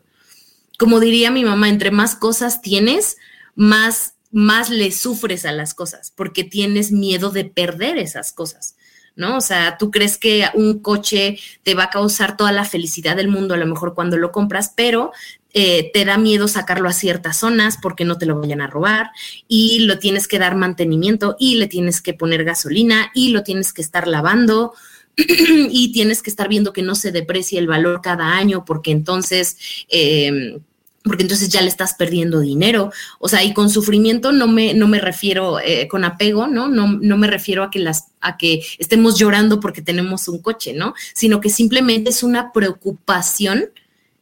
Como 0.80 1.00
diría 1.00 1.30
mi 1.30 1.44
mamá, 1.44 1.68
entre 1.68 1.92
más 1.92 2.16
cosas 2.16 2.62
tienes, 2.62 3.18
más, 3.56 4.14
más 4.32 4.70
le 4.70 4.92
sufres 4.92 5.46
a 5.46 5.52
las 5.52 5.74
cosas, 5.74 6.14
porque 6.16 6.44
tienes 6.44 6.92
miedo 6.92 7.32
de 7.32 7.46
perder 7.46 7.98
esas 7.98 8.32
cosas. 8.32 8.76
¿No? 9.16 9.38
O 9.38 9.42
sea, 9.42 9.78
tú 9.78 9.92
crees 9.92 10.18
que 10.18 10.46
un 10.54 10.80
coche 10.80 11.40
te 11.64 11.76
va 11.76 11.86
a 11.86 11.90
causar 11.90 12.38
toda 12.38 12.52
la 12.52 12.66
felicidad 12.66 13.16
del 13.16 13.28
mundo 13.28 13.54
a 13.54 13.58
lo 13.58 13.66
mejor 13.66 13.94
cuando 13.94 14.18
lo 14.18 14.32
compras, 14.32 14.74
pero 14.76 15.12
eh, 15.54 15.90
te 15.94 16.04
da 16.04 16.18
miedo 16.18 16.50
sacarlo 16.50 16.90
a 16.90 16.94
ciertas 16.94 17.38
zonas 17.38 17.78
porque 17.82 18.04
no 18.04 18.18
te 18.18 18.26
lo 18.26 18.40
vayan 18.40 18.60
a 18.60 18.68
robar 18.68 19.12
y 19.48 19.80
lo 19.80 20.00
tienes 20.00 20.28
que 20.28 20.38
dar 20.38 20.56
mantenimiento 20.56 21.38
y 21.40 21.56
le 21.56 21.68
tienes 21.68 22.02
que 22.02 22.14
poner 22.14 22.44
gasolina 22.44 23.10
y 23.14 23.30
lo 23.30 23.44
tienes 23.44 23.72
que 23.72 23.82
estar 23.82 24.08
lavando 24.08 24.74
y 25.16 25.94
tienes 25.94 26.22
que 26.22 26.30
estar 26.30 26.50
viendo 26.50 26.74
que 26.74 26.82
no 26.82 26.94
se 26.94 27.14
deprecie 27.14 27.58
el 27.58 27.68
valor 27.68 28.02
cada 28.02 28.36
año 28.36 28.66
porque 28.66 28.92
entonces... 28.92 29.58
Em, 29.90 30.60
porque 31.06 31.24
entonces 31.24 31.50
ya 31.50 31.62
le 31.62 31.68
estás 31.68 31.94
perdiendo 31.94 32.40
dinero. 32.40 32.92
O 33.20 33.30
sea, 33.30 33.44
y 33.44 33.54
con 33.54 33.70
sufrimiento 33.70 34.32
no 34.32 34.48
me, 34.48 34.74
no 34.74 34.88
me 34.88 35.00
refiero, 35.00 35.60
eh, 35.60 35.88
con 35.88 36.04
apego, 36.04 36.48
¿no? 36.48 36.68
¿no? 36.68 36.88
No 36.88 37.18
me 37.18 37.28
refiero 37.28 37.64
a 37.64 37.72
que, 37.72 37.80
las, 37.80 38.08
a 38.22 38.38
que 38.38 38.64
estemos 38.80 39.18
llorando 39.18 39.60
porque 39.60 39.82
tenemos 39.82 40.28
un 40.28 40.40
coche, 40.42 40.74
¿no? 40.74 40.96
Sino 41.14 41.40
que 41.40 41.50
simplemente 41.50 42.10
es 42.10 42.24
una 42.24 42.52
preocupación 42.52 43.70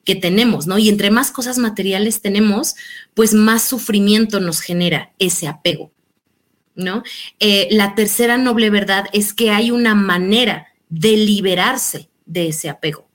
que 0.03 0.15
tenemos, 0.15 0.67
¿no? 0.67 0.77
Y 0.77 0.89
entre 0.89 1.09
más 1.09 1.31
cosas 1.31 1.57
materiales 1.57 2.21
tenemos, 2.21 2.75
pues 3.13 3.33
más 3.33 3.63
sufrimiento 3.63 4.41
nos 4.41 4.59
genera 4.59 5.13
ese 5.19 5.47
apego, 5.47 5.91
¿no? 6.75 7.03
Eh, 7.39 7.69
la 7.71 7.95
tercera 7.95 8.37
noble 8.37 8.69
verdad 8.69 9.05
es 9.13 9.33
que 9.33 9.51
hay 9.51 9.71
una 9.71 9.95
manera 9.95 10.67
de 10.89 11.15
liberarse 11.15 12.09
de 12.25 12.49
ese 12.49 12.69
apego. 12.69 13.07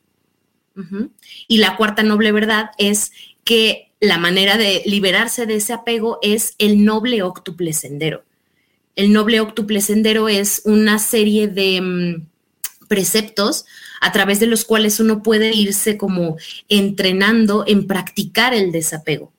Y 1.49 1.59
la 1.59 1.77
cuarta 1.77 2.05
noble 2.05 2.31
verdad 2.31 2.71
es 2.79 3.11
que 3.49 3.93
la 3.99 4.19
manera 4.19 4.59
de 4.59 4.83
liberarse 4.85 5.47
de 5.47 5.55
ese 5.55 5.73
apego 5.73 6.19
es 6.21 6.55
el 6.59 6.85
noble 6.85 7.23
octuple 7.23 7.73
sendero. 7.73 8.23
El 8.95 9.11
noble 9.11 9.41
octuple 9.41 9.81
sendero 9.81 10.29
es 10.29 10.61
una 10.67 10.99
serie 10.99 11.49
de 11.49 11.81
mm, 11.81 12.27
preceptos 12.89 13.65
a 14.03 14.13
través 14.13 14.39
de 14.39 14.49
los 14.49 14.67
cuales 14.67 15.01
uno 15.01 15.23
puede 15.23 15.55
irse 15.55 15.97
como 15.97 16.37
entrenando 16.69 17.65
en 17.67 17.87
practicar 17.87 18.53
el 18.53 18.71
desapego. 18.71 19.33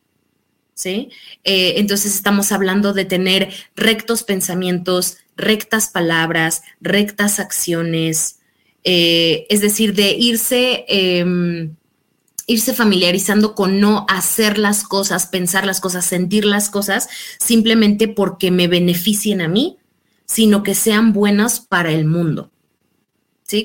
¿Sí? 0.73 1.09
Eh, 1.43 1.75
entonces 1.77 2.15
estamos 2.15 2.51
hablando 2.51 2.93
de 2.93 3.05
tener 3.05 3.53
rectos 3.75 4.23
pensamientos, 4.23 5.17
rectas 5.37 5.89
palabras, 5.89 6.63
rectas 6.81 7.39
acciones, 7.39 8.39
eh, 8.83 9.45
es 9.49 9.61
decir, 9.61 9.93
de 9.93 10.13
irse, 10.13 10.85
em, 10.87 11.75
irse 12.49 12.73
familiarizando 12.73 13.53
con 13.53 13.79
no 13.79 14.07
hacer 14.09 14.57
las 14.57 14.83
cosas, 14.83 15.27
pensar 15.27 15.67
las 15.67 15.79
cosas, 15.79 16.03
sentir 16.03 16.45
las 16.45 16.71
cosas 16.71 17.07
simplemente 17.39 18.07
porque 18.07 18.49
me 18.49 18.67
beneficien 18.67 19.41
a 19.41 19.47
mí, 19.47 19.77
sino 20.25 20.63
que 20.63 20.73
sean 20.73 21.13
buenas 21.13 21.59
para 21.59 21.91
el 21.91 22.05
mundo. 22.05 22.49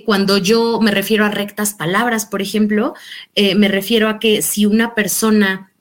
Cuando 0.05 0.39
yo 0.39 0.81
me 0.81 0.91
refiero 0.91 1.25
a 1.25 1.31
rectas 1.31 1.75
palabras, 1.75 2.27
por 2.27 2.43
ejemplo, 2.43 2.95
eh, 3.35 3.55
me 3.55 3.69
refiero 3.69 4.09
a 4.09 4.19
que 4.19 4.43
si 4.43 4.67
una 4.67 4.95
persona 4.95 5.73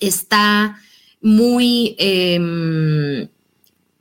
está 0.00 0.78
muy, 1.20 1.94
em, 1.98 3.28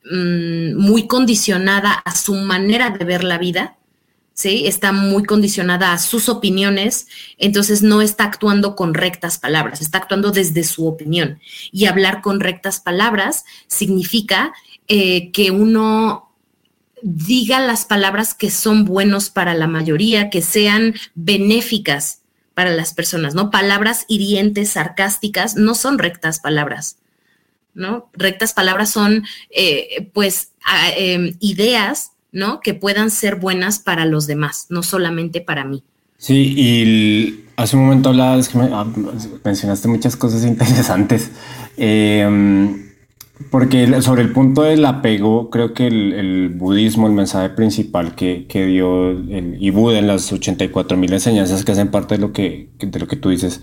mm, 0.04 0.76
muy 0.76 1.08
condicionada 1.08 1.94
a 1.94 2.16
su 2.16 2.36
manera 2.36 2.90
de 2.90 3.04
ver 3.04 3.24
la 3.24 3.38
vida, 3.38 3.78
¿sí? 4.38 4.68
Está 4.68 4.92
muy 4.92 5.24
condicionada 5.24 5.92
a 5.92 5.98
sus 5.98 6.30
opiniones, 6.30 7.08
entonces 7.40 7.82
no 7.82 8.02
está 8.02 8.26
actuando 8.26 8.76
con 8.76 8.94
rectas 8.94 9.40
palabras, 9.40 9.82
está 9.82 9.98
actuando 9.98 10.32
desde 10.32 10.64
su 10.64 10.88
opinión. 10.88 11.40
Y 11.72 11.88
hablar 11.88 12.22
con 12.22 12.40
rectas 12.40 12.80
palabras 12.80 13.46
significa 13.68 14.54
eh, 14.88 15.32
que 15.32 15.50
uno 15.50 16.32
diga 17.02 17.60
las 17.60 17.86
palabras 17.86 18.36
que 18.36 18.52
son 18.52 18.86
buenos 18.86 19.32
para 19.32 19.56
la 19.56 19.68
mayoría, 19.68 20.30
que 20.30 20.44
sean 20.44 20.94
benéficas 21.16 22.22
para 22.54 22.70
las 22.70 22.94
personas, 22.94 23.34
¿no? 23.34 23.50
Palabras 23.50 24.06
hirientes, 24.08 24.70
sarcásticas, 24.70 25.56
no 25.56 25.74
son 25.74 25.98
rectas 25.98 26.40
palabras, 26.40 26.98
¿no? 27.74 28.10
Rectas 28.14 28.54
palabras 28.54 28.92
son, 28.92 29.26
eh, 29.50 30.10
pues, 30.14 30.52
em, 30.96 31.38
ideas, 31.40 32.12
¿no? 32.38 32.60
Que 32.60 32.76
puedan 32.76 33.10
ser 33.10 33.38
buenas 33.38 33.80
para 33.80 34.06
los 34.06 34.28
demás, 34.28 34.68
no 34.70 34.84
solamente 34.84 35.42
para 35.42 35.66
mí. 35.66 35.84
Sí, 36.20 36.54
y 36.56 37.46
hace 37.56 37.76
un 37.76 37.86
momento 37.86 38.10
hablabas, 38.10 38.48
que 38.50 38.60
ah, 38.60 38.86
mencionaste 39.44 39.88
muchas 39.88 40.16
cosas 40.16 40.46
interesantes. 40.46 41.32
Eh, 41.78 42.84
porque 43.50 44.02
sobre 44.02 44.22
el 44.22 44.32
punto 44.32 44.64
del 44.64 44.86
apego, 44.86 45.50
creo 45.50 45.74
que 45.74 45.88
el, 45.88 46.50
budismo, 46.50 47.08
el 47.08 47.14
mensaje 47.14 47.50
principal 47.50 48.14
que, 48.14 48.46
que 48.48 48.66
dio 48.66 49.10
el, 49.12 49.58
y 49.60 49.70
Buda 49.72 50.00
en 50.00 50.08
las 50.08 50.32
84 50.32 50.96
mil 50.98 51.14
enseñanzas 51.14 51.64
que 51.64 51.72
hacen 51.72 51.90
parte 51.90 52.16
de 52.16 52.22
lo 52.22 52.34
que, 52.34 52.70
de 52.80 53.00
lo 53.00 53.08
que 53.08 53.16
tú 53.16 53.30
dices, 53.30 53.62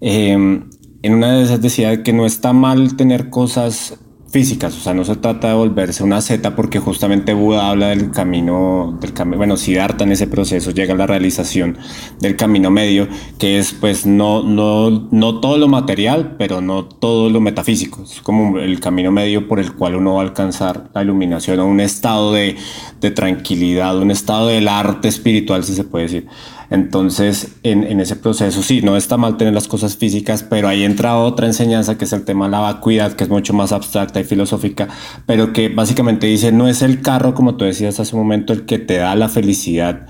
eh, 0.00 0.32
en 0.32 1.14
una 1.14 1.36
de 1.36 1.42
esas 1.42 1.60
decía 1.60 2.02
que 2.02 2.12
no 2.12 2.26
está 2.26 2.52
mal 2.52 2.96
tener 2.96 3.30
cosas 3.30 3.98
físicas, 4.34 4.76
o 4.76 4.80
sea, 4.80 4.94
no 4.94 5.04
se 5.04 5.14
trata 5.14 5.46
de 5.46 5.54
volverse 5.54 6.02
una 6.02 6.20
Z 6.20 6.56
porque 6.56 6.80
justamente 6.80 7.34
Buda 7.34 7.70
habla 7.70 7.90
del 7.90 8.10
camino, 8.10 8.98
del 9.00 9.12
camino, 9.12 9.36
bueno, 9.36 9.56
Siddhartha 9.56 10.02
en 10.02 10.10
ese 10.10 10.26
proceso 10.26 10.72
llega 10.72 10.92
a 10.92 10.96
la 10.96 11.06
realización 11.06 11.78
del 12.18 12.34
camino 12.34 12.68
medio, 12.68 13.06
que 13.38 13.60
es 13.60 13.72
pues 13.72 14.06
no, 14.06 14.42
no, 14.42 15.06
no 15.12 15.38
todo 15.38 15.56
lo 15.56 15.68
material, 15.68 16.34
pero 16.36 16.60
no 16.60 16.84
todo 16.84 17.30
lo 17.30 17.40
metafísico, 17.40 18.02
es 18.02 18.20
como 18.22 18.58
el 18.58 18.80
camino 18.80 19.12
medio 19.12 19.46
por 19.46 19.60
el 19.60 19.72
cual 19.72 19.94
uno 19.94 20.14
va 20.14 20.22
a 20.22 20.24
alcanzar 20.24 20.90
la 20.92 21.04
iluminación 21.04 21.60
o 21.60 21.66
un 21.66 21.78
estado 21.78 22.32
de, 22.32 22.56
de 23.00 23.12
tranquilidad, 23.12 23.96
un 23.98 24.10
estado 24.10 24.48
del 24.48 24.66
arte 24.66 25.06
espiritual, 25.06 25.62
si 25.62 25.74
se 25.74 25.84
puede 25.84 26.06
decir. 26.06 26.26
Entonces, 26.70 27.56
en, 27.62 28.00
ese 28.00 28.16
proceso, 28.16 28.62
sí, 28.62 28.82
no 28.82 28.96
está 28.96 29.16
mal 29.16 29.36
tener 29.36 29.54
las 29.54 29.68
cosas 29.68 29.96
físicas, 29.96 30.42
pero 30.42 30.68
ahí 30.68 30.84
entra 30.84 31.18
otra 31.18 31.46
enseñanza 31.46 31.96
que 31.98 32.04
es 32.04 32.12
el 32.12 32.24
tema 32.24 32.46
de 32.46 32.52
la 32.52 32.60
vacuidad, 32.60 33.12
que 33.12 33.24
es 33.24 33.30
mucho 33.30 33.52
más 33.52 33.72
abstracta 33.72 34.20
y 34.20 34.24
filosófica, 34.24 34.88
pero 35.26 35.52
que 35.52 35.68
básicamente 35.68 36.26
dice, 36.26 36.52
no 36.52 36.68
es 36.68 36.82
el 36.82 37.02
carro, 37.02 37.34
como 37.34 37.56
tú 37.56 37.64
decías 37.64 38.00
hace 38.00 38.14
un 38.16 38.22
momento, 38.22 38.52
el 38.52 38.64
que 38.64 38.78
te 38.78 38.96
da 38.96 39.14
la 39.14 39.28
felicidad, 39.28 40.06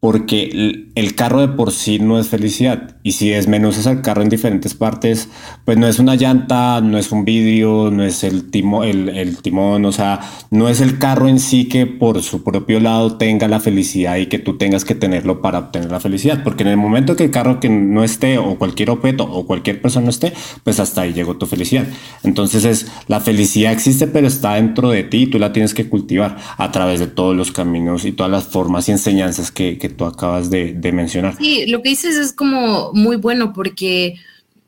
porque 0.00 0.86
el 0.96 1.14
carro 1.14 1.40
de 1.40 1.48
por 1.48 1.72
sí 1.72 1.98
no 1.98 2.18
es 2.18 2.28
felicidad. 2.28 2.96
Y 3.02 3.12
si 3.12 3.28
desmenuzas 3.28 3.86
el 3.86 4.00
carro 4.00 4.22
en 4.22 4.28
diferentes 4.28 4.74
partes, 4.74 5.28
pues 5.64 5.78
no 5.78 5.86
es 5.86 5.98
una 5.98 6.16
llanta, 6.16 6.80
no 6.80 6.98
es 6.98 7.12
un 7.12 7.24
vidrio, 7.24 7.90
no 7.90 8.02
es 8.02 8.24
el, 8.24 8.50
timo, 8.50 8.82
el, 8.82 9.36
timón, 9.42 9.84
o 9.84 9.92
sea, 9.92 10.20
no 10.50 10.68
es 10.68 10.80
el 10.80 10.98
carro 10.98 11.28
en 11.28 11.38
sí 11.38 11.66
que 11.68 11.86
por 11.86 12.22
su 12.22 12.42
propio 12.42 12.80
lado 12.80 13.16
tenga 13.16 13.46
la 13.46 13.60
felicidad 13.60 14.16
y 14.16 14.26
que 14.26 14.38
tú 14.38 14.56
tengas 14.56 14.84
que 14.84 14.94
tenerlo 14.94 15.40
para 15.40 15.58
obtener 15.58 15.90
la 15.90 16.00
felicidad. 16.00 16.42
Porque 16.42 16.62
en 16.62 16.70
el 16.70 16.76
momento 16.76 17.14
que 17.14 17.24
el 17.24 17.30
carro 17.30 17.60
que 17.60 17.68
no 17.68 18.02
esté, 18.02 18.38
o 18.38 18.56
cualquier 18.56 18.90
objeto, 18.90 19.24
o 19.24 19.46
cualquier 19.46 19.80
persona 19.80 20.08
esté, 20.08 20.32
pues 20.64 20.80
hasta 20.80 21.02
ahí 21.02 21.12
llegó 21.12 21.36
tu 21.36 21.46
felicidad. 21.46 21.86
Entonces 22.22 22.64
es, 22.64 22.90
la 23.06 23.20
felicidad 23.20 23.72
existe, 23.72 24.06
pero 24.06 24.26
está 24.26 24.54
dentro 24.54 24.90
de 24.90 25.04
ti 25.04 25.22
y 25.22 25.26
tú 25.26 25.38
la 25.38 25.52
tienes 25.52 25.74
que 25.74 25.88
cultivar 25.88 26.36
a 26.56 26.72
través 26.72 27.00
de 27.00 27.06
todos 27.06 27.36
los 27.36 27.52
caminos 27.52 28.04
y 28.04 28.12
todas 28.12 28.32
las 28.32 28.44
formas 28.44 28.88
y 28.88 28.92
enseñanzas 28.92 29.50
que, 29.50 29.78
que 29.78 29.85
tú 29.88 30.04
acabas 30.04 30.50
de, 30.50 30.74
mencionar. 30.92 31.36
Sí, 31.36 31.66
lo 31.66 31.82
que 31.82 31.90
dices 31.90 32.16
es 32.16 32.32
como 32.32 32.92
muy 32.92 33.16
bueno 33.16 33.52
porque, 33.52 34.16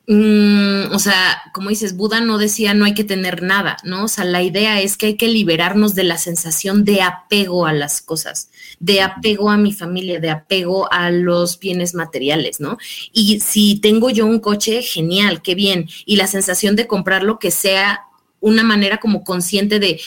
mm, 0.07 0.93
o 0.93 0.99
sea, 0.99 1.43
como 1.53 1.71
dices, 1.71 1.97
Buda 1.97 2.21
no 2.21 2.39
decía 2.39 2.75
no 2.75 2.85
hay 2.85 2.95
que 2.95 3.05
tener 3.05 3.43
nada, 3.43 3.77
¿no? 3.85 4.05
O 4.05 4.09
sea, 4.09 4.25
la 4.25 4.43
idea 4.43 4.81
es 4.81 4.97
que 4.97 5.07
hay 5.07 5.17
que 5.17 5.29
liberarnos 5.29 5.95
de 5.95 6.05
la 6.05 6.19
sensación 6.19 6.85
de 6.85 7.03
apego 7.03 7.67
a 7.67 7.73
las 7.73 8.03
cosas, 8.03 8.51
de 8.81 9.01
apego 9.03 9.51
a 9.51 9.57
mi 9.57 9.73
familia, 9.73 10.21
de 10.21 10.31
apego 10.31 10.93
a 10.93 11.11
los 11.11 11.59
bienes 11.59 11.95
materiales, 11.95 12.61
¿no? 12.61 12.79
Y 13.13 13.41
si 13.41 13.81
tengo 13.81 14.11
yo 14.11 14.27
un 14.27 14.41
coche, 14.41 14.83
genial, 14.83 15.43
qué 15.43 15.55
bien. 15.55 15.89
Y 16.07 16.17
la 16.17 16.27
sensación 16.27 16.77
de 16.77 16.87
comprarlo 16.87 17.39
que 17.39 17.51
sea 17.51 18.03
una 18.41 18.63
manera 18.63 18.99
como 18.99 19.25
consciente 19.25 19.79
de, 19.79 20.01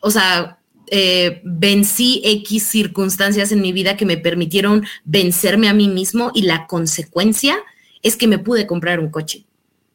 o 0.00 0.10
sea, 0.10 0.57
eh, 0.90 1.40
vencí 1.44 2.20
X 2.24 2.64
circunstancias 2.64 3.52
en 3.52 3.60
mi 3.60 3.72
vida 3.72 3.96
que 3.96 4.06
me 4.06 4.16
permitieron 4.16 4.86
vencerme 5.04 5.68
a 5.68 5.74
mí 5.74 5.88
mismo 5.88 6.30
y 6.34 6.42
la 6.42 6.66
consecuencia 6.66 7.56
es 8.02 8.16
que 8.16 8.26
me 8.26 8.38
pude 8.38 8.66
comprar 8.66 9.00
un 9.00 9.10
coche, 9.10 9.44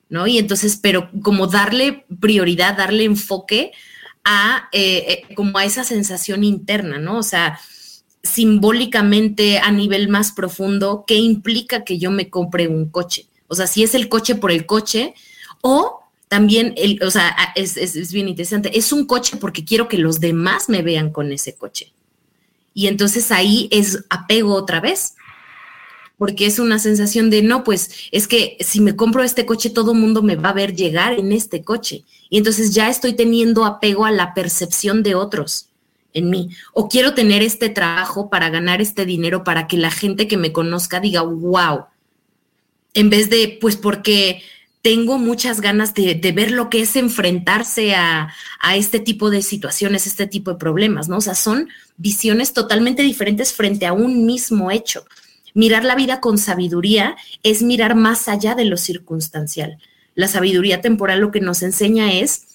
¿no? 0.09 0.27
Y 0.27 0.37
entonces, 0.37 0.77
pero 0.81 1.09
como 1.21 1.47
darle 1.47 2.05
prioridad, 2.19 2.77
darle 2.77 3.03
enfoque 3.03 3.71
a 4.23 4.69
eh, 4.71 5.23
eh, 5.29 5.35
como 5.35 5.57
a 5.57 5.65
esa 5.65 5.83
sensación 5.83 6.43
interna, 6.43 6.97
¿no? 6.97 7.17
O 7.17 7.23
sea, 7.23 7.59
simbólicamente 8.21 9.59
a 9.59 9.71
nivel 9.71 10.07
más 10.07 10.31
profundo, 10.31 11.03
¿qué 11.05 11.15
implica 11.15 11.83
que 11.83 11.97
yo 11.97 12.11
me 12.11 12.29
compre 12.29 12.67
un 12.67 12.89
coche? 12.89 13.27
O 13.47 13.55
sea, 13.55 13.67
si 13.67 13.83
es 13.83 13.95
el 13.95 14.09
coche 14.09 14.35
por 14.35 14.51
el 14.51 14.65
coche 14.65 15.13
o 15.61 16.02
también, 16.33 16.73
el, 16.77 16.99
o 17.03 17.11
sea, 17.11 17.35
es, 17.53 18.11
bien 18.11 18.27
interesante, 18.27 18.75
es 18.75 18.91
un 18.91 19.05
coche 19.05 19.37
porque 19.37 19.63
quiero 19.63 19.87
que 19.87 19.99
los 19.99 20.19
demás 20.19 20.67
me 20.67 20.81
vean 20.81 21.11
con 21.11 21.31
ese 21.31 21.53
coche. 21.53 21.93
Y 22.73 22.87
entonces 22.87 23.31
ahí 23.31 23.67
es 23.69 24.03
apego 24.09 24.55
otra 24.55 24.79
vez, 24.79 25.13
porque 26.17 26.47
es 26.47 26.57
una 26.57 26.79
sensación 26.79 27.29
de, 27.29 27.43
no, 27.43 27.63
pues 27.63 28.09
es 28.11 28.27
que 28.27 28.57
si 28.61 28.81
me 28.81 28.95
compro 28.95 29.21
este 29.21 29.45
coche, 29.45 29.69
todo 29.69 29.91
el 29.91 29.99
mundo 29.99 30.23
me 30.23 30.35
va 30.35 30.49
a 30.49 30.53
ver 30.53 30.75
llegar 30.75 31.13
en 31.13 31.31
este 31.33 31.63
coche. 31.63 32.03
Y 32.31 32.39
entonces 32.39 32.73
ya 32.73 32.89
estoy 32.89 33.13
teniendo 33.13 33.63
apego 33.63 34.03
a 34.03 34.11
la 34.11 34.33
percepción 34.33 35.03
de 35.03 35.13
otros 35.13 35.67
en 36.13 36.31
mí. 36.31 36.49
O 36.73 36.89
quiero 36.89 37.13
tener 37.13 37.43
este 37.43 37.69
trabajo 37.69 38.31
para 38.31 38.49
ganar 38.49 38.81
este 38.81 39.05
dinero, 39.05 39.43
para 39.43 39.67
que 39.67 39.77
la 39.77 39.91
gente 39.91 40.27
que 40.27 40.37
me 40.37 40.51
conozca 40.51 40.99
diga, 40.99 41.21
wow. 41.21 41.85
En 42.95 43.11
vez 43.11 43.29
de, 43.29 43.59
pues 43.61 43.75
porque 43.75 44.41
tengo 44.83 45.17
muchas 45.17 45.61
ganas 45.61 45.93
de, 45.93 46.13
ver 46.35 46.51
lo 46.51 46.69
que 46.69 46.81
es 46.81 46.97
enfrentarse 46.97 47.95
a, 47.95 48.33
este 48.75 48.99
tipo 48.99 49.29
de 49.29 49.41
situaciones, 49.41 50.05
este 50.05 50.27
tipo 50.27 50.51
de 50.51 50.57
problemas, 50.57 51.07
¿no? 51.07 51.17
O 51.17 51.21
sea, 51.21 51.35
son 51.35 51.69
visiones 51.95 52.51
totalmente 52.51 53.01
diferentes 53.01 53.53
frente 53.53 53.85
a 53.85 53.93
un 53.93 54.25
mismo 54.25 54.71
hecho. 54.71 55.05
Mirar 55.53 55.85
la 55.85 55.95
vida 55.95 56.19
con 56.19 56.37
sabiduría 56.37 57.15
es 57.43 57.63
mirar 57.63 57.95
más 57.95 58.27
allá 58.27 58.55
de 58.55 58.65
lo 58.65 58.75
circunstancial. 58.75 59.77
La 60.15 60.27
sabiduría 60.27 60.81
temporal 60.81 61.21
lo 61.21 61.31
que 61.31 61.39
nos 61.39 61.63
enseña 61.63 62.11
es 62.11 62.52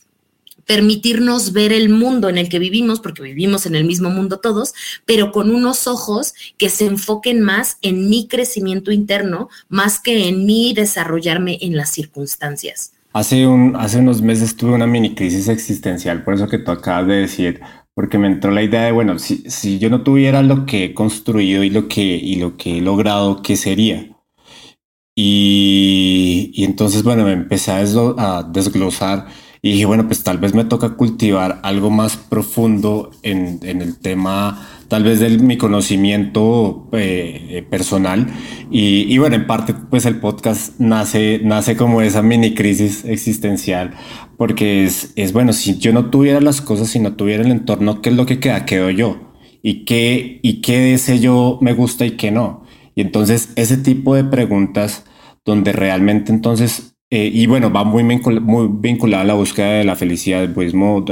permitirnos 0.69 1.55
ver 1.55 1.73
el 1.73 1.89
mundo 1.89 2.29
en 2.29 2.37
el 2.37 2.51
que 2.51 2.59
vivimos, 2.59 3.01
porque 3.01 3.23
vivimos 3.23 3.65
en 3.65 3.75
el 3.75 3.87
mismo 3.87 4.11
mundo 4.11 4.39
todos, 4.39 4.75
pero 5.07 5.33
con 5.33 5.51
unos 5.51 5.87
ojos 5.87 6.35
que 6.59 6.69
se 6.69 6.85
enfoquen 6.85 7.41
más 7.41 7.79
en 7.81 8.11
mi 8.11 8.29
crecimiento 8.29 8.93
interno, 8.93 9.49
más 9.71 9.99
que 9.99 10.29
en 10.29 10.45
mí 10.45 10.75
desarrollarme 10.75 11.57
en 11.63 11.75
las 11.75 11.89
circunstancias. 11.89 12.93
Hace, 13.15 13.47
un, 13.47 13.77
hace 13.77 14.01
unos 14.01 14.21
meses 14.21 14.55
tuve 14.57 14.73
una 14.73 14.87
mini 14.87 15.15
crisis 15.15 15.49
existencial, 15.49 16.23
por 16.23 16.35
eso 16.35 16.49
que 16.49 16.59
tú 16.59 16.71
acabas 16.71 17.07
de 17.07 17.15
decir, 17.15 17.61
porque 17.95 18.19
me 18.19 18.27
entró 18.27 18.51
la 18.51 18.63
idea 18.63 18.83
de, 18.83 18.93
bueno, 18.93 19.19
si, 19.19 19.51
si 19.51 19.79
yo 19.79 19.89
no 19.89 20.03
tuviera 20.03 20.43
lo 20.43 20.67
que 20.67 20.85
he 20.85 20.95
construido 20.95 21.65
y 21.65 21.71
lo 21.71 21.89
que, 21.89 22.03
y 22.03 22.37
lo 22.37 22.59
que 22.59 22.77
he 22.77 22.81
logrado, 22.83 23.41
¿qué 23.41 23.57
sería? 23.57 24.07
Y, 25.17 26.51
y 26.53 26.65
entonces, 26.65 27.03
bueno, 27.05 27.25
me 27.25 27.33
empecé 27.33 27.71
a 27.71 28.43
desglosar 28.43 29.29
y 29.61 29.73
dije, 29.73 29.87
bueno, 29.87 30.07
pues 30.07 30.23
tal 30.23 30.39
vez 30.39 30.55
me 30.55 30.65
toca 30.65 30.91
cultivar 30.91 31.61
algo 31.63 31.91
más 31.91 32.17
profundo 32.17 33.11
en, 33.23 33.59
en 33.63 33.83
el 33.83 33.99
tema, 33.99 34.69
tal 34.89 35.03
vez 35.03 35.21
de 35.21 35.31
mi 35.39 35.57
conocimiento 35.57 36.89
eh, 36.93 37.47
eh, 37.51 37.63
personal. 37.63 38.29
Y, 38.71 39.13
y, 39.13 39.19
bueno, 39.19 39.37
en 39.37 39.47
parte, 39.47 39.75
pues 39.75 40.07
el 40.07 40.21
podcast 40.21 40.79
nace, 40.79 41.41
nace 41.43 41.77
como 41.77 42.03
esa 42.03 42.23
mini 42.23 42.55
crisis 42.55 43.05
existencial, 43.05 43.95
porque 44.37 44.85
es, 44.85 45.13
es 45.17 45.33
bueno, 45.33 45.53
si 45.53 45.79
yo 45.79 45.93
no 45.93 46.11
tuviera 46.11 46.41
las 46.41 46.61
cosas, 46.61 46.89
si 46.89 47.01
no 47.01 47.15
tuviera 47.15 47.43
el 47.43 47.51
entorno, 47.51 48.01
¿qué 48.01 48.11
es 48.11 48.17
lo 48.17 48.27
que 48.27 48.39
queda? 48.39 48.65
Quedo 48.65 48.91
yo. 48.91 49.33
¿Y 49.61 49.85
qué, 49.85 50.39
y 50.43 50.61
qué 50.61 50.79
de 50.79 50.95
ese 50.95 51.19
yo 51.19 51.59
me 51.61 51.73
gusta 51.73 52.07
y 52.07 52.13
qué 52.13 52.31
no? 52.31 52.63
Y 52.95 53.01
entonces 53.01 53.51
ese 53.57 53.77
tipo 53.77 54.15
de 54.15 54.25
preguntas 54.25 55.05
donde 55.45 55.73
realmente 55.73 56.33
entonces 56.33 56.98
eh, 57.11 57.31
y 57.33 57.47
bueno, 57.47 57.73
va 57.73 57.85
muy, 57.85 58.03
muy 58.05 58.69
vinculada 58.71 59.23
a 59.23 59.27
la 59.27 59.35
búsqueda 59.35 59.73
de 59.73 59.85
la 59.85 59.97
felicidad, 59.97 60.41
del 60.41 60.53
budismo, 60.53 61.05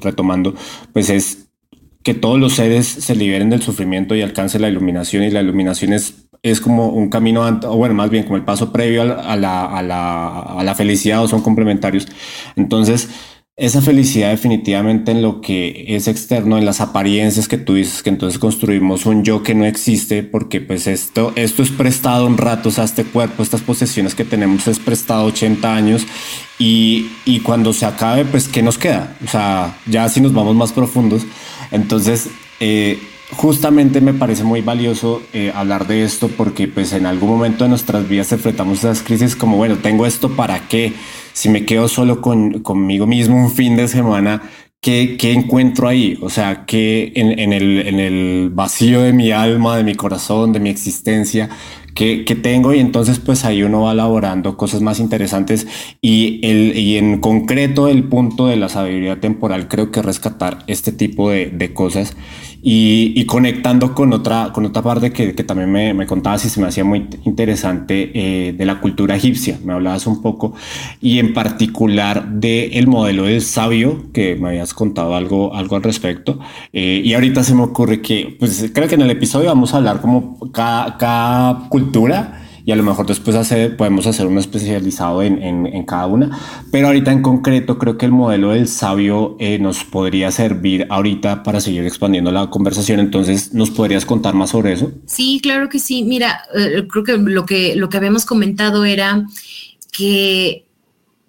retomando, 0.00 0.54
pues 0.92 1.10
es 1.10 1.48
que 2.04 2.14
todos 2.14 2.38
los 2.38 2.52
seres 2.52 2.86
se 2.86 3.16
liberen 3.16 3.50
del 3.50 3.62
sufrimiento 3.62 4.14
y 4.14 4.22
alcancen 4.22 4.60
la 4.60 4.68
iluminación 4.68 5.24
y 5.24 5.30
la 5.30 5.40
iluminación 5.40 5.92
es, 5.94 6.28
es 6.42 6.60
como 6.60 6.88
un 6.88 7.08
camino, 7.08 7.42
o 7.64 7.76
bueno, 7.76 7.94
más 7.94 8.10
bien 8.10 8.24
como 8.24 8.36
el 8.36 8.44
paso 8.44 8.72
previo 8.72 9.02
a 9.02 9.36
la, 9.36 9.64
a 9.64 9.82
la, 9.82 10.40
a 10.40 10.62
la 10.62 10.74
felicidad 10.74 11.22
o 11.22 11.28
son 11.28 11.40
complementarios. 11.40 12.06
Entonces, 12.56 13.08
esa 13.56 13.80
felicidad 13.80 14.30
definitivamente 14.30 15.12
en 15.12 15.22
lo 15.22 15.40
que 15.40 15.84
es 15.94 16.08
externo, 16.08 16.58
en 16.58 16.64
las 16.64 16.80
apariencias 16.80 17.46
que 17.46 17.56
tú 17.56 17.74
dices, 17.74 18.02
que 18.02 18.10
entonces 18.10 18.40
construimos 18.40 19.06
un 19.06 19.22
yo 19.22 19.44
que 19.44 19.54
no 19.54 19.64
existe, 19.64 20.24
porque 20.24 20.60
pues 20.60 20.88
esto, 20.88 21.32
esto 21.36 21.62
es 21.62 21.70
prestado 21.70 22.26
un 22.26 22.36
rato, 22.36 22.70
o 22.70 22.72
sea, 22.72 22.82
este 22.82 23.04
cuerpo, 23.04 23.44
estas 23.44 23.60
posesiones 23.60 24.16
que 24.16 24.24
tenemos 24.24 24.66
es 24.66 24.80
prestado 24.80 25.26
80 25.26 25.72
años 25.72 26.04
y, 26.58 27.10
y 27.24 27.40
cuando 27.40 27.72
se 27.72 27.86
acabe, 27.86 28.24
pues 28.24 28.48
¿qué 28.48 28.60
nos 28.60 28.76
queda? 28.76 29.16
O 29.24 29.28
sea, 29.28 29.78
ya 29.86 30.08
si 30.08 30.20
nos 30.20 30.32
vamos 30.32 30.56
más 30.56 30.72
profundos, 30.72 31.22
entonces... 31.70 32.28
Eh, 32.60 32.98
justamente 33.36 34.00
me 34.00 34.14
parece 34.14 34.44
muy 34.44 34.60
valioso 34.60 35.22
eh, 35.32 35.50
hablar 35.54 35.86
de 35.88 36.04
esto 36.04 36.28
porque 36.28 36.68
pues 36.68 36.92
en 36.92 37.06
algún 37.06 37.30
momento 37.30 37.64
de 37.64 37.70
nuestras 37.70 38.08
vidas 38.08 38.30
enfrentamos 38.30 38.78
esas 38.78 39.02
crisis 39.02 39.34
como 39.34 39.56
bueno, 39.56 39.78
tengo 39.78 40.06
esto 40.06 40.28
para 40.36 40.68
qué, 40.68 40.92
si 41.34 41.50
me 41.50 41.66
quedo 41.66 41.88
solo 41.88 42.22
con, 42.22 42.62
conmigo 42.62 43.06
mismo 43.06 43.36
un 43.36 43.50
fin 43.50 43.76
de 43.76 43.88
semana, 43.88 44.40
¿qué, 44.80 45.16
qué 45.18 45.32
encuentro 45.32 45.88
ahí? 45.88 46.16
O 46.22 46.30
sea, 46.30 46.64
que 46.64 47.12
en, 47.16 47.38
en, 47.38 47.52
el, 47.52 47.86
en 47.86 47.98
el 47.98 48.50
vacío 48.50 49.02
de 49.02 49.12
mi 49.12 49.32
alma, 49.32 49.76
de 49.76 49.84
mi 49.84 49.96
corazón, 49.96 50.52
de 50.52 50.60
mi 50.60 50.70
existencia, 50.70 51.50
que, 51.94 52.24
que, 52.24 52.34
tengo 52.34 52.74
y 52.74 52.80
entonces 52.80 53.18
pues 53.18 53.44
ahí 53.44 53.62
uno 53.62 53.82
va 53.82 53.92
elaborando 53.92 54.56
cosas 54.56 54.82
más 54.82 55.00
interesantes 55.00 55.66
y, 56.00 56.40
el, 56.42 56.76
y 56.76 56.96
en 56.96 57.20
concreto 57.20 57.88
el 57.88 58.04
punto 58.04 58.46
de 58.46 58.56
la 58.56 58.68
sabiduría 58.68 59.20
temporal 59.20 59.68
creo 59.68 59.90
que 59.90 60.02
rescatar 60.02 60.58
este 60.66 60.92
tipo 60.92 61.30
de, 61.30 61.46
de 61.46 61.72
cosas 61.72 62.16
y, 62.66 63.26
conectando 63.26 63.94
con 63.94 64.14
otra, 64.14 64.50
con 64.54 64.64
otra 64.64 64.80
parte 64.80 65.12
que, 65.12 65.34
que 65.34 65.44
también 65.44 65.70
me, 65.70 65.92
me, 65.92 66.06
contabas 66.06 66.46
y 66.46 66.48
se 66.48 66.62
me 66.62 66.66
hacía 66.66 66.82
muy 66.82 67.06
interesante 67.24 68.10
eh, 68.14 68.54
de 68.54 68.64
la 68.64 68.80
cultura 68.80 69.14
egipcia, 69.16 69.58
me 69.62 69.74
hablabas 69.74 70.06
un 70.06 70.22
poco, 70.22 70.54
y 70.98 71.18
en 71.18 71.34
particular 71.34 72.26
del 72.26 72.72
el 72.72 72.86
modelo 72.86 73.24
del 73.24 73.42
sabio, 73.42 74.06
que 74.14 74.36
me 74.36 74.48
habías 74.48 74.72
contado 74.72 75.14
algo, 75.14 75.54
algo 75.54 75.76
al 75.76 75.82
respecto. 75.82 76.38
Eh, 76.72 77.02
y 77.04 77.12
ahorita 77.12 77.44
se 77.44 77.54
me 77.54 77.64
ocurre 77.64 78.00
que, 78.00 78.34
pues 78.38 78.70
creo 78.72 78.88
que 78.88 78.94
en 78.94 79.02
el 79.02 79.10
episodio 79.10 79.48
vamos 79.48 79.74
a 79.74 79.76
hablar 79.76 80.00
como 80.00 80.38
cada, 80.50 80.96
cada 80.96 81.68
cultura 81.68 81.83
y 82.66 82.72
a 82.72 82.76
lo 82.76 82.82
mejor 82.82 83.06
después 83.06 83.36
hacer, 83.36 83.76
podemos 83.76 84.06
hacer 84.06 84.26
uno 84.26 84.40
especializado 84.40 85.22
en, 85.22 85.84
cada 85.84 86.06
una. 86.06 86.38
Pero 86.70 86.86
ahorita 86.86 87.12
en 87.12 87.20
concreto 87.20 87.78
creo 87.78 87.98
que 87.98 88.06
el 88.06 88.12
modelo 88.12 88.50
del 88.50 88.68
sabio 88.68 89.36
eh, 89.38 89.58
nos 89.58 89.84
podría 89.84 90.30
servir 90.30 90.86
ahorita 90.88 91.42
para 91.42 91.60
seguir 91.60 91.84
expandiendo 91.84 92.32
la 92.32 92.48
conversación. 92.48 93.00
Entonces, 93.00 93.52
¿nos 93.52 93.70
podrías 93.70 94.06
contar 94.06 94.34
más 94.34 94.50
sobre 94.50 94.72
eso? 94.72 94.92
Sí, 95.04 95.40
claro 95.42 95.68
que 95.68 95.78
sí. 95.78 96.04
Mira, 96.04 96.42
eh, 96.54 96.86
creo 96.88 97.04
que 97.04 97.18
lo, 97.18 97.44
que 97.44 97.76
lo 97.76 97.90
que 97.90 97.96
habíamos 97.98 98.24
comentado 98.24 98.86
era 98.86 99.26
que 99.92 100.64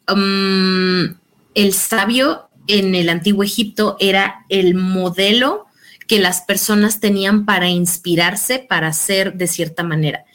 um, 0.10 1.16
el 1.54 1.74
sabio 1.74 2.48
en 2.68 2.96
el 2.96 3.10
antiguo 3.10 3.44
Egipto 3.44 3.98
era 4.00 4.46
el 4.48 4.74
modelo 4.76 5.66
que 6.08 6.20
las 6.20 6.42
personas 6.42 7.00
tenían 7.00 7.46
para 7.46 7.70
inspirarse, 7.70 8.60
para 8.60 8.94
ser 8.94 9.34
de 9.34 9.48
cierta 9.48 9.84
manera. 9.84 10.26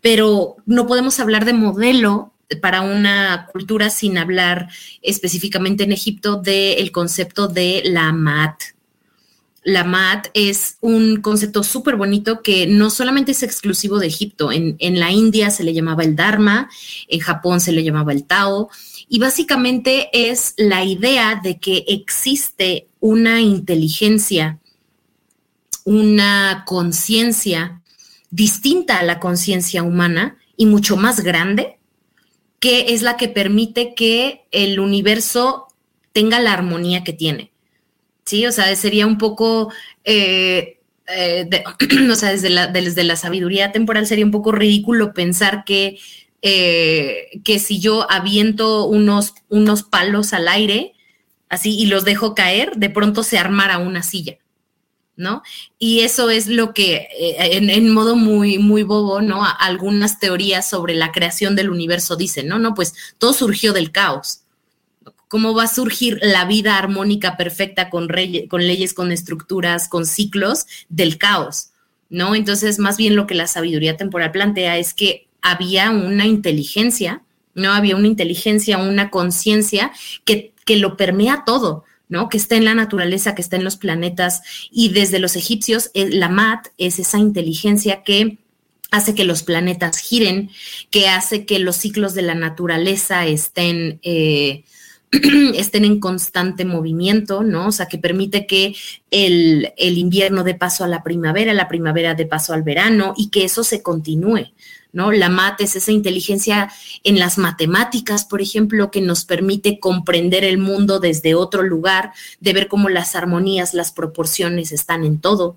Pero 0.00 0.56
no 0.66 0.86
podemos 0.86 1.18
hablar 1.20 1.44
de 1.44 1.52
modelo 1.52 2.32
para 2.56 2.80
una 2.80 3.48
cultura 3.52 3.90
sin 3.90 4.16
hablar 4.16 4.68
específicamente 5.02 5.84
en 5.84 5.92
Egipto 5.92 6.36
del 6.36 6.90
concepto 6.92 7.48
de 7.48 7.82
la 7.84 8.12
mat. 8.12 8.60
La 9.64 9.84
mat 9.84 10.28
es 10.32 10.78
un 10.80 11.20
concepto 11.20 11.62
súper 11.62 11.96
bonito 11.96 12.42
que 12.42 12.66
no 12.66 12.88
solamente 12.88 13.32
es 13.32 13.42
exclusivo 13.42 13.98
de 13.98 14.06
Egipto, 14.06 14.50
en, 14.50 14.76
en, 14.78 14.98
la 14.98 15.10
India 15.10 15.50
se 15.50 15.64
le 15.64 15.74
llamaba 15.74 16.04
el 16.04 16.16
Dharma, 16.16 16.70
en 17.08 17.20
Japón 17.20 17.60
se 17.60 17.72
le 17.72 17.84
llamaba 17.84 18.12
el 18.12 18.24
Tao, 18.24 18.70
y 19.08 19.18
básicamente 19.18 20.08
es 20.12 20.54
la 20.56 20.84
idea 20.84 21.40
de 21.42 21.58
que 21.58 21.84
existe 21.88 22.88
una 23.00 23.40
inteligencia, 23.40 24.58
una 25.84 26.64
conciencia 26.66 27.77
distinta 28.30 28.98
a 28.98 29.02
la 29.02 29.20
conciencia 29.20 29.82
humana 29.82 30.38
y 30.56 30.66
mucho 30.66 30.96
más 30.96 31.20
grande, 31.20 31.78
que 32.60 32.92
es 32.92 33.02
la 33.02 33.16
que 33.16 33.28
permite 33.28 33.94
que 33.94 34.46
el 34.50 34.80
universo 34.80 35.68
tenga 36.12 36.40
la 36.40 36.52
armonía 36.52 37.04
que 37.04 37.12
tiene. 37.12 37.52
Sí, 38.24 38.44
o 38.46 38.52
sea, 38.52 38.74
sería 38.76 39.06
un 39.06 39.16
poco, 39.18 39.72
eh, 40.04 40.80
eh, 41.06 41.48
o 42.10 42.14
sea, 42.14 42.30
desde 42.30 42.50
la, 42.50 42.66
desde 42.66 43.04
la 43.04 43.16
sabiduría 43.16 43.72
temporal 43.72 44.06
sería 44.06 44.24
un 44.24 44.30
poco 44.30 44.52
ridículo 44.52 45.14
pensar 45.14 45.64
que, 45.64 45.98
eh, 46.42 47.40
que 47.44 47.58
si 47.58 47.80
yo 47.80 48.10
aviento 48.10 48.84
unos, 48.84 49.34
unos 49.48 49.82
palos 49.82 50.32
al 50.32 50.48
aire, 50.48 50.94
así, 51.48 51.78
y 51.78 51.86
los 51.86 52.04
dejo 52.04 52.34
caer, 52.34 52.76
de 52.76 52.90
pronto 52.90 53.22
se 53.22 53.38
armara 53.38 53.78
una 53.78 54.02
silla. 54.02 54.38
¿No? 55.18 55.42
Y 55.78 56.00
eso 56.00 56.30
es 56.30 56.46
lo 56.46 56.72
que, 56.72 57.08
eh, 57.18 57.36
en, 57.50 57.90
modo 57.92 58.16
muy, 58.16 58.58
muy 58.58 58.84
bobo, 58.84 59.20
¿no? 59.20 59.44
Algunas 59.44 60.20
teorías 60.20 60.70
sobre 60.70 60.94
la 60.94 61.12
creación 61.12 61.56
del 61.56 61.70
universo 61.70 62.16
dicen, 62.16 62.46
¿no? 62.46 62.58
No, 62.58 62.74
pues 62.74 62.94
todo 63.18 63.32
surgió 63.32 63.72
del 63.72 63.90
caos. 63.90 64.42
¿Cómo 65.26 65.54
va 65.54 65.64
a 65.64 65.68
surgir 65.68 66.18
la 66.22 66.46
vida 66.46 66.78
armónica 66.78 67.36
perfecta 67.36 67.90
con, 67.90 68.08
con 68.48 68.66
leyes, 68.66 68.94
con 68.94 69.12
estructuras, 69.12 69.88
con 69.88 70.06
ciclos 70.06 70.66
del 70.88 71.18
caos? 71.18 71.70
¿No? 72.08 72.34
Entonces, 72.34 72.78
más 72.78 72.96
bien 72.96 73.16
lo 73.16 73.26
que 73.26 73.34
la 73.34 73.46
sabiduría 73.46 73.98
temporal 73.98 74.30
plantea 74.30 74.78
es 74.78 74.94
que 74.94 75.26
había 75.42 75.90
una 75.90 76.26
inteligencia, 76.26 77.22
¿no? 77.54 77.72
Había 77.72 77.96
una 77.96 78.06
inteligencia, 78.06 78.78
una 78.78 79.10
conciencia 79.10 79.90
que, 80.24 80.54
que 80.64 80.76
lo 80.76 80.96
permea 80.96 81.42
todo 81.44 81.84
¿no? 82.08 82.28
Que 82.28 82.36
está 82.36 82.56
en 82.56 82.64
la 82.64 82.74
naturaleza, 82.74 83.34
que 83.34 83.42
está 83.42 83.56
en 83.56 83.64
los 83.64 83.76
planetas. 83.76 84.42
Y 84.70 84.90
desde 84.90 85.18
los 85.18 85.36
egipcios, 85.36 85.90
la 85.94 86.28
MAT 86.28 86.68
es 86.78 86.98
esa 86.98 87.18
inteligencia 87.18 88.02
que 88.02 88.38
hace 88.90 89.14
que 89.14 89.24
los 89.24 89.42
planetas 89.42 89.98
giren, 89.98 90.50
que 90.90 91.08
hace 91.08 91.44
que 91.44 91.58
los 91.58 91.76
ciclos 91.76 92.14
de 92.14 92.22
la 92.22 92.34
naturaleza 92.34 93.26
estén, 93.26 94.00
eh, 94.02 94.64
estén 95.54 95.84
en 95.84 96.00
constante 96.00 96.64
movimiento, 96.64 97.42
¿no? 97.42 97.68
O 97.68 97.72
sea, 97.72 97.86
que 97.86 97.98
permite 97.98 98.46
que 98.46 98.74
el, 99.10 99.72
el 99.76 99.98
invierno 99.98 100.44
dé 100.44 100.54
paso 100.54 100.84
a 100.84 100.88
la 100.88 101.02
primavera, 101.02 101.52
la 101.52 101.68
primavera 101.68 102.14
dé 102.14 102.26
paso 102.26 102.54
al 102.54 102.62
verano 102.62 103.14
y 103.16 103.28
que 103.28 103.44
eso 103.44 103.62
se 103.64 103.82
continúe. 103.82 104.52
¿No? 104.92 105.12
La 105.12 105.28
mate 105.28 105.64
es 105.64 105.76
esa 105.76 105.92
inteligencia 105.92 106.70
en 107.04 107.18
las 107.18 107.38
matemáticas, 107.38 108.24
por 108.24 108.40
ejemplo, 108.40 108.90
que 108.90 109.00
nos 109.00 109.24
permite 109.24 109.78
comprender 109.78 110.44
el 110.44 110.58
mundo 110.58 111.00
desde 111.00 111.34
otro 111.34 111.62
lugar, 111.62 112.12
de 112.40 112.52
ver 112.52 112.68
cómo 112.68 112.88
las 112.88 113.14
armonías, 113.14 113.74
las 113.74 113.92
proporciones 113.92 114.72
están 114.72 115.04
en 115.04 115.20
todo. 115.20 115.56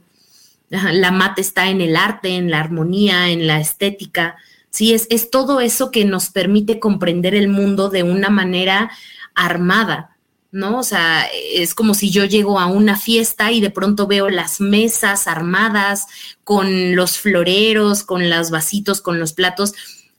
La 0.69 1.11
mate 1.11 1.41
está 1.41 1.69
en 1.69 1.81
el 1.81 1.95
arte, 1.95 2.29
en 2.35 2.49
la 2.49 2.59
armonía, 2.59 3.29
en 3.29 3.47
la 3.47 3.59
estética. 3.59 4.37
Sí, 4.69 4.93
es, 4.93 5.07
es 5.09 5.29
todo 5.29 5.59
eso 5.59 5.91
que 5.91 6.05
nos 6.05 6.29
permite 6.29 6.79
comprender 6.79 7.35
el 7.35 7.49
mundo 7.49 7.89
de 7.89 8.03
una 8.03 8.29
manera 8.29 8.91
armada, 9.35 10.15
¿no? 10.51 10.79
O 10.79 10.83
sea, 10.83 11.27
es 11.53 11.73
como 11.73 11.93
si 11.93 12.09
yo 12.09 12.25
llego 12.25 12.59
a 12.59 12.67
una 12.67 12.97
fiesta 12.97 13.51
y 13.51 13.61
de 13.61 13.69
pronto 13.69 14.07
veo 14.07 14.29
las 14.29 14.59
mesas 14.59 15.27
armadas 15.27 16.07
con 16.43 16.95
los 16.95 17.17
floreros, 17.17 18.03
con 18.03 18.29
los 18.29 18.51
vasitos, 18.51 19.01
con 19.01 19.19
los 19.19 19.33
platos. 19.33 19.73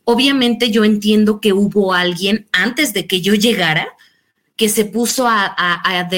Obviamente 0.05 0.71
yo 0.71 0.85
entiendo 0.85 1.41
que 1.41 1.53
hubo 1.53 1.95
alguien 1.95 2.47
antes 2.53 2.93
de 2.93 3.07
que 3.07 3.21
yo 3.21 3.35
llegara 3.35 3.89
que 4.57 4.69
se 4.69 4.85
puso 4.85 5.27
a, 5.27 6.09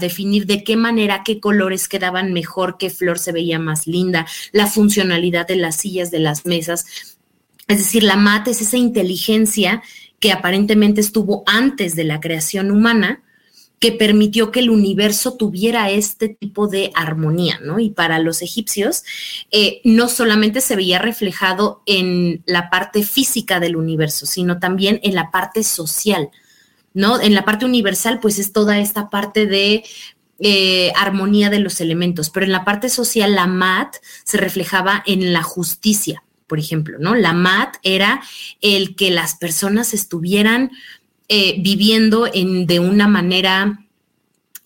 definir 0.00 0.46
de 0.46 0.64
qué 0.64 0.76
manera, 0.76 1.22
qué 1.24 1.40
colores 1.40 1.88
quedaban 1.88 2.32
mejor, 2.32 2.76
qué 2.78 2.90
flor 2.90 3.18
se 3.18 3.32
veía 3.32 3.58
más 3.58 3.86
linda, 3.86 4.26
la 4.50 4.66
funcionalidad 4.66 5.46
de 5.46 5.56
las 5.56 5.76
sillas, 5.76 6.10
de 6.10 6.18
las 6.18 6.44
mesas. 6.44 6.84
Es 7.68 7.78
decir, 7.78 8.02
la 8.02 8.16
mate 8.16 8.50
es 8.50 8.60
esa 8.60 8.76
inteligencia 8.76 9.82
que 10.18 10.32
aparentemente 10.32 11.00
estuvo 11.00 11.42
antes 11.46 11.94
de 11.94 12.04
la 12.04 12.18
creación 12.18 12.70
humana, 12.70 13.22
que 13.82 13.90
permitió 13.90 14.52
que 14.52 14.60
el 14.60 14.70
universo 14.70 15.36
tuviera 15.36 15.90
este 15.90 16.28
tipo 16.28 16.68
de 16.68 16.92
armonía, 16.94 17.58
¿no? 17.64 17.80
Y 17.80 17.90
para 17.90 18.20
los 18.20 18.40
egipcios, 18.40 19.02
eh, 19.50 19.80
no 19.82 20.08
solamente 20.08 20.60
se 20.60 20.76
veía 20.76 21.00
reflejado 21.00 21.82
en 21.84 22.44
la 22.46 22.70
parte 22.70 23.02
física 23.02 23.58
del 23.58 23.74
universo, 23.74 24.24
sino 24.24 24.60
también 24.60 25.00
en 25.02 25.16
la 25.16 25.32
parte 25.32 25.64
social, 25.64 26.30
¿no? 26.94 27.20
En 27.20 27.34
la 27.34 27.44
parte 27.44 27.64
universal, 27.64 28.20
pues 28.20 28.38
es 28.38 28.52
toda 28.52 28.78
esta 28.78 29.10
parte 29.10 29.46
de 29.46 29.82
eh, 30.38 30.92
armonía 30.94 31.50
de 31.50 31.58
los 31.58 31.80
elementos, 31.80 32.30
pero 32.30 32.46
en 32.46 32.52
la 32.52 32.64
parte 32.64 32.88
social, 32.88 33.34
la 33.34 33.48
mat 33.48 33.96
se 34.22 34.36
reflejaba 34.36 35.02
en 35.06 35.32
la 35.32 35.42
justicia, 35.42 36.22
por 36.46 36.60
ejemplo, 36.60 36.98
¿no? 37.00 37.16
La 37.16 37.32
mat 37.32 37.78
era 37.82 38.22
el 38.60 38.94
que 38.94 39.10
las 39.10 39.34
personas 39.34 39.92
estuvieran 39.92 40.70
eh, 41.28 41.56
viviendo 41.60 42.28
en, 42.32 42.66
de 42.66 42.80
una 42.80 43.08
manera 43.08 43.86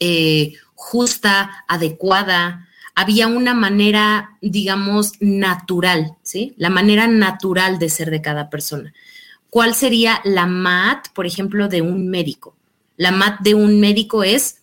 eh, 0.01 0.55
justa, 0.75 1.65
adecuada. 1.69 2.69
Había 2.95 3.27
una 3.27 3.55
manera, 3.55 4.39
digamos, 4.41 5.13
natural, 5.21 6.17
¿sí? 6.23 6.55
La 6.57 6.71
manera 6.71 7.07
natural 7.07 7.79
de 7.79 7.89
ser 7.89 8.11
de 8.11 8.23
cada 8.23 8.51
persona. 8.51 8.95
¿Cuál 9.51 9.75
sería 9.75 10.21
la 10.25 10.47
MAT, 10.47 11.09
por 11.15 11.27
ejemplo, 11.27 11.69
de 11.69 11.83
un 11.83 12.09
médico? 12.09 12.57
La 12.97 13.11
MAT 13.11 13.41
de 13.41 13.55
un 13.55 13.81
médico 13.81 14.25
es, 14.25 14.63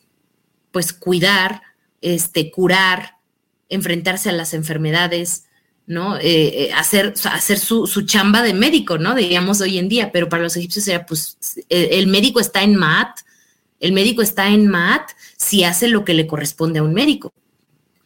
pues, 0.72 0.94
cuidar, 0.94 1.62
este, 2.02 2.52
curar, 2.52 3.18
enfrentarse 3.70 4.30
a 4.30 4.34
las 4.34 4.54
enfermedades, 4.54 5.46
¿no? 5.86 6.18
Eh, 6.18 6.22
eh, 6.66 6.74
hacer, 6.74 7.14
hacer 7.26 7.60
su, 7.60 7.88
chamba 8.06 8.42
de 8.42 8.54
médico, 8.54 8.98
¿no? 8.98 9.16
Diríamos 9.16 9.62
hoy 9.62 9.78
en 9.78 9.90
día, 9.90 10.12
pero 10.12 10.30
para 10.30 10.44
los 10.44 10.56
egipcios 10.56 10.88
era, 10.88 11.06
pues, 11.06 11.38
el, 11.70 12.08
médico 12.08 12.40
está 12.40 12.64
en 12.64 12.76
Maat, 12.76 13.20
el 13.80 13.92
médico 13.92 14.22
está 14.22 14.48
en 14.48 14.68
Maat 14.68 15.12
si 15.38 15.64
hace 15.64 15.88
lo 15.88 16.06
que 16.06 16.14
le 16.14 16.28
corresponde 16.28 16.80
a 16.80 16.84
un 16.84 16.94
médico. 16.94 17.34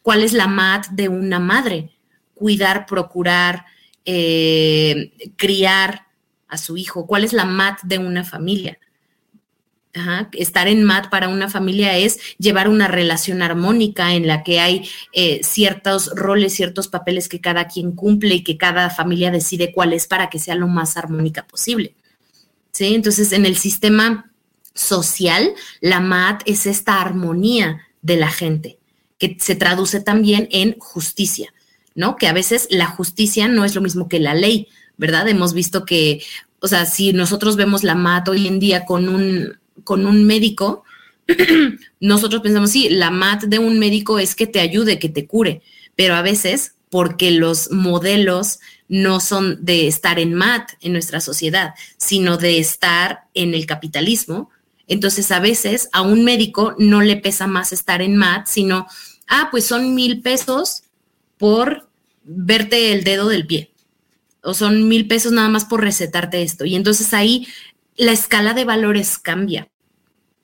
¿Cuál 0.02 0.22
es 0.22 0.32
la 0.32 0.48
Maat 0.48 0.88
de 0.88 1.08
una 1.08 1.38
madre? 1.38 1.90
Cuidar, 2.34 2.86
procurar, 2.86 3.64
eh, 4.04 5.12
criar 5.36 6.06
a 6.48 6.56
su 6.56 6.76
hijo. 6.76 7.06
¿Cuál 7.06 7.24
es 7.24 7.32
la 7.32 7.44
Mat 7.44 7.80
de 7.82 7.98
una 7.98 8.24
familia? 8.24 8.78
Estar 10.32 10.68
en 10.68 10.84
MAT 10.84 11.10
para 11.10 11.28
una 11.28 11.48
familia 11.48 11.96
es 11.96 12.18
llevar 12.38 12.68
una 12.68 12.88
relación 12.88 13.42
armónica 13.42 14.14
en 14.14 14.26
la 14.26 14.42
que 14.42 14.60
hay 14.60 14.88
eh, 15.12 15.40
ciertos 15.42 16.10
roles, 16.14 16.54
ciertos 16.54 16.88
papeles 16.88 17.28
que 17.28 17.40
cada 17.40 17.66
quien 17.66 17.92
cumple 17.92 18.36
y 18.36 18.44
que 18.44 18.56
cada 18.56 18.90
familia 18.90 19.30
decide 19.30 19.72
cuál 19.72 19.92
es 19.92 20.06
para 20.06 20.30
que 20.30 20.38
sea 20.38 20.54
lo 20.54 20.68
más 20.68 20.96
armónica 20.96 21.46
posible. 21.46 21.94
¿Sí? 22.72 22.94
Entonces, 22.94 23.32
en 23.32 23.46
el 23.46 23.56
sistema 23.56 24.30
social, 24.74 25.52
la 25.80 26.00
MAT 26.00 26.42
es 26.46 26.66
esta 26.66 27.00
armonía 27.00 27.82
de 28.02 28.16
la 28.16 28.30
gente, 28.30 28.78
que 29.18 29.36
se 29.40 29.56
traduce 29.56 30.00
también 30.00 30.48
en 30.50 30.78
justicia, 30.78 31.52
¿no? 31.94 32.16
Que 32.16 32.28
a 32.28 32.32
veces 32.32 32.68
la 32.70 32.86
justicia 32.86 33.48
no 33.48 33.64
es 33.64 33.74
lo 33.74 33.80
mismo 33.80 34.08
que 34.08 34.20
la 34.20 34.34
ley, 34.34 34.68
¿verdad? 34.96 35.28
Hemos 35.28 35.52
visto 35.52 35.84
que, 35.84 36.22
o 36.60 36.68
sea, 36.68 36.86
si 36.86 37.12
nosotros 37.12 37.56
vemos 37.56 37.82
la 37.82 37.94
MAT 37.94 38.28
hoy 38.28 38.46
en 38.46 38.60
día 38.60 38.84
con 38.84 39.08
un 39.08 39.58
con 39.84 40.06
un 40.06 40.24
médico, 40.24 40.84
nosotros 42.00 42.42
pensamos, 42.42 42.70
sí, 42.70 42.88
la 42.88 43.10
mat 43.10 43.44
de 43.44 43.58
un 43.58 43.78
médico 43.78 44.18
es 44.18 44.34
que 44.34 44.46
te 44.46 44.60
ayude, 44.60 44.98
que 44.98 45.08
te 45.08 45.26
cure, 45.26 45.62
pero 45.94 46.14
a 46.14 46.22
veces 46.22 46.74
porque 46.90 47.30
los 47.30 47.70
modelos 47.70 48.60
no 48.88 49.20
son 49.20 49.64
de 49.64 49.86
estar 49.86 50.18
en 50.18 50.34
mat 50.34 50.70
en 50.80 50.92
nuestra 50.92 51.20
sociedad, 51.20 51.74
sino 51.98 52.38
de 52.38 52.58
estar 52.58 53.24
en 53.34 53.54
el 53.54 53.66
capitalismo. 53.66 54.50
Entonces 54.86 55.30
a 55.30 55.40
veces 55.40 55.88
a 55.92 56.00
un 56.00 56.24
médico 56.24 56.74
no 56.78 57.02
le 57.02 57.16
pesa 57.16 57.46
más 57.46 57.72
estar 57.72 58.00
en 58.00 58.16
mat, 58.16 58.46
sino, 58.46 58.86
ah, 59.26 59.48
pues 59.50 59.66
son 59.66 59.94
mil 59.94 60.22
pesos 60.22 60.84
por 61.36 61.88
verte 62.24 62.92
el 62.92 63.04
dedo 63.04 63.28
del 63.28 63.46
pie. 63.46 63.70
O 64.42 64.54
son 64.54 64.88
mil 64.88 65.06
pesos 65.06 65.32
nada 65.32 65.50
más 65.50 65.66
por 65.66 65.82
recetarte 65.82 66.42
esto. 66.42 66.64
Y 66.64 66.74
entonces 66.74 67.12
ahí 67.12 67.46
la 67.98 68.12
escala 68.12 68.54
de 68.54 68.64
valores 68.64 69.18
cambia. 69.18 69.68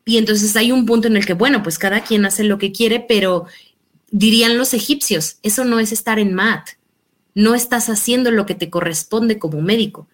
Y 0.04 0.18
entonces 0.18 0.54
hay 0.56 0.70
un 0.70 0.84
punto 0.84 1.08
en 1.08 1.16
el 1.16 1.24
que, 1.24 1.32
bueno, 1.32 1.62
pues 1.62 1.78
cada 1.78 2.04
quien 2.04 2.26
hace 2.26 2.44
lo 2.44 2.58
que 2.58 2.72
quiere, 2.72 3.00
pero 3.00 3.46
dirían 4.10 4.58
los 4.58 4.74
egipcios, 4.74 5.38
eso 5.42 5.64
no 5.64 5.80
es 5.80 5.90
estar 5.90 6.18
en 6.18 6.34
mat, 6.34 6.68
no 7.34 7.54
estás 7.54 7.88
haciendo 7.88 8.30
lo 8.30 8.44
que 8.44 8.54
te 8.54 8.68
corresponde 8.68 9.38
como 9.38 9.62
médico, 9.62 10.08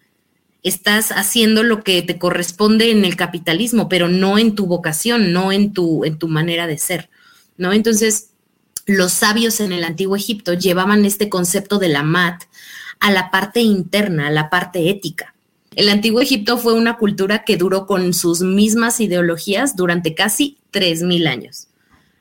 estás 0.63 1.11
haciendo 1.11 1.63
lo 1.63 1.83
que 1.83 2.01
te 2.03 2.17
corresponde 2.17 2.91
en 2.91 3.03
el 3.03 3.15
capitalismo, 3.15 3.89
pero 3.89 4.07
no 4.07 4.37
en 4.37 4.55
tu 4.55 4.65
vocación, 4.67 5.33
no 5.33 5.51
en 5.51 5.73
tu, 5.73 6.05
en 6.05 6.17
tu 6.17 6.27
manera 6.27 6.67
de 6.67 6.77
ser, 6.77 7.09
¿no? 7.57 7.73
Entonces, 7.73 8.29
los 8.85 9.11
sabios 9.11 9.59
en 9.59 9.71
el 9.71 9.83
antiguo 9.83 10.15
Egipto 10.15 10.53
llevaban 10.53 11.05
este 11.05 11.29
concepto 11.29 11.79
de 11.79 11.89
la 11.89 12.03
mat 12.03 12.43
a 12.99 13.11
la 13.11 13.31
parte 13.31 13.61
interna, 13.61 14.27
a 14.27 14.31
la 14.31 14.49
parte 14.49 14.89
ética. 14.89 15.30
El 15.73 15.87
antiguo 15.87 16.19
Egipto 16.19 16.57
fue 16.57 16.73
una 16.73 16.97
cultura 16.97 17.45
que 17.45 17.55
duró 17.55 17.87
con 17.87 18.13
sus 18.13 18.41
mismas 18.41 18.99
ideologías 18.99 19.77
durante 19.77 20.13
casi 20.13 20.57
3.000 20.73 21.27
años. 21.27 21.69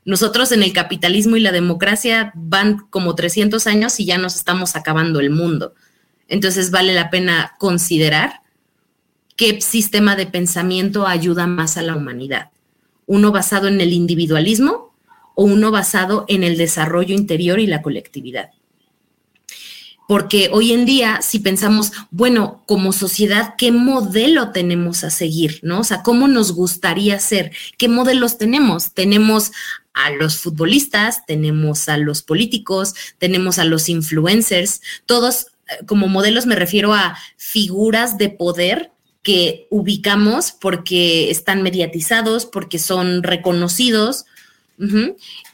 Nosotros 0.05 0.53
en 0.53 0.63
el 0.63 0.73
capitalismo 0.73 1.37
y 1.37 1.41
la 1.41 1.51
democracia 1.51 2.31
van 2.37 2.87
como 2.91 3.17
300 3.17 3.67
años 3.67 3.99
y 3.99 4.05
ya 4.05 4.19
nos 4.19 4.37
estamos 4.37 4.77
acabando 4.77 5.19
el 5.19 5.31
mundo. 5.31 5.75
Entonces 6.29 6.71
vale 6.71 6.95
la 6.95 7.11
pena 7.11 7.57
considerar 7.59 8.43
qué 9.37 9.61
sistema 9.61 10.15
de 10.15 10.27
pensamiento 10.27 11.09
ayuda 11.09 11.49
más 11.49 11.77
a 11.77 11.83
la 11.83 11.97
humanidad. 11.97 12.51
Uno 13.07 13.33
basado 13.33 13.67
en 13.67 13.81
el 13.81 13.93
individualismo 13.93 14.95
o 15.35 15.43
uno 15.43 15.73
basado 15.73 16.25
en 16.29 16.45
el 16.45 16.57
desarrollo 16.57 17.17
interior 17.17 17.59
y 17.59 17.67
la 17.67 17.83
colectividad. 17.83 18.51
Porque 20.11 20.51
hoy 20.53 20.73
en 20.73 20.87
día, 20.87 21.21
si 21.23 21.39
pensamos, 21.39 21.93
bueno, 22.11 22.65
como 22.67 22.93
sociedad, 22.93 23.55
¿qué 23.57 23.71
modelo 23.71 24.51
tenemos 24.51 25.05
a 25.05 25.11
seguir? 25.11 25.61
¿No? 25.63 25.79
O 25.79 25.85
sea, 25.85 26.03
¿cómo 26.03 26.27
nos 26.27 26.51
gustaría 26.51 27.21
ser? 27.21 27.53
¿Qué 27.79 27.89
modelos 27.89 28.37
tenemos? 28.37 28.93
Tenemos 28.93 29.53
a 29.95 30.11
los 30.11 30.39
futbolistas, 30.39 31.25
tenemos 31.27 31.89
a 31.89 31.97
los 31.97 32.23
políticos, 32.23 32.95
tenemos 33.19 33.61
a 33.61 33.65
los 33.65 33.89
influencers, 33.89 34.81
todos 35.07 35.47
eh, 35.69 35.87
como 35.87 36.09
modelos 36.09 36.45
me 36.45 36.57
refiero 36.57 36.93
a 36.93 37.17
figuras 37.37 38.19
de 38.19 38.31
poder 38.31 38.91
que 39.23 39.69
ubicamos 39.71 40.51
porque 40.51 41.31
están 41.31 41.63
mediatizados, 41.63 42.47
porque 42.47 42.81
son 42.81 43.23
reconocidos. 43.23 44.25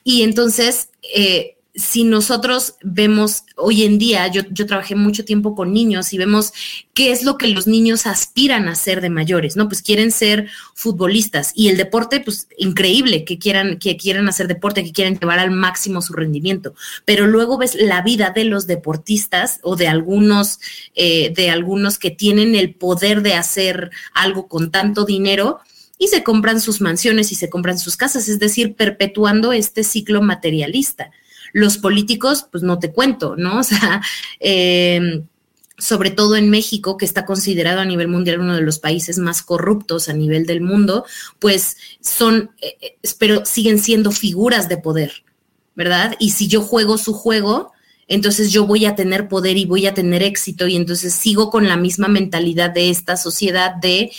Y 0.02 0.22
entonces, 0.22 0.88
eh, 1.14 1.55
si 1.76 2.04
nosotros 2.04 2.76
vemos 2.82 3.44
hoy 3.54 3.84
en 3.84 3.98
día, 3.98 4.26
yo, 4.28 4.42
trabajé 4.66 4.94
mucho 4.94 5.26
tiempo 5.26 5.54
con 5.54 5.74
niños 5.74 6.14
y 6.14 6.18
vemos 6.18 6.54
qué 6.94 7.12
es 7.12 7.22
lo 7.22 7.36
que 7.36 7.48
los 7.48 7.66
niños 7.66 8.06
aspiran 8.06 8.66
a 8.68 8.74
ser 8.74 9.02
de 9.02 9.10
mayores, 9.10 9.56
¿no? 9.56 9.68
Pues 9.68 9.82
quieren 9.82 10.10
ser 10.10 10.48
futbolistas 10.74 11.52
y 11.54 11.68
el 11.68 11.76
deporte, 11.76 12.20
pues 12.20 12.48
increíble 12.56 13.26
que 13.26 13.38
quieran, 13.38 13.78
que 13.78 13.98
quieran 13.98 14.26
hacer 14.26 14.48
deporte, 14.48 14.84
que 14.84 14.92
quieran 14.92 15.18
llevar 15.18 15.38
al 15.38 15.50
máximo 15.50 16.00
su 16.00 16.14
rendimiento, 16.14 16.74
pero 17.04 17.26
luego 17.26 17.58
ves 17.58 17.74
la 17.74 18.00
vida 18.00 18.32
de 18.34 18.44
los 18.44 18.66
deportistas 18.66 19.60
o 19.62 19.76
de 19.76 19.88
algunos, 19.88 20.60
eh, 20.94 21.34
de 21.36 21.50
algunos 21.50 21.98
que 21.98 22.10
tienen 22.10 22.54
el 22.54 22.74
poder 22.74 23.20
de 23.20 23.34
hacer 23.34 23.90
algo 24.14 24.48
con 24.48 24.70
tanto 24.70 25.04
dinero 25.04 25.60
y 25.98 26.08
se 26.08 26.22
compran 26.22 26.62
sus 26.62 26.80
mansiones 26.80 27.32
y 27.32 27.34
se 27.34 27.50
compran 27.50 27.78
sus 27.78 27.96
casas, 27.98 28.28
es 28.28 28.38
decir, 28.38 28.76
perpetuando 28.76 29.52
este 29.52 29.84
ciclo 29.84 30.22
materialista. 30.22 31.10
Los 31.56 31.78
políticos, 31.78 32.46
pues 32.52 32.62
no 32.62 32.78
te 32.78 32.92
cuento, 32.92 33.34
¿no? 33.34 33.60
O 33.60 33.62
sea, 33.62 34.02
eh, 34.40 35.22
sobre 35.78 36.10
todo 36.10 36.36
en 36.36 36.50
México, 36.50 36.98
que 36.98 37.06
está 37.06 37.24
considerado 37.24 37.80
a 37.80 37.86
nivel 37.86 38.08
mundial 38.08 38.40
uno 38.40 38.54
de 38.54 38.60
los 38.60 38.78
países 38.78 39.16
más 39.16 39.40
corruptos 39.40 40.10
a 40.10 40.12
nivel 40.12 40.44
del 40.44 40.60
mundo, 40.60 41.06
pues 41.38 41.78
son, 42.00 42.50
eh, 42.60 42.98
pero 43.18 43.46
siguen 43.46 43.78
siendo 43.78 44.10
figuras 44.10 44.68
de 44.68 44.76
poder, 44.76 45.24
¿verdad? 45.74 46.14
Y 46.18 46.32
si 46.32 46.46
yo 46.46 46.60
juego 46.60 46.98
su 46.98 47.14
juego, 47.14 47.72
entonces 48.06 48.52
yo 48.52 48.66
voy 48.66 48.84
a 48.84 48.94
tener 48.94 49.26
poder 49.26 49.56
y 49.56 49.64
voy 49.64 49.86
a 49.86 49.94
tener 49.94 50.22
éxito 50.22 50.66
y 50.68 50.76
entonces 50.76 51.14
sigo 51.14 51.50
con 51.50 51.66
la 51.66 51.78
misma 51.78 52.08
mentalidad 52.08 52.68
de 52.68 52.90
esta 52.90 53.16
sociedad 53.16 53.74
de 53.76 54.12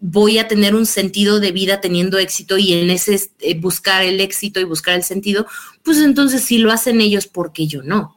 voy 0.00 0.38
a 0.38 0.48
tener 0.48 0.74
un 0.74 0.86
sentido 0.86 1.40
de 1.40 1.52
vida 1.52 1.80
teniendo 1.80 2.18
éxito 2.18 2.58
y 2.58 2.72
en 2.72 2.90
ese 2.90 3.30
eh, 3.40 3.58
buscar 3.58 4.02
el 4.02 4.20
éxito 4.20 4.58
y 4.58 4.64
buscar 4.64 4.94
el 4.94 5.04
sentido, 5.04 5.46
pues 5.82 5.98
entonces 5.98 6.42
si 6.42 6.58
lo 6.58 6.72
hacen 6.72 7.00
ellos, 7.00 7.26
¿por 7.26 7.52
qué 7.52 7.66
yo 7.66 7.82
no? 7.82 8.16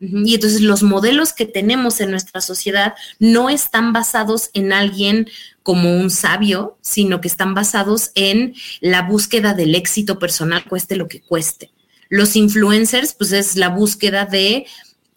Y 0.00 0.34
entonces 0.34 0.62
los 0.62 0.82
modelos 0.82 1.34
que 1.34 1.44
tenemos 1.44 2.00
en 2.00 2.10
nuestra 2.10 2.40
sociedad 2.40 2.94
no 3.18 3.50
están 3.50 3.92
basados 3.92 4.48
en 4.54 4.72
alguien 4.72 5.28
como 5.62 5.94
un 5.94 6.10
sabio, 6.10 6.78
sino 6.80 7.20
que 7.20 7.28
están 7.28 7.54
basados 7.54 8.10
en 8.14 8.54
la 8.80 9.02
búsqueda 9.02 9.52
del 9.52 9.74
éxito 9.74 10.18
personal, 10.18 10.64
cueste 10.66 10.96
lo 10.96 11.06
que 11.06 11.20
cueste. 11.20 11.70
Los 12.08 12.34
influencers, 12.34 13.12
pues 13.12 13.32
es 13.32 13.56
la 13.56 13.68
búsqueda 13.68 14.24
de... 14.24 14.66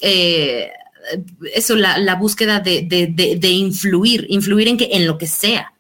Eh, 0.02 0.70
eso, 1.54 1.76
la, 1.76 2.16
búsqueda 2.16 2.60
de, 2.60 2.82
de, 2.84 3.50
influir, 3.50 4.26
influir 4.30 4.68
en 4.68 4.78
que 4.78 4.90
en 4.92 5.06
lo 5.06 5.18
que 5.18 5.28
sea. 5.28 5.73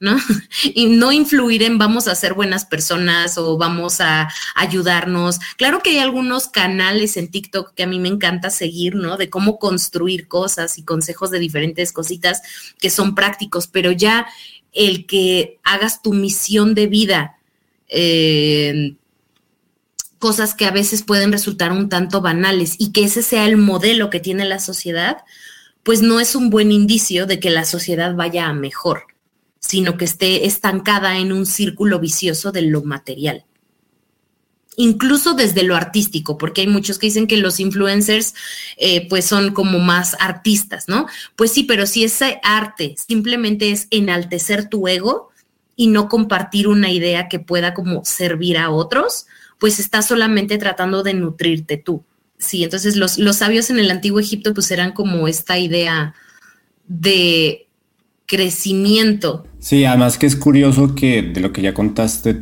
¿No? 0.00 0.16
Y 0.74 0.86
no 0.86 1.12
influir 1.12 1.62
en 1.62 1.78
vamos 1.78 2.08
a 2.08 2.14
ser 2.14 2.34
buenas 2.34 2.64
personas 2.64 3.38
o 3.38 3.56
vamos 3.56 4.00
a 4.00 4.28
ayudarnos. 4.56 5.38
Claro 5.56 5.80
que 5.80 5.90
hay 5.90 5.98
algunos 5.98 6.48
canales 6.48 7.16
en 7.16 7.30
TikTok 7.30 7.74
que 7.74 7.84
a 7.84 7.86
mí 7.86 7.98
me 7.98 8.08
encanta 8.08 8.50
seguir, 8.50 8.96
¿no? 8.96 9.16
De 9.16 9.30
cómo 9.30 9.58
construir 9.58 10.26
cosas 10.26 10.78
y 10.78 10.84
consejos 10.84 11.30
de 11.30 11.38
diferentes 11.38 11.92
cositas 11.92 12.42
que 12.80 12.90
son 12.90 13.14
prácticos, 13.14 13.68
pero 13.68 13.92
ya 13.92 14.26
el 14.72 15.06
que 15.06 15.58
hagas 15.62 16.02
tu 16.02 16.12
misión 16.12 16.74
de 16.74 16.86
vida, 16.86 17.38
eh, 17.88 18.94
cosas 20.18 20.54
que 20.54 20.66
a 20.66 20.70
veces 20.70 21.02
pueden 21.02 21.32
resultar 21.32 21.72
un 21.72 21.88
tanto 21.88 22.20
banales 22.20 22.76
y 22.78 22.92
que 22.92 23.04
ese 23.04 23.22
sea 23.22 23.46
el 23.46 23.56
modelo 23.56 24.10
que 24.10 24.20
tiene 24.20 24.44
la 24.44 24.60
sociedad, 24.60 25.18
pues 25.82 26.02
no 26.02 26.20
es 26.20 26.34
un 26.34 26.50
buen 26.50 26.72
indicio 26.72 27.26
de 27.26 27.40
que 27.40 27.50
la 27.50 27.64
sociedad 27.64 28.14
vaya 28.14 28.46
a 28.46 28.52
mejor 28.52 29.10
sino 29.60 29.96
que 29.96 30.06
esté 30.06 30.46
estancada 30.46 31.18
en 31.18 31.32
un 31.32 31.46
círculo 31.46 32.00
vicioso 32.00 32.50
de 32.50 32.62
lo 32.62 32.82
material. 32.82 33.44
Incluso 34.76 35.34
desde 35.34 35.62
lo 35.62 35.76
artístico, 35.76 36.38
porque 36.38 36.62
hay 36.62 36.66
muchos 36.66 36.98
que 36.98 37.08
dicen 37.08 37.26
que 37.26 37.36
los 37.36 37.60
influencers 37.60 38.34
eh, 38.78 39.06
pues 39.08 39.26
son 39.26 39.52
como 39.52 39.78
más 39.78 40.16
artistas, 40.18 40.88
¿no? 40.88 41.06
Pues 41.36 41.52
sí, 41.52 41.64
pero 41.64 41.86
si 41.86 42.04
ese 42.04 42.40
arte 42.42 42.94
simplemente 42.96 43.70
es 43.70 43.86
enaltecer 43.90 44.70
tu 44.70 44.88
ego 44.88 45.30
y 45.76 45.88
no 45.88 46.08
compartir 46.08 46.66
una 46.66 46.90
idea 46.90 47.28
que 47.28 47.40
pueda 47.40 47.74
como 47.74 48.04
servir 48.04 48.56
a 48.56 48.70
otros, 48.70 49.26
pues 49.58 49.78
estás 49.78 50.08
solamente 50.08 50.56
tratando 50.56 51.02
de 51.02 51.12
nutrirte 51.12 51.76
tú. 51.76 52.02
Sí, 52.38 52.64
entonces 52.64 52.96
los, 52.96 53.18
los 53.18 53.36
sabios 53.36 53.68
en 53.68 53.78
el 53.78 53.90
antiguo 53.90 54.18
Egipto 54.18 54.54
pues 54.54 54.70
eran 54.70 54.92
como 54.92 55.28
esta 55.28 55.58
idea 55.58 56.14
de 56.86 57.68
crecimiento. 58.30 59.44
Sí, 59.58 59.84
además 59.84 60.16
que 60.16 60.26
es 60.26 60.36
curioso 60.36 60.94
que 60.94 61.20
de 61.22 61.40
lo 61.40 61.52
que 61.52 61.62
ya 61.62 61.74
contaste, 61.74 62.36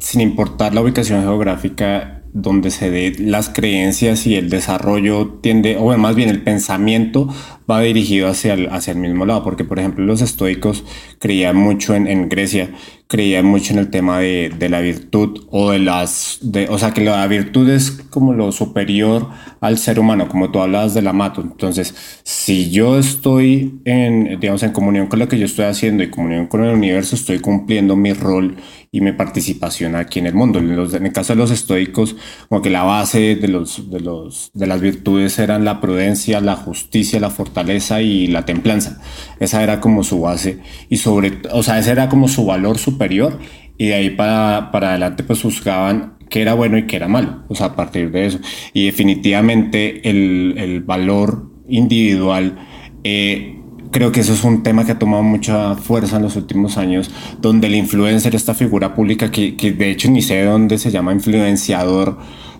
sin 0.00 0.22
importar 0.22 0.74
la 0.74 0.80
ubicación 0.80 1.20
geográfica 1.20 2.22
donde 2.32 2.70
se 2.70 2.90
dé 2.90 3.14
las 3.18 3.50
creencias 3.50 4.26
y 4.26 4.34
el 4.36 4.48
desarrollo 4.48 5.38
tiende, 5.42 5.76
o 5.76 5.96
más 5.98 6.16
bien 6.16 6.30
el 6.30 6.42
pensamiento 6.42 7.28
va 7.70 7.80
dirigido 7.80 8.28
hacia 8.28 8.54
el, 8.54 8.68
hacia 8.68 8.92
el 8.92 8.98
mismo 8.98 9.26
lado, 9.26 9.42
porque 9.42 9.64
por 9.64 9.78
ejemplo 9.78 10.04
los 10.04 10.22
estoicos 10.22 10.84
creían 11.18 11.56
mucho 11.56 11.94
en, 11.94 12.06
en 12.06 12.28
Grecia, 12.28 12.70
creían 13.08 13.44
mucho 13.44 13.72
en 13.72 13.78
el 13.78 13.90
tema 13.90 14.18
de, 14.18 14.52
de, 14.56 14.68
la 14.68 14.80
virtud 14.80 15.46
o 15.50 15.70
de 15.70 15.78
las, 15.78 16.38
de, 16.42 16.68
o 16.68 16.78
sea 16.78 16.92
que 16.92 17.04
la 17.04 17.26
virtud 17.26 17.68
es 17.68 17.90
como 18.10 18.32
lo 18.32 18.50
superior 18.52 19.28
al 19.60 19.78
ser 19.78 19.98
humano, 19.98 20.28
como 20.28 20.50
tú 20.50 20.60
hablas 20.60 20.94
de 20.94 21.02
la 21.02 21.12
mato. 21.12 21.40
Entonces, 21.40 21.94
si 22.24 22.70
yo 22.70 22.98
estoy 22.98 23.80
en, 23.84 24.40
digamos, 24.40 24.62
en 24.62 24.72
comunión 24.72 25.06
con 25.06 25.18
lo 25.18 25.28
que 25.28 25.38
yo 25.38 25.46
estoy 25.46 25.66
haciendo 25.66 26.02
y 26.02 26.10
comunión 26.10 26.46
con 26.46 26.64
el 26.64 26.74
universo, 26.74 27.14
estoy 27.14 27.38
cumpliendo 27.38 27.96
mi 27.96 28.12
rol 28.12 28.56
y 28.90 29.00
mi 29.00 29.12
participación 29.12 29.94
aquí 29.94 30.18
en 30.18 30.26
el 30.26 30.34
mundo. 30.34 30.58
En, 30.58 30.70
el 31.06 31.12
caso 31.12 31.32
de 31.32 31.38
los 31.38 31.50
estoicos, 31.50 32.16
como 32.48 32.62
que 32.62 32.70
la 32.70 32.82
base 32.82 33.36
de, 33.36 33.48
los, 33.48 33.90
de, 33.90 34.00
los, 34.00 34.50
de 34.54 34.66
las 34.66 34.80
virtudes 34.80 35.38
eran 35.38 35.64
la 35.64 35.80
prudencia, 35.80 36.40
la 36.40 36.56
justicia, 36.56 37.20
la 37.20 37.30
fortaleza 37.30 37.55
y 38.00 38.26
la 38.26 38.44
templanza. 38.44 39.00
Esa 39.40 39.62
era 39.62 39.80
como 39.80 40.04
su 40.04 40.20
base 40.20 40.58
y 40.88 40.96
sobre, 40.96 41.40
o 41.52 41.62
sea, 41.62 41.78
ese 41.78 41.90
era 41.90 42.08
como 42.08 42.28
su 42.28 42.44
valor 42.44 42.78
superior 42.78 43.38
y 43.78 43.88
de 43.88 43.94
ahí 43.94 44.10
para, 44.10 44.70
para 44.72 44.90
adelante 44.90 45.22
pues 45.22 45.42
juzgaban 45.42 46.14
qué 46.28 46.42
era 46.42 46.54
bueno 46.54 46.76
y 46.78 46.86
qué 46.86 46.96
era 46.96 47.08
malo, 47.08 47.44
o 47.48 47.54
sea, 47.54 47.66
a 47.66 47.76
partir 47.76 48.10
de 48.10 48.26
eso. 48.26 48.38
Y 48.72 48.86
definitivamente 48.86 50.08
el, 50.08 50.54
el 50.56 50.82
valor 50.82 51.50
individual 51.68 52.58
eh, 53.04 53.56
creo 53.90 54.12
que 54.12 54.20
eso 54.20 54.34
es 54.34 54.44
un 54.44 54.62
tema 54.62 54.84
que 54.84 54.92
ha 54.92 54.98
tomado 54.98 55.22
mucha 55.22 55.74
fuerza 55.76 56.16
en 56.16 56.22
los 56.22 56.36
últimos 56.36 56.76
años, 56.76 57.10
donde 57.40 57.68
el 57.68 57.74
influencer, 57.74 58.34
esta 58.34 58.54
figura 58.54 58.94
pública, 58.94 59.30
que, 59.30 59.56
que 59.56 59.72
de 59.72 59.90
hecho 59.90 60.10
ni 60.10 60.22
sé 60.22 60.34
de 60.34 60.44
dónde 60.44 60.78
se 60.78 60.90
llama 60.90 61.12
influenciador, 61.12 62.18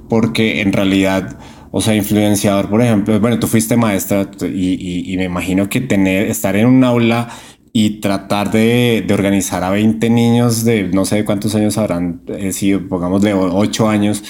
porque 0.09 0.63
en 0.63 0.73
realidad, 0.73 1.39
o 1.77 1.83
sea, 1.83 1.95
influenciador, 1.95 2.71
por 2.71 2.81
ejemplo, 2.81 3.21
bueno, 3.21 3.39
tú 3.39 3.47
fuiste 3.49 3.77
maestra 3.77 4.31
y, 4.41 5.15
me 5.19 5.25
imagino 5.25 5.69
que 5.69 5.83
tener, 5.83 6.27
estar 6.31 6.57
en 6.57 6.65
un 6.69 6.83
aula 6.83 7.29
y 7.71 8.01
tratar 8.01 8.51
de, 8.51 9.07
organizar 9.13 9.63
a 9.63 9.69
20 9.69 10.09
niños 10.09 10.65
de 10.65 10.85
no 10.85 11.05
sé 11.05 11.27
cuántos 11.27 11.55
años 11.55 11.77
habrán 11.77 12.23
sido, 12.53 12.89
pongamos 12.89 13.21
de 13.21 13.35
8 13.35 13.91
años, 13.91 14.25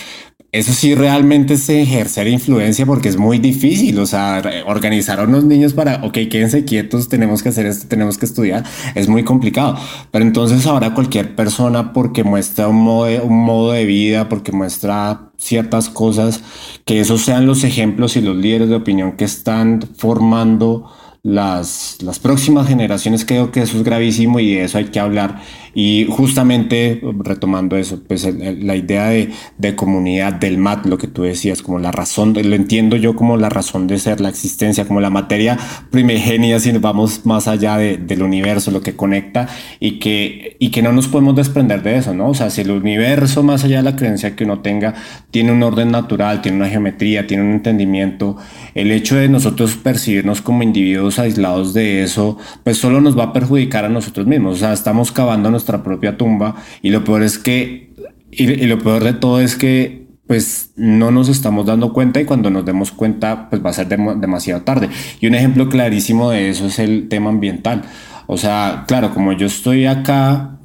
eso 0.59 0.73
sí 0.73 0.95
realmente 0.95 1.55
es 1.55 1.69
ejercer 1.69 2.27
influencia 2.29 2.87
porque 2.87 3.11
es 3.11 3.19
muy 3.19 3.39
difícil, 3.39 3.99
o 3.99 4.07
sea, 4.07 4.43
organizar 4.67 5.21
a 5.21 5.25
unos 5.25 5.45
niños 5.45 5.75
para, 5.75 6.03
ok, 6.03 6.15
quédense 6.31 6.65
quietos, 6.65 7.11
tenemos 7.11 7.43
que 7.43 7.51
hacer 7.51 7.67
esto, 7.67 7.87
tenemos 7.89 8.17
que 8.17 8.25
estudiar, 8.25 8.65
es 8.95 9.07
muy 9.07 9.23
complicado. 9.23 9.77
Pero 10.11 10.25
entonces 10.25 10.67
ahora 10.67 10.95
cualquier 10.95 11.35
persona 11.35 11.93
porque 11.93 12.25
muestra 12.25 12.69
un 12.69 12.77
modo, 12.77 13.23
un 13.23 13.45
modo 13.45 13.73
de 13.73 13.85
vida, 13.85 14.31
porque 14.31 14.53
muestra 14.53 15.31
ciertas 15.37 15.91
cosas, 15.91 16.43
que 16.87 17.01
esos 17.01 17.21
sean 17.21 17.45
los 17.45 17.63
ejemplos 17.63 18.17
y 18.17 18.23
los 18.23 18.37
líderes 18.37 18.71
de 18.71 18.77
opinión 18.77 19.13
que 19.13 19.27
están 19.27 19.83
formando 19.97 20.91
las, 21.23 21.99
las 22.03 22.19
próximas 22.21 22.69
generaciones, 22.69 23.25
creo 23.25 23.51
que 23.51 23.61
eso 23.61 23.77
es 23.77 23.83
gravísimo 23.83 24.39
y 24.39 24.55
de 24.55 24.65
eso 24.65 24.79
hay 24.79 24.87
que 24.87 25.01
hablar. 25.01 25.43
Y 25.79 26.07
justamente 26.09 27.03
retomando 27.19 27.77
eso, 27.77 28.01
pues 28.09 28.27
la 28.35 28.77
idea 28.77 29.11
de, 29.11 29.31
de, 29.59 29.77
comunidad 29.77 30.33
del 30.33 30.57
MAT, 30.57 30.87
lo 30.87 30.97
que 30.97 31.07
tú 31.07 31.25
decías, 31.25 31.61
como 31.61 31.79
la 31.79 31.93
razón, 31.93 32.33
lo 32.33 32.57
entiendo 32.57 32.97
yo 32.97 33.15
como 33.15 33.37
la 33.37 33.51
razón 33.51 33.87
de 33.87 33.99
ser, 33.99 34.23
la 34.23 34.31
existencia, 34.31 34.87
como 34.87 35.03
la 35.03 35.11
materia 35.11 35.59
primigenia, 35.91 36.59
si 36.61 36.73
nos 36.73 36.81
vamos 36.81 37.27
más 37.27 37.47
allá 37.47 37.77
de, 37.77 37.99
del 37.99 38.23
universo, 38.23 38.71
lo 38.71 38.81
que 38.81 38.97
conecta 38.97 39.51
y 39.79 39.99
que, 39.99 40.57
y 40.59 40.71
que 40.71 40.81
no 40.81 40.93
nos 40.93 41.09
podemos 41.09 41.37
desprender 41.37 41.83
de 41.83 41.99
eso, 41.99 42.15
¿no? 42.15 42.31
O 42.31 42.35
sea, 42.35 42.49
si 42.49 42.63
el 42.63 42.71
universo, 42.71 43.43
más 43.43 43.63
allá 43.63 43.77
de 43.77 43.83
la 43.83 43.97
creencia 43.97 44.35
que 44.35 44.45
uno 44.45 44.61
tenga, 44.61 44.95
tiene 45.31 45.53
un 45.53 45.63
orden 45.63 45.91
natural, 45.91 46.41
tiene 46.41 46.57
una 46.57 46.71
geometría, 46.71 47.27
tiene 47.27 47.43
un 47.43 47.53
entendimiento, 47.53 48.39
el 48.75 48.91
hecho 48.93 49.17
de 49.17 49.29
nosotros 49.29 49.77
percibirnos 49.77 50.41
como 50.41 50.63
individuos 50.63 51.19
aislados 51.19 51.75
de 51.75 52.03
eso, 52.03 52.39
pues 52.65 52.79
solo 52.79 53.03
nos 53.03 53.19
va 53.19 53.25
a 53.25 53.33
perjudicar 53.35 53.85
a 53.85 53.91
nosotros 53.91 54.27
mismos. 54.27 54.55
O 54.55 54.59
sea, 54.59 54.73
estamos 54.73 55.13
cavando 55.13 55.51
nuestra 55.51 55.66
propia 55.67 56.17
tumba 56.17 56.57
y 56.83 56.91
lo 56.91 57.05
peor 57.05 57.23
es 57.23 57.39
que, 57.39 57.95
y, 58.31 58.47
lo 58.67 58.79
peor 58.79 59.05
de 59.05 59.13
todo 59.13 59.41
es 59.41 59.57
que 59.57 60.07
pues 60.27 60.73
no 60.75 61.11
nos 61.13 61.29
estamos 61.29 61.67
dando 61.67 61.93
cuenta 61.93 62.21
y 62.21 62.25
cuando 62.25 62.51
nos 62.51 62.65
demos 62.65 62.91
cuenta 62.91 63.49
pues 63.49 63.65
va 63.65 63.71
a 63.71 63.75
ser 63.75 63.89
demasiado 63.89 64.63
tarde. 64.63 64.89
Y 65.21 65.27
un 65.27 65.35
ejemplo 65.35 65.69
clarísimo 65.69 66.31
de 66.31 66.51
eso 66.51 66.67
es 66.67 66.79
el 66.79 67.09
tema 67.09 67.31
ambiental. 67.31 67.83
O 68.27 68.37
sea, 68.37 68.85
claro, 68.89 69.15
como 69.15 69.33
yo 69.33 69.47
estoy 69.47 69.87
acá, 69.87 70.59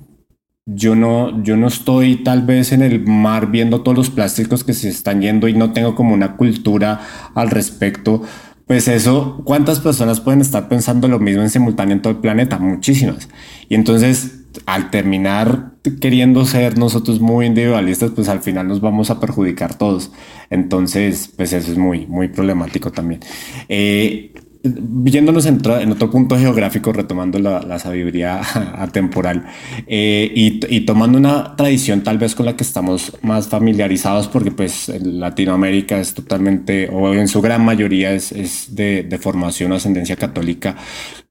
yo 0.65 0.95
no, 0.95 1.43
yo 1.43 1.57
no 1.57 1.67
estoy 1.67 2.17
tal 2.23 2.41
vez 2.41 2.71
en 2.71 2.81
el 2.81 3.05
mar 3.05 3.51
viendo 3.51 3.81
todos 3.81 3.97
los 3.97 4.09
plásticos 4.09 4.63
que 4.63 4.73
se 4.73 4.89
están 4.89 5.21
yendo 5.21 5.47
y 5.47 5.53
no 5.53 5.73
tengo 5.73 5.93
como 5.93 6.15
una 6.15 6.37
cultura 6.37 7.01
al 7.35 7.51
respecto 7.51 8.23
pues 8.71 8.87
eso, 8.87 9.41
¿cuántas 9.43 9.81
personas 9.81 10.21
pueden 10.21 10.39
estar 10.39 10.69
pensando 10.69 11.09
lo 11.09 11.19
mismo 11.19 11.41
en 11.41 11.49
simultáneo 11.49 11.93
en 11.93 12.01
todo 12.01 12.13
el 12.13 12.19
planeta? 12.19 12.57
Muchísimas. 12.57 13.27
Y 13.67 13.75
entonces, 13.75 14.40
al 14.65 14.89
terminar 14.91 15.71
queriendo 15.99 16.45
ser 16.45 16.77
nosotros 16.77 17.19
muy 17.19 17.45
individualistas, 17.45 18.11
pues 18.11 18.29
al 18.29 18.41
final 18.41 18.67
nos 18.67 18.81
vamos 18.81 19.09
a 19.09 19.19
perjudicar 19.19 19.75
todos. 19.77 20.11
Entonces, 20.49 21.31
pues 21.35 21.53
eso 21.53 21.71
es 21.71 21.77
muy, 21.77 22.05
muy 22.07 22.27
problemático 22.27 22.91
también. 22.91 23.21
Eh, 23.69 24.31
Viéndonos 24.63 25.47
en, 25.47 25.57
otro 25.91 26.11
punto 26.11 26.37
geográfico, 26.37 26.93
retomando 26.93 27.39
la, 27.39 27.79
sabiduría 27.79 28.41
atemporal 28.75 29.47
eh, 29.87 30.31
y, 30.35 30.81
tomando 30.81 31.17
una 31.17 31.55
tradición 31.55 32.03
tal 32.03 32.19
vez 32.19 32.35
con 32.35 32.45
la 32.45 32.55
que 32.55 32.63
estamos 32.63 33.17
más 33.23 33.47
familiarizados, 33.47 34.27
porque 34.27 34.51
pues 34.51 34.89
en 34.89 35.19
Latinoamérica 35.19 35.99
es 35.99 36.13
totalmente, 36.13 36.89
o 36.91 37.11
en 37.11 37.27
su 37.27 37.41
gran 37.41 37.65
mayoría 37.65 38.13
es, 38.13 38.75
de, 38.75 39.01
de, 39.01 39.17
formación 39.17 39.71
o 39.71 39.75
ascendencia 39.75 40.15
católica, 40.15 40.75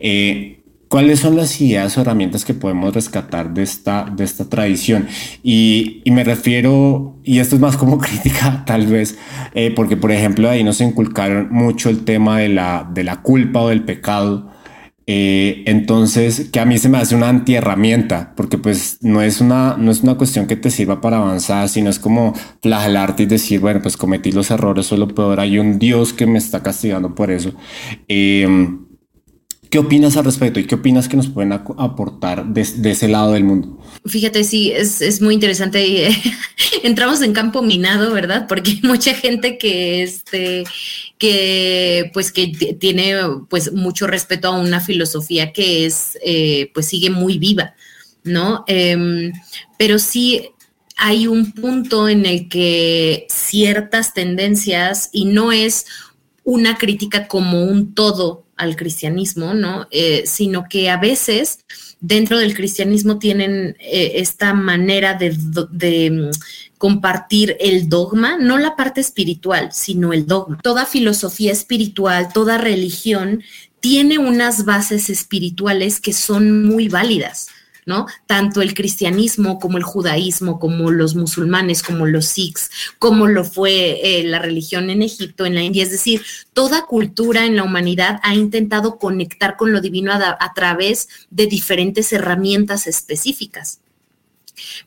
eh, 0.01 0.60
¿Cuáles 0.91 1.21
son 1.21 1.37
las 1.37 1.61
ideas 1.61 1.97
o 1.97 2.01
herramientas 2.01 2.45
que 2.45 2.53
podemos 2.53 2.93
rescatar 2.93 3.55
de 3.55 3.63
esta, 3.63 4.07
de 4.13 4.25
esta 4.25 4.47
tradición? 4.47 5.07
Y, 5.41 6.03
y 6.05 6.11
me 6.11 6.25
refiero, 6.25 7.15
y 7.23 7.39
esto 7.39 7.55
es 7.55 7.61
más 7.61 7.77
como 7.77 7.99
crítica 8.01 8.65
tal 8.67 8.89
vez, 8.89 9.17
eh, 9.55 9.73
porque 9.77 9.97
por 9.97 10.11
ejemplo 10.11 10.51
ahí 10.51 10.65
nos 10.65 10.81
inculcaron 10.81 11.47
mucho 11.53 11.91
el 11.91 12.05
tema 12.05 12.41
de 12.41 12.49
la, 12.49 12.91
de 12.93 13.05
la 13.05 13.23
culpa 13.23 13.61
o 13.61 13.69
del 13.69 13.85
pecado. 13.85 14.51
Eh, 15.07 15.63
entonces, 15.67 16.51
que 16.51 16.59
a 16.59 16.65
mí 16.65 16.77
se 16.77 16.89
me 16.89 16.99
hace 16.99 17.15
una 17.15 17.29
antiherramienta, 17.29 18.35
porque 18.35 18.59
pues 18.59 18.99
no 19.01 19.23
es 19.23 19.41
una, 19.41 19.77
no 19.79 19.93
es 19.93 20.03
una 20.03 20.17
cuestión 20.17 20.49
que 20.49 20.57
te 20.57 20.71
sirva 20.71 21.01
para 21.01 21.19
avanzar, 21.19 21.69
sino 21.69 21.89
es 21.89 22.01
como 22.01 22.35
flagelarte 22.63 23.23
y 23.23 23.27
decir, 23.27 23.61
bueno, 23.61 23.81
pues 23.81 23.97
cometí 23.97 24.33
los 24.33 24.51
errores, 24.51 24.87
eso 24.87 24.97
es 24.97 24.99
lo 24.99 25.07
peor, 25.09 25.39
hay 25.39 25.57
un 25.61 25.79
Dios 25.79 26.13
que 26.13 26.27
me 26.27 26.39
está 26.39 26.65
castigando 26.65 27.15
por 27.15 27.31
eso. 27.31 27.53
Eh, 28.09 28.89
¿Qué 29.71 29.79
opinas 29.79 30.17
al 30.17 30.25
respecto 30.25 30.59
y 30.59 30.67
qué 30.67 30.75
opinas 30.75 31.09
que 31.09 31.17
nos 31.17 31.29
pueden 31.29 31.53
aportar 31.53 32.45
de, 32.45 32.63
ese 32.63 33.07
lado 33.07 33.33
del 33.33 33.45
mundo? 33.45 33.79
Fíjate, 34.05 34.43
sí, 34.43 34.73
es, 34.73 35.23
muy 35.23 35.35
interesante. 35.35 36.09
entramos 36.83 37.23
en 37.23 37.33
campo 37.33 37.63
minado, 37.63 38.13
¿verdad? 38.13 38.47
Porque 38.49 38.73
hay 38.73 38.81
mucha 38.83 39.15
gente 39.15 39.59
que, 39.59 40.03
este, 40.03 40.65
que, 41.19 42.11
pues, 42.13 42.33
que 42.33 42.49
tiene, 42.81 43.15
pues, 43.49 43.73
mucho 43.73 44.09
respeto 44.09 44.49
a 44.49 44.59
una 44.59 44.81
filosofía 44.81 45.53
que 45.53 45.87
es, 45.87 46.19
eh, 46.25 46.73
pues, 46.75 46.87
sigue 46.87 47.11
muy 47.11 47.39
viva, 47.39 47.75
¿no? 48.25 48.65
Em, 48.67 49.33
pero 49.79 50.01
sí 50.01 50.49
hay 50.97 51.29
un 51.29 51.53
punto 51.53 52.09
en 52.09 52.27
el 52.27 52.49
que 52.49 53.25
ciertas 53.29 54.15
tendencias, 54.15 55.11
y 55.13 55.27
no 55.27 55.53
es 55.53 55.87
una 56.43 56.77
crítica 56.77 57.29
como 57.29 57.63
un 57.63 57.95
todo 57.95 58.50
al 58.61 58.77
cristianismo, 58.77 59.55
¿no? 59.55 59.89
Eh, 59.91 60.25
sino 60.27 60.67
que 60.69 60.91
a 60.91 60.99
veces 60.99 61.61
dentro 62.01 62.39
del 62.39 62.55
cristianismo 62.55 63.19
tienen 63.19 63.77
eh, 63.81 64.13
esta 64.17 64.53
manera 64.53 65.15
de, 65.15 65.35
de, 65.71 66.11
mm, 66.11 66.31
compartir 66.79 67.57
el 67.61 67.89
dogma, 67.89 68.39
no 68.39 68.59
la 68.59 68.77
parte 68.77 69.01
espiritual, 69.01 69.71
sino 69.73 70.13
el 70.13 70.27
dogma. 70.27 70.59
Toda 70.63 70.87
filosofía 70.87 71.53
espiritual, 71.53 72.33
toda 72.33 72.59
religión 72.59 73.43
tiene 73.81 74.19
unas 74.19 74.65
bases 74.65 75.11
espirituales 75.11 76.01
que 76.01 76.13
son 76.13 76.65
muy 76.67 76.89
válidas. 76.89 77.49
¿No? 77.87 78.07
Tanto 78.27 78.63
el 78.63 78.75
cristianismo 78.75 79.59
como 79.59 79.79
el 79.79 79.85
judaísmo, 79.85 80.59
como 80.59 80.91
los 80.91 81.15
musulmanes, 81.15 81.83
como 81.83 82.07
los 82.07 82.27
sikhs, 82.27 82.71
como 82.99 83.27
lo 83.27 83.45
fue 83.45 84.01
eh, 84.03 84.25
la 84.25 84.39
religión 84.39 84.91
en 84.91 85.03
Egipto, 85.03 85.47
en 85.47 85.55
la 85.55 85.63
India. 85.63 85.83
Es 85.83 85.91
decir, 85.91 86.23
toda 86.53 86.87
cultura 86.87 87.47
en 87.47 87.57
la 87.57 87.65
humanidad 87.65 88.21
ha 88.23 88.35
intentado 88.35 88.99
conectar 88.99 89.57
con 89.57 89.73
lo 89.73 89.81
divino 89.81 90.13
a 90.13 90.53
través 90.55 91.09
de 91.31 91.47
diferentes 91.47 92.13
herramientas 92.13 92.87
específicas 92.87 93.81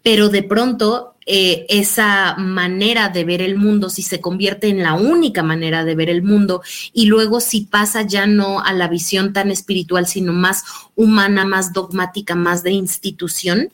pero 0.02 0.30
de 0.30 0.44
pronto 0.44 1.16
eh, 1.26 1.66
esa 1.70 2.36
manera 2.38 3.10
de 3.10 3.24
ver 3.24 3.42
el 3.42 3.56
mundo, 3.56 3.90
si 3.90 4.02
se 4.02 4.20
convierte 4.20 4.68
en 4.68 4.84
la 4.84 4.94
única 4.94 5.42
manera 5.42 5.86
de 5.86 5.96
ver 5.96 6.10
el 6.10 6.22
mundo 6.22 6.62
y 6.92 7.06
luego 7.06 7.40
si 7.40 7.62
pasa 7.62 8.02
ya 8.02 8.28
no 8.28 8.60
a 8.60 8.74
la 8.74 8.88
visión 8.88 9.32
tan 9.32 9.50
espiritual, 9.50 10.06
sino 10.06 10.34
más 10.34 10.64
humana, 10.96 11.46
más 11.46 11.72
dogmática, 11.72 12.36
más 12.36 12.64
de 12.64 12.72
institución, 12.72 13.72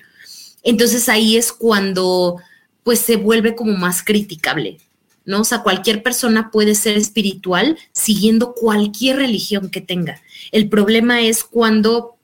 entonces 0.63 1.09
ahí 1.09 1.37
es 1.37 1.51
cuando 1.51 2.37
pues 2.83 2.99
se 2.99 3.15
vuelve 3.15 3.55
como 3.55 3.73
más 3.77 4.03
criticable. 4.03 4.77
¿no? 5.25 5.41
O 5.41 5.43
sea, 5.43 5.61
cualquier 5.61 6.01
persona 6.01 6.49
puede 6.49 6.73
ser 6.73 6.97
espiritual 6.97 7.77
siguiendo 7.91 8.53
cualquier 8.53 9.17
religión 9.17 9.69
que 9.69 9.81
tenga. 9.81 10.21
El 10.51 10.69
problema 10.69 11.21
es 11.21 11.43
cuando 11.43 12.15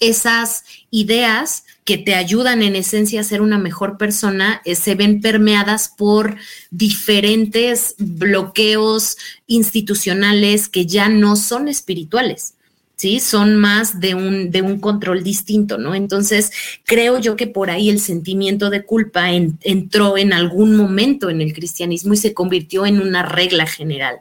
esas 0.00 0.64
ideas 0.90 1.64
que 1.84 1.98
te 1.98 2.14
ayudan 2.14 2.62
en 2.62 2.76
esencia 2.76 3.20
a 3.20 3.24
ser 3.24 3.40
una 3.40 3.58
mejor 3.58 3.98
persona 3.98 4.62
eh, 4.64 4.74
se 4.74 4.94
ven 4.94 5.20
permeadas 5.20 5.88
por 5.88 6.36
diferentes 6.70 7.94
bloqueos 7.98 9.16
institucionales 9.46 10.68
que 10.68 10.86
ya 10.86 11.08
no 11.08 11.36
son 11.36 11.68
espirituales. 11.68 12.54
¿sí? 12.96 13.18
Son 13.18 13.56
más 13.56 13.98
de 13.98 14.14
un, 14.14 14.52
de 14.52 14.62
un 14.62 14.78
control 14.78 15.24
distinto, 15.24 15.76
¿no? 15.76 15.96
Entonces, 15.96 16.52
creo 16.84 17.18
yo 17.18 17.34
que 17.34 17.48
por 17.48 17.68
ahí 17.68 17.90
el 17.90 17.98
sentimiento 17.98 18.70
de 18.70 18.84
culpa 18.84 19.32
entró 19.32 20.16
en 20.16 20.32
algún 20.32 20.76
momento 20.76 21.28
en 21.28 21.40
el 21.40 21.52
cristianismo 21.52 22.14
y 22.14 22.18
se 22.18 22.32
convirtió 22.32 22.86
en 22.86 23.00
una 23.00 23.24
regla 23.24 23.66
general. 23.66 24.20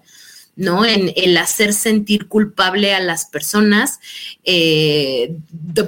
¿No? 0.56 0.86
En 0.86 1.14
el 1.16 1.38
hacer 1.38 1.74
sentir 1.74 2.28
culpable 2.28 2.94
a 2.94 3.00
las 3.00 3.26
personas 3.26 4.00
eh, 4.44 5.36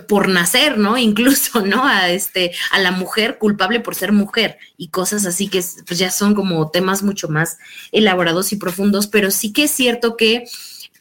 por 0.07 0.29
nacer, 0.29 0.77
¿no? 0.77 0.97
Incluso, 1.09 1.65
¿no? 1.65 1.85
A, 1.85 2.09
este, 2.09 2.53
a 2.71 2.79
la 2.79 2.91
mujer 2.91 3.37
culpable 3.37 3.79
por 3.79 3.95
ser 3.95 4.11
mujer 4.11 4.57
y 4.77 4.89
cosas 4.89 5.25
así 5.25 5.47
que 5.47 5.63
pues, 5.85 5.99
ya 5.99 6.11
son 6.11 6.35
como 6.35 6.69
temas 6.71 7.03
mucho 7.03 7.27
más 7.27 7.57
elaborados 7.91 8.51
y 8.53 8.55
profundos, 8.55 9.07
pero 9.07 9.31
sí 9.31 9.53
que 9.53 9.65
es 9.65 9.71
cierto 9.71 10.17
que 10.17 10.45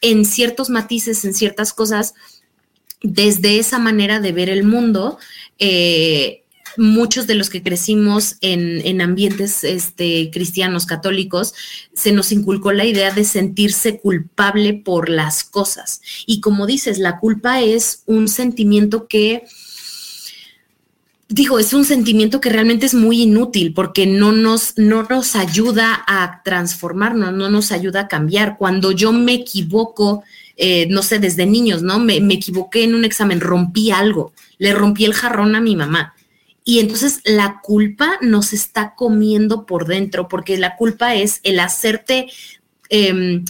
en 0.01 0.25
ciertos 0.25 0.69
matices, 0.69 1.23
en 1.23 1.33
ciertas 1.33 1.73
cosas, 1.73 2.13
desde 3.01 3.59
esa 3.59 3.79
manera 3.79 4.19
de 4.19 4.31
ver 4.31 4.49
el 4.49 4.63
mundo, 4.63 5.17
eh, 5.59 6.42
muchos 6.77 7.27
de 7.27 7.35
los 7.35 7.49
que 7.49 7.63
crecimos 7.63 8.37
en, 8.41 9.01
ambientes 9.01 9.63
este, 9.63 10.29
cristianos, 10.31 10.85
católicos, 10.85 11.53
se 11.93 12.11
nos 12.11 12.31
inculcó 12.31 12.71
la 12.71 12.85
idea 12.85 13.11
de 13.11 13.23
sentirse 13.23 13.99
culpable 13.99 14.73
por 14.73 15.09
las 15.09 15.43
cosas. 15.43 16.01
Y 16.25 16.39
como 16.41 16.65
dices, 16.65 16.99
la 16.99 17.19
culpa 17.19 17.61
es 17.61 18.03
un 18.05 18.27
sentimiento 18.27 19.07
que 19.07 19.43
digo, 21.33 21.57
es 21.57 21.73
un 21.73 21.83
sentimiento 21.83 22.39
que 22.39 22.51
realmente 22.51 22.85
es 22.85 22.93
muy 22.93 23.23
inútil 23.23 23.73
porque 23.73 24.05
no 24.05 24.31
nos, 24.31 24.77
no 24.77 25.03
nos 25.09 25.35
ayuda 25.35 26.03
a 26.05 26.43
transformarnos, 26.43 27.33
no 27.33 27.49
nos 27.49 27.71
ayuda 27.71 28.01
a 28.01 28.07
cambiar. 28.07 28.55
Cuando 28.57 28.91
yo 28.91 29.11
me 29.11 29.33
equivoco, 29.33 30.23
eh, 30.57 30.85
no 30.89 31.01
sé, 31.01 31.17
desde 31.17 31.47
niños, 31.47 31.81
¿no? 31.81 31.97
Me, 31.97 32.19
me 32.19 32.35
equivoqué 32.35 32.83
en 32.83 32.93
un 32.93 33.03
examen, 33.03 33.41
rompí 33.41 33.89
algo, 33.89 34.33
le 34.59 34.73
rompí 34.73 35.05
el 35.05 35.15
jarrón 35.15 35.55
a 35.55 35.61
mi 35.61 35.75
mamá. 35.75 36.13
Y 36.63 36.79
entonces 36.79 37.19
la 37.25 37.59
culpa 37.61 38.17
nos 38.21 38.53
está 38.53 38.95
comiendo 38.95 39.65
por 39.65 39.85
dentro, 39.85 40.27
porque 40.27 40.57
la 40.57 40.75
culpa 40.75 41.15
es 41.15 41.39
el 41.43 41.59
hacerte 41.59 42.27
em, 42.89 43.43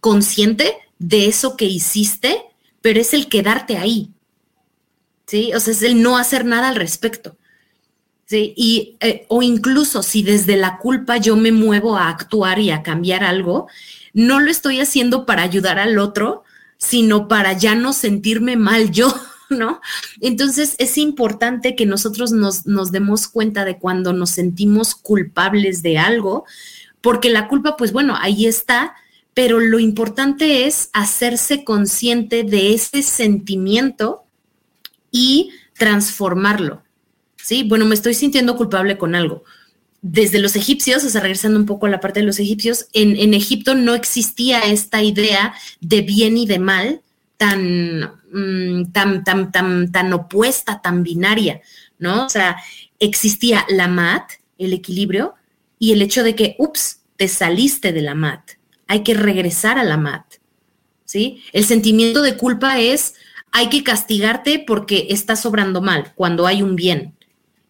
consciente 0.00 0.74
de 0.98 1.26
eso 1.26 1.56
que 1.56 1.64
hiciste, 1.64 2.42
pero 2.80 3.00
es 3.00 3.14
el 3.14 3.28
quedarte 3.28 3.78
ahí. 3.78 4.10
¿Sí? 5.26 5.52
O 5.54 5.60
sea, 5.60 5.72
es 5.72 5.82
el 5.82 6.02
no 6.02 6.18
hacer 6.18 6.44
nada 6.44 6.68
al 6.68 6.76
respecto. 6.76 7.36
¿Sí? 8.26 8.54
Y, 8.56 8.96
eh, 9.00 9.26
o 9.28 9.42
incluso 9.42 10.02
si 10.02 10.22
desde 10.22 10.56
la 10.56 10.78
culpa 10.78 11.16
yo 11.16 11.36
me 11.36 11.52
muevo 11.52 11.96
a 11.96 12.08
actuar 12.08 12.58
y 12.60 12.70
a 12.70 12.82
cambiar 12.82 13.24
algo, 13.24 13.66
no 14.12 14.40
lo 14.40 14.50
estoy 14.50 14.80
haciendo 14.80 15.26
para 15.26 15.42
ayudar 15.42 15.78
al 15.78 15.98
otro, 15.98 16.44
sino 16.78 17.28
para 17.28 17.52
ya 17.54 17.74
no 17.74 17.92
sentirme 17.92 18.56
mal 18.56 18.90
yo. 18.90 19.14
¿No? 19.58 19.80
Entonces 20.20 20.74
es 20.78 20.98
importante 20.98 21.76
que 21.76 21.86
nosotros 21.86 22.32
nos, 22.32 22.64
demos 22.92 23.28
cuenta 23.28 23.64
de 23.64 23.78
cuando 23.78 24.12
nos 24.12 24.30
sentimos 24.30 24.94
culpables 24.94 25.82
de 25.82 25.98
algo, 25.98 26.44
porque 27.00 27.30
la 27.30 27.48
culpa, 27.48 27.76
pues 27.76 27.92
bueno, 27.92 28.16
ahí 28.18 28.46
está, 28.46 28.94
pero 29.34 29.60
lo 29.60 29.78
importante 29.78 30.66
es 30.66 30.90
hacerse 30.92 31.64
consciente 31.64 32.44
de 32.44 32.74
ese 32.74 33.02
sentimiento 33.02 34.24
y 35.10 35.50
transformarlo. 35.76 36.82
Sí, 37.42 37.64
bueno, 37.64 37.84
me 37.86 37.94
estoy 37.94 38.14
sintiendo 38.14 38.56
culpable 38.56 38.96
con 38.98 39.14
algo. 39.14 39.44
Desde 40.00 40.38
los 40.38 40.56
egipcios, 40.56 41.04
o 41.04 41.08
sea, 41.08 41.20
regresando 41.20 41.58
un 41.58 41.66
poco 41.66 41.86
a 41.86 41.90
la 41.90 42.00
parte 42.00 42.20
de 42.20 42.26
los 42.26 42.38
egipcios, 42.38 42.86
en, 42.92 43.34
Egipto 43.34 43.74
no 43.74 43.94
existía 43.94 44.60
esta 44.60 45.02
idea 45.02 45.54
de 45.80 46.02
bien 46.02 46.36
y 46.36 46.46
de 46.46 46.58
mal 46.58 47.00
tan, 47.42 48.20
mm, 48.32 48.92
tan, 48.92 49.24
tan, 49.24 49.50
tan, 49.50 49.90
tan 49.90 50.12
opuesta, 50.12 50.80
tan 50.80 51.02
binaria, 51.02 51.60
¿no? 51.98 52.26
O 52.26 52.28
sea, 52.28 52.56
existía 53.00 53.66
la 53.68 53.88
mat, 53.88 54.30
el 54.58 54.72
equilibrio, 54.72 55.34
y 55.76 55.90
el 55.90 56.02
hecho 56.02 56.22
de 56.22 56.36
que, 56.36 56.54
ups, 56.60 57.00
te 57.16 57.26
saliste 57.26 57.92
de 57.92 58.00
la 58.00 58.14
mat, 58.14 58.52
hay 58.86 59.02
que 59.02 59.14
regresar 59.14 59.76
a 59.76 59.82
la 59.82 59.96
mat. 59.96 60.24
¿Sí? 61.04 61.42
El 61.52 61.64
sentimiento 61.64 62.22
de 62.22 62.36
culpa 62.36 62.78
es 62.78 63.14
hay 63.50 63.68
que 63.68 63.82
castigarte 63.82 64.62
porque 64.64 65.08
estás 65.10 65.42
sobrando 65.42 65.80
mal 65.80 66.12
cuando 66.14 66.46
hay 66.46 66.62
un 66.62 66.76
bien. 66.76 67.16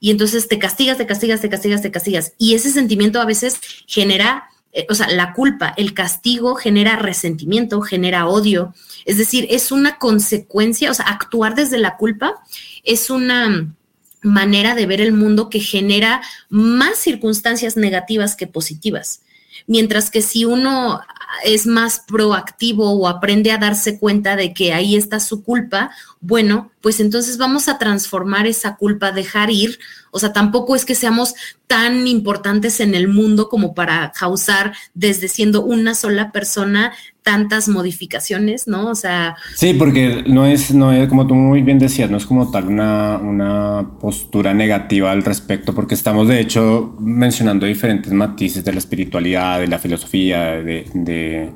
Y 0.01 0.11
entonces 0.11 0.49
te 0.49 0.59
castigas, 0.59 0.99
te 0.99 1.07
castigas, 1.07 1.41
te 1.41 1.49
castigas, 1.49 1.81
te 1.81 1.91
castigas. 1.91 2.35
Y 2.37 2.55
ese 2.55 2.71
sentimiento 2.71 3.23
a 3.23 3.25
veces 3.25 3.59
genera, 3.87 4.51
o 4.89 4.95
sea, 4.95 5.09
la 5.09 5.33
culpa, 5.35 5.75
el 5.77 5.93
castigo 5.95 6.55
genera 6.55 6.97
resentimiento, 6.97 7.83
genera 7.83 8.27
odio. 8.27 8.75
Es 9.05 9.19
decir, 9.19 9.47
es 9.51 9.71
una 9.71 9.99
consecuencia, 9.99 10.91
o 10.91 10.95
sea, 10.95 11.07
actuar 11.07 11.55
desde 11.55 11.79
la 11.79 11.97
culpa 11.97 12.43
es 12.83 13.11
una 13.11 13.75
manera 14.23 14.75
de 14.75 14.87
ver 14.87 15.01
el 15.01 15.13
mundo 15.13 15.51
que 15.51 15.61
genera 15.61 16.23
más 16.49 16.97
circunstancias 16.99 17.77
negativas 17.77 18.37
que 18.37 18.47
positivas. 18.47 19.23
Mientras 19.67 20.11
que 20.11 20.23
si 20.23 20.45
uno 20.45 21.01
es 21.45 21.67
más 21.67 22.01
proactivo 22.01 22.93
o 22.93 23.09
aprende 23.09 23.53
a 23.53 23.59
darse 23.59 23.99
cuenta 23.99 24.37
de 24.37 24.55
que 24.55 24.73
ahí 24.73 24.97
está 24.97 25.21
su 25.21 25.43
culpa, 25.43 25.91
bueno, 26.21 26.71
pues 26.81 27.01
entonces 27.01 27.39
vamos 27.39 27.69
a 27.69 27.79
transformar 27.79 28.47
esa 28.47 28.77
culpa, 28.77 29.13
dejar 29.13 29.51
ir. 29.51 29.79
O 30.15 30.19
sea, 30.19 30.33
tampoco 30.33 30.77
es 30.77 30.85
que 30.85 30.95
seamos 30.95 31.35
tan 31.67 32.07
importantes 32.07 32.81
en 32.81 32.95
el 32.95 33.09
mundo 33.09 33.49
como 33.49 33.75
para 33.75 34.13
causar 34.13 34.75
desde 34.93 35.27
siendo 35.27 35.65
una 35.65 35.95
sola 35.95 36.33
persona 36.33 36.93
tantas 37.23 37.67
modificaciones, 37.69 38.69
¿no? 38.69 38.89
O 38.89 38.95
sea... 38.95 39.37
Sí, 39.55 39.73
porque 39.73 40.23
no 40.27 40.45
es, 40.45 40.75
no 40.75 40.93
es, 40.93 41.09
como 41.09 41.27
tú 41.27 41.35
muy 41.35 41.63
bien 41.63 41.79
decías, 41.79 42.11
no 42.11 42.19
es 42.19 42.27
como 42.27 42.51
tal 42.51 42.69
una, 42.69 43.17
una 43.17 43.89
postura 44.01 44.53
negativa 44.53 45.11
al 45.11 45.23
respecto, 45.23 45.75
porque 45.75 45.95
estamos 45.95 46.29
de 46.29 46.41
hecho 46.41 46.95
mencionando 47.01 47.65
diferentes 47.65 48.13
matices 48.13 48.63
de 48.65 48.73
la 48.73 48.79
espiritualidad, 48.79 49.61
de 49.61 49.69
la 49.69 49.79
filosofía, 49.79 50.63
de, 50.63 50.85
de 50.93 51.51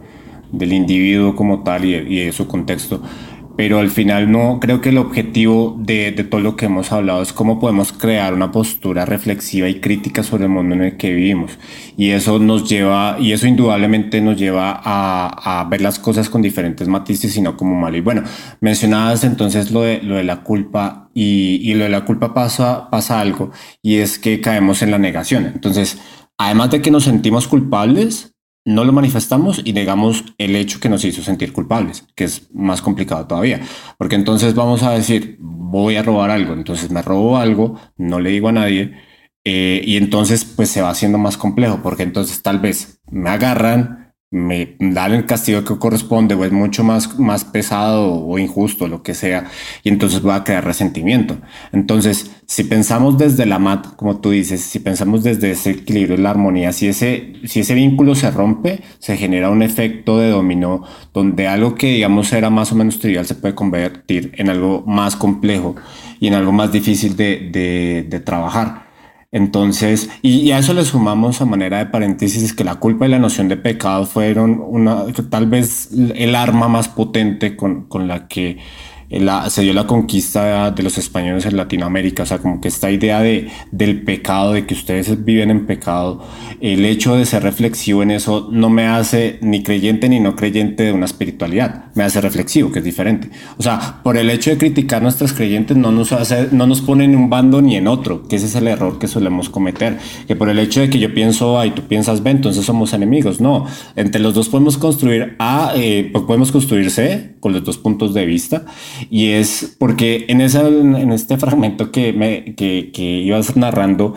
del 0.50 0.72
individuo 0.72 1.34
como 1.34 1.62
tal 1.62 1.84
y, 1.84 1.94
y 1.94 2.24
de 2.24 2.32
su 2.32 2.46
contexto 2.46 3.02
pero 3.56 3.78
al 3.78 3.90
final 3.90 4.30
no 4.30 4.58
creo 4.60 4.80
que 4.80 4.90
el 4.90 4.98
objetivo 4.98 5.76
de, 5.78 6.12
de, 6.12 6.24
todo 6.24 6.40
lo 6.40 6.56
que 6.56 6.66
hemos 6.66 6.92
hablado 6.92 7.22
es 7.22 7.32
cómo 7.32 7.58
podemos 7.58 7.92
crear 7.92 8.34
una 8.34 8.52
postura 8.52 9.06
reflexiva 9.06 9.68
y 9.68 9.80
crítica 9.80 10.22
sobre 10.22 10.44
el 10.44 10.50
mundo 10.50 10.74
en 10.74 10.82
el 10.82 10.96
que 10.96 11.12
vivimos. 11.12 11.58
Y 11.96 12.10
eso 12.10 12.38
nos 12.38 12.68
lleva 12.68 13.16
y 13.18 13.32
eso 13.32 13.46
indudablemente 13.46 14.20
nos 14.20 14.36
lleva 14.36 14.80
a, 14.82 15.60
a 15.60 15.64
ver 15.64 15.80
las 15.80 15.98
cosas 15.98 16.28
con 16.28 16.42
diferentes 16.42 16.86
matices 16.86 17.36
y 17.36 17.40
no 17.40 17.56
como 17.56 17.74
malo. 17.74 17.96
Y 17.96 18.00
bueno 18.00 18.22
mencionabas 18.60 19.24
entonces 19.24 19.70
lo 19.70 19.82
de 19.82 20.02
lo 20.02 20.16
de 20.16 20.24
la 20.24 20.42
culpa 20.42 21.10
y, 21.14 21.60
y 21.62 21.74
lo 21.74 21.84
de 21.84 21.90
la 21.90 22.04
culpa 22.04 22.34
pasa 22.34 22.90
pasa 22.90 23.20
algo 23.20 23.50
y 23.82 23.96
es 23.96 24.18
que 24.18 24.40
caemos 24.40 24.82
en 24.82 24.90
la 24.90 24.98
negación. 24.98 25.46
Entonces 25.46 25.98
además 26.38 26.70
de 26.70 26.82
que 26.82 26.90
nos 26.90 27.04
sentimos 27.04 27.48
culpables 27.48 28.35
no 28.66 28.84
lo 28.84 28.92
manifestamos 28.92 29.62
y 29.64 29.72
negamos 29.72 30.24
el 30.38 30.56
hecho 30.56 30.80
que 30.80 30.88
nos 30.88 31.04
hizo 31.04 31.22
sentir 31.22 31.52
culpables, 31.52 32.04
que 32.16 32.24
es 32.24 32.52
más 32.52 32.82
complicado 32.82 33.24
todavía. 33.26 33.60
Porque 33.96 34.16
entonces 34.16 34.54
vamos 34.56 34.82
a 34.82 34.90
decir, 34.90 35.36
voy 35.38 35.94
a 35.94 36.02
robar 36.02 36.30
algo, 36.30 36.52
entonces 36.52 36.90
me 36.90 37.00
robo 37.00 37.38
algo, 37.38 37.78
no 37.96 38.18
le 38.18 38.30
digo 38.30 38.48
a 38.48 38.52
nadie, 38.52 38.92
eh, 39.44 39.80
y 39.84 39.96
entonces 39.96 40.44
pues 40.44 40.68
se 40.68 40.82
va 40.82 40.90
haciendo 40.90 41.16
más 41.16 41.36
complejo, 41.36 41.80
porque 41.80 42.02
entonces 42.02 42.42
tal 42.42 42.58
vez 42.58 43.00
me 43.08 43.30
agarran, 43.30 44.05
me 44.30 44.76
dan 44.80 45.14
el 45.14 45.24
castigo 45.24 45.62
que 45.62 45.78
corresponde 45.78 46.34
o 46.34 46.44
es 46.44 46.50
mucho 46.50 46.82
más, 46.82 47.18
más 47.18 47.44
pesado 47.44 48.12
o 48.12 48.38
injusto, 48.38 48.88
lo 48.88 49.02
que 49.02 49.14
sea, 49.14 49.46
y 49.84 49.88
entonces 49.88 50.26
va 50.26 50.34
a 50.36 50.44
crear 50.44 50.64
resentimiento. 50.64 51.38
Entonces, 51.72 52.32
si 52.46 52.64
pensamos 52.64 53.18
desde 53.18 53.46
la 53.46 53.60
mat, 53.60 53.86
como 53.96 54.18
tú 54.18 54.30
dices, 54.30 54.62
si 54.62 54.80
pensamos 54.80 55.22
desde 55.22 55.52
ese 55.52 55.70
equilibrio 55.70 56.16
la 56.16 56.30
armonía, 56.30 56.72
si 56.72 56.88
ese, 56.88 57.34
si 57.44 57.60
ese 57.60 57.74
vínculo 57.74 58.16
se 58.16 58.30
rompe, 58.32 58.82
se 58.98 59.16
genera 59.16 59.50
un 59.50 59.62
efecto 59.62 60.18
de 60.18 60.30
dominó 60.30 60.82
donde 61.14 61.46
algo 61.46 61.76
que 61.76 61.92
digamos 61.92 62.32
era 62.32 62.50
más 62.50 62.72
o 62.72 62.74
menos 62.74 62.98
trivial 62.98 63.26
se 63.26 63.36
puede 63.36 63.54
convertir 63.54 64.32
en 64.36 64.50
algo 64.50 64.82
más 64.86 65.14
complejo 65.14 65.76
y 66.18 66.26
en 66.28 66.34
algo 66.34 66.52
más 66.52 66.72
difícil 66.72 67.16
de, 67.16 67.48
de, 67.52 68.06
de 68.08 68.20
trabajar. 68.20 68.85
Entonces, 69.36 70.08
y, 70.22 70.50
a 70.52 70.58
eso 70.60 70.72
le 70.72 70.82
sumamos 70.82 71.42
a 71.42 71.44
manera 71.44 71.76
de 71.76 71.84
paréntesis 71.84 72.54
que 72.54 72.64
la 72.64 72.76
culpa 72.76 73.04
y 73.04 73.10
la 73.10 73.18
noción 73.18 73.48
de 73.48 73.58
pecado 73.58 74.06
fueron 74.06 74.64
una, 74.66 75.04
tal 75.28 75.44
vez 75.44 75.90
el 75.92 76.34
arma 76.34 76.68
más 76.68 76.88
potente 76.88 77.54
con, 77.54 77.84
con 77.84 78.08
la 78.08 78.28
que 78.28 78.56
se 79.48 79.62
dio 79.62 79.72
la 79.72 79.86
conquista 79.86 80.70
de 80.70 80.82
los 80.82 80.98
españoles 80.98 81.46
en 81.46 81.56
Latinoamérica, 81.56 82.24
o 82.24 82.26
sea, 82.26 82.38
como 82.38 82.60
que 82.60 82.68
esta 82.68 82.90
idea 82.90 83.20
de, 83.20 83.48
del 83.70 84.02
pecado, 84.02 84.52
de 84.52 84.66
que 84.66 84.74
ustedes 84.74 85.24
viven 85.24 85.50
en 85.50 85.66
pecado, 85.66 86.22
el 86.60 86.84
hecho 86.84 87.16
de 87.16 87.24
ser 87.24 87.42
reflexivo 87.42 88.02
en 88.02 88.10
eso 88.10 88.48
no 88.50 88.68
me 88.68 88.86
hace 88.86 89.38
ni 89.42 89.62
creyente 89.62 90.08
ni 90.08 90.18
no 90.18 90.34
creyente 90.34 90.84
de 90.84 90.92
una 90.92 91.04
espiritualidad, 91.04 91.86
me 91.94 92.02
hace 92.02 92.20
reflexivo, 92.20 92.72
que 92.72 92.80
es 92.80 92.84
diferente. 92.84 93.30
O 93.58 93.62
sea, 93.62 94.00
por 94.02 94.16
el 94.16 94.28
hecho 94.28 94.50
de 94.50 94.58
criticar 94.58 95.02
nuestras 95.02 95.32
creyentes 95.32 95.76
no 95.76 95.92
nos 95.92 96.12
hace, 96.12 96.48
no 96.50 96.66
nos 96.66 96.80
pone 96.80 97.04
en 97.04 97.14
un 97.14 97.30
bando 97.30 97.62
ni 97.62 97.76
en 97.76 97.86
otro, 97.86 98.26
que 98.26 98.36
ese 98.36 98.46
es 98.46 98.54
el 98.56 98.66
error 98.66 98.98
que 98.98 99.06
solemos 99.06 99.48
cometer, 99.50 99.98
que 100.26 100.34
por 100.34 100.48
el 100.48 100.58
hecho 100.58 100.80
de 100.80 100.90
que 100.90 100.98
yo 100.98 101.14
pienso 101.14 101.58
A 101.58 101.66
y 101.66 101.70
tú 101.70 101.82
piensas 101.82 102.22
B, 102.22 102.30
entonces 102.30 102.64
somos 102.64 102.92
enemigos, 102.92 103.40
no, 103.40 103.66
entre 103.94 104.20
los 104.20 104.34
dos 104.34 104.48
podemos 104.48 104.78
construir 104.78 105.36
A, 105.38 105.72
eh, 105.76 106.10
podemos 106.26 106.50
construir 106.50 106.90
C 106.90 107.36
con 107.40 107.52
los 107.52 107.62
dos 107.62 107.78
puntos 107.78 108.12
de 108.12 108.26
vista 108.26 108.64
y 109.10 109.30
es 109.30 109.76
porque 109.78 110.26
en, 110.28 110.40
esa, 110.40 110.66
en 110.68 111.12
este 111.12 111.36
fragmento 111.36 111.90
que, 111.90 112.12
me, 112.12 112.54
que, 112.54 112.90
que 112.92 113.02
ibas 113.02 113.56
narrando, 113.56 114.14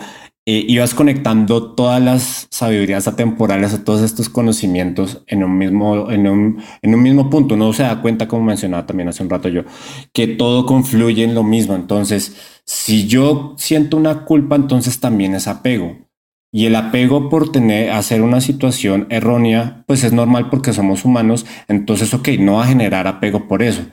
eh, 0.52 0.66
ibas 0.68 0.96
conectando 0.96 1.74
todas 1.76 2.02
las 2.02 2.48
sabidurías 2.50 3.08
atemporales 3.08 3.72
a 3.72 3.84
todos 3.84 4.02
estos 4.02 4.30
conocimientos 4.30 5.22
en 5.28 5.44
un 5.44 5.56
mismo, 5.60 6.10
en 6.10 6.28
un, 6.28 6.64
en 6.82 6.96
un 6.96 7.04
mismo 7.04 7.30
punto. 7.30 7.54
Uno 7.54 7.72
se 7.72 7.84
da 7.84 8.02
cuenta, 8.02 8.28
como 8.28 8.46
mencionaba 8.46 8.88
también 8.88 9.10
hace 9.10 9.22
un 9.22 9.30
rato 9.30 9.48
yo, 9.48 9.62
que 10.12 10.26
todo 10.26 10.66
confluye 10.66 11.24
en 11.24 11.36
lo 11.36 11.44
mismo. 11.44 11.76
Entonces, 11.76 12.36
si 12.66 13.06
yo 13.06 13.54
siento 13.58 13.96
una 13.96 14.26
culpa, 14.26 14.56
entonces 14.56 15.00
también 15.00 15.36
es 15.36 15.48
apego. 15.48 15.98
Y 16.52 16.66
el 16.66 16.76
apego 16.76 17.30
por 17.30 17.52
tener, 17.52 17.92
hacer 17.92 18.24
una 18.24 18.42
situación 18.42 19.06
errónea, 19.12 19.84
pues 19.86 20.04
es 20.04 20.14
normal 20.14 20.50
porque 20.50 20.74
somos 20.74 21.06
humanos. 21.06 21.46
Entonces, 21.68 22.12
ok, 22.12 22.28
no 22.40 22.56
va 22.56 22.64
a 22.64 22.68
generar 22.68 23.06
apego 23.06 23.48
por 23.48 23.62
eso. 23.62 23.84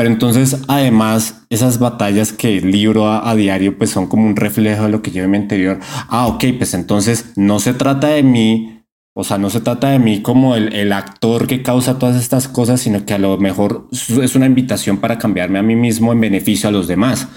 Pero 0.00 0.08
entonces, 0.08 0.56
además, 0.66 1.42
esas 1.50 1.78
batallas 1.78 2.32
que 2.32 2.62
libro 2.62 3.06
a, 3.06 3.34
diario, 3.34 3.76
pues 3.76 3.90
son 3.90 4.06
como 4.06 4.26
un 4.26 4.34
reflejo 4.34 4.84
de 4.84 4.88
lo 4.88 5.02
que 5.02 5.10
llevo 5.10 5.26
en 5.26 5.30
mi 5.32 5.36
interior. 5.36 5.78
Ah, 6.08 6.26
ok, 6.26 6.42
pues 6.56 6.72
entonces 6.72 7.32
no 7.36 7.60
se 7.60 7.74
trata 7.74 8.06
de 8.06 8.22
mí, 8.22 8.80
o 9.14 9.24
sea, 9.24 9.36
no 9.36 9.50
se 9.50 9.60
trata 9.60 9.90
de 9.90 9.98
mí 9.98 10.22
como 10.22 10.56
el, 10.56 10.72
el, 10.72 10.94
actor 10.94 11.46
que 11.46 11.62
causa 11.62 11.98
todas 11.98 12.16
estas 12.16 12.48
cosas, 12.48 12.80
sino 12.80 13.04
que 13.04 13.12
a 13.12 13.18
lo 13.18 13.36
mejor 13.36 13.88
es 13.92 14.34
una 14.34 14.46
invitación 14.46 14.96
para 14.96 15.18
cambiarme 15.18 15.58
a 15.58 15.62
mí 15.62 15.76
mismo 15.76 16.14
en 16.14 16.20
beneficio 16.22 16.70
a 16.70 16.72
los 16.72 16.88
demás. 16.88 17.28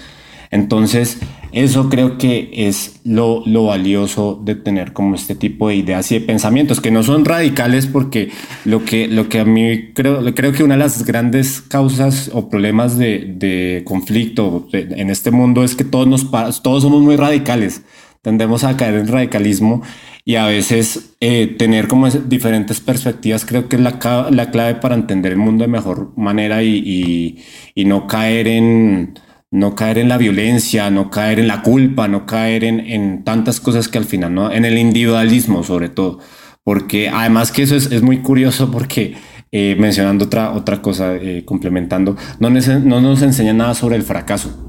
Entonces, 0.50 1.18
Eso 1.54 1.88
creo 1.88 2.18
que 2.18 2.50
es 2.52 3.00
lo, 3.04 3.44
lo 3.46 3.66
valioso 3.66 4.40
de 4.44 4.56
tener 4.56 4.92
como 4.92 5.14
este 5.14 5.36
tipo 5.36 5.68
de 5.68 5.76
ideas 5.76 6.10
y 6.10 6.18
de 6.18 6.26
pensamientos 6.26 6.80
que 6.80 6.90
no 6.90 7.04
son 7.04 7.24
radicales 7.24 7.86
porque 7.86 8.30
lo 8.64 8.84
que, 8.84 9.06
lo 9.06 9.28
que 9.28 9.38
a 9.38 9.44
mí 9.44 9.92
creo, 9.94 10.34
creo 10.34 10.50
que 10.50 10.64
una 10.64 10.74
de 10.74 10.80
las 10.80 11.04
grandes 11.04 11.60
causas 11.60 12.28
o 12.34 12.48
problemas 12.48 12.98
de, 12.98 13.34
de 13.36 13.82
conflicto 13.84 14.66
en 14.72 15.10
este 15.10 15.30
mundo 15.30 15.62
es 15.62 15.76
que 15.76 15.84
todos, 15.84 16.08
nos, 16.08 16.28
todos 16.60 16.82
somos 16.82 17.02
muy 17.02 17.14
radicales. 17.14 17.82
Tendemos 18.20 18.64
a 18.64 18.76
caer 18.76 18.94
en 18.94 19.06
radicalismo 19.06 19.82
y 20.24 20.34
a 20.34 20.46
veces 20.46 21.14
eh, 21.20 21.54
tener 21.56 21.86
como 21.86 22.10
diferentes 22.10 22.80
perspectivas 22.80 23.44
creo 23.44 23.68
que 23.68 23.76
es 23.76 23.82
la, 23.82 24.00
la, 24.30 24.50
clave 24.50 24.74
para 24.76 24.96
entender 24.96 25.30
el 25.32 25.38
mundo 25.38 25.62
de 25.62 25.68
mejor 25.68 26.12
manera 26.16 26.64
y, 26.64 26.78
y, 26.78 27.44
y, 27.74 27.84
no 27.84 28.06
caer 28.06 28.48
en 28.48 29.18
no 29.54 29.74
caer 29.74 29.98
en 29.98 30.08
la 30.08 30.18
violencia, 30.18 30.90
no 30.90 31.10
caer 31.10 31.38
en 31.38 31.48
la 31.48 31.62
culpa, 31.62 32.08
no 32.08 32.26
caer 32.26 32.64
en, 32.64 32.80
en 32.80 33.24
tantas 33.24 33.60
cosas 33.60 33.88
que 33.88 33.98
al 33.98 34.04
final, 34.04 34.34
¿no? 34.34 34.52
En 34.52 34.64
el 34.64 34.76
individualismo 34.76 35.62
sobre 35.62 35.88
todo. 35.88 36.18
Porque 36.64 37.08
además 37.08 37.52
que 37.52 37.62
eso 37.62 37.76
es, 37.76 37.92
es 37.92 38.02
muy 38.02 38.18
curioso 38.18 38.70
porque 38.70 39.14
eh, 39.52 39.76
mencionando 39.78 40.24
otra, 40.24 40.52
otra 40.52 40.82
cosa, 40.82 41.14
eh, 41.14 41.44
complementando, 41.44 42.16
no, 42.40 42.50
no 42.50 43.00
nos 43.00 43.22
enseña 43.22 43.52
nada 43.52 43.74
sobre 43.74 43.96
el 43.96 44.02
fracaso 44.02 44.64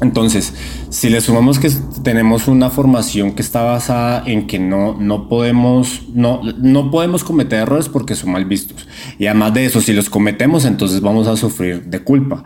entonces, 0.00 0.52
si 0.90 1.08
le 1.08 1.22
sumamos 1.22 1.58
que 1.58 1.70
tenemos 2.02 2.48
una 2.48 2.68
formación 2.68 3.32
que 3.32 3.40
está 3.40 3.62
basada 3.62 4.22
en 4.26 4.46
que 4.46 4.58
no, 4.58 4.94
no, 5.00 5.28
podemos, 5.28 6.02
no, 6.12 6.42
no 6.58 6.90
podemos 6.90 7.24
cometer 7.24 7.60
errores 7.60 7.88
porque 7.88 8.14
son 8.14 8.32
mal 8.32 8.44
vistos. 8.44 8.86
Y 9.18 9.26
además 9.26 9.54
de 9.54 9.64
eso, 9.64 9.80
si 9.80 9.94
los 9.94 10.10
cometemos, 10.10 10.66
entonces 10.66 11.00
vamos 11.00 11.26
a 11.28 11.36
sufrir 11.36 11.84
de 11.84 12.00
culpa. 12.00 12.44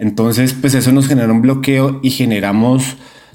Entonces, 0.00 0.54
pues 0.54 0.74
eso 0.74 0.90
nos 0.90 1.06
genera 1.06 1.32
un 1.32 1.42
bloqueo 1.42 2.00
y 2.02 2.10
generamos 2.10 2.82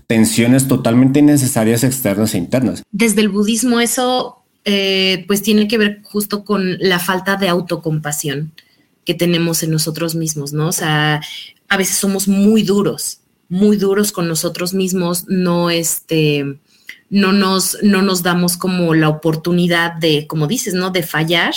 tensiones 0.08 0.68
totalmente 0.68 1.20
innecesarias 1.20 1.84
externas 1.84 2.34
e 2.34 2.38
internas. 2.38 2.84
Desde 2.92 3.22
el 3.22 3.30
budismo 3.30 3.80
eso 3.80 4.44
eh, 4.66 5.24
pues 5.28 5.42
tiene 5.42 5.68
que 5.68 5.78
ver 5.78 6.02
justo 6.04 6.44
con 6.44 6.78
la 6.80 7.00
falta 7.00 7.38
de 7.38 7.48
autocompasión 7.48 8.52
que 9.06 9.14
tenemos 9.14 9.64
en 9.64 9.72
nosotros 9.72 10.16
mismos, 10.16 10.52
¿no? 10.52 10.68
O 10.68 10.72
sea, 10.72 11.22
a 11.70 11.78
veces 11.78 11.96
somos 11.96 12.28
muy 12.28 12.64
duros 12.64 13.22
muy 13.50 13.78
duros 13.78 14.12
con 14.12 14.28
nosotros 14.28 14.74
mismos, 14.74 15.26
no 15.28 15.70
este, 15.70 16.58
no 17.10 17.32
nos, 17.34 17.78
no 17.84 18.02
nos 18.02 18.24
damos 18.24 18.58
como 18.58 18.94
la 18.96 19.10
oportunidad 19.10 19.94
de, 19.94 20.26
como 20.28 20.48
dices, 20.48 20.74
¿no? 20.74 20.90
De 20.90 21.04
fallar. 21.04 21.54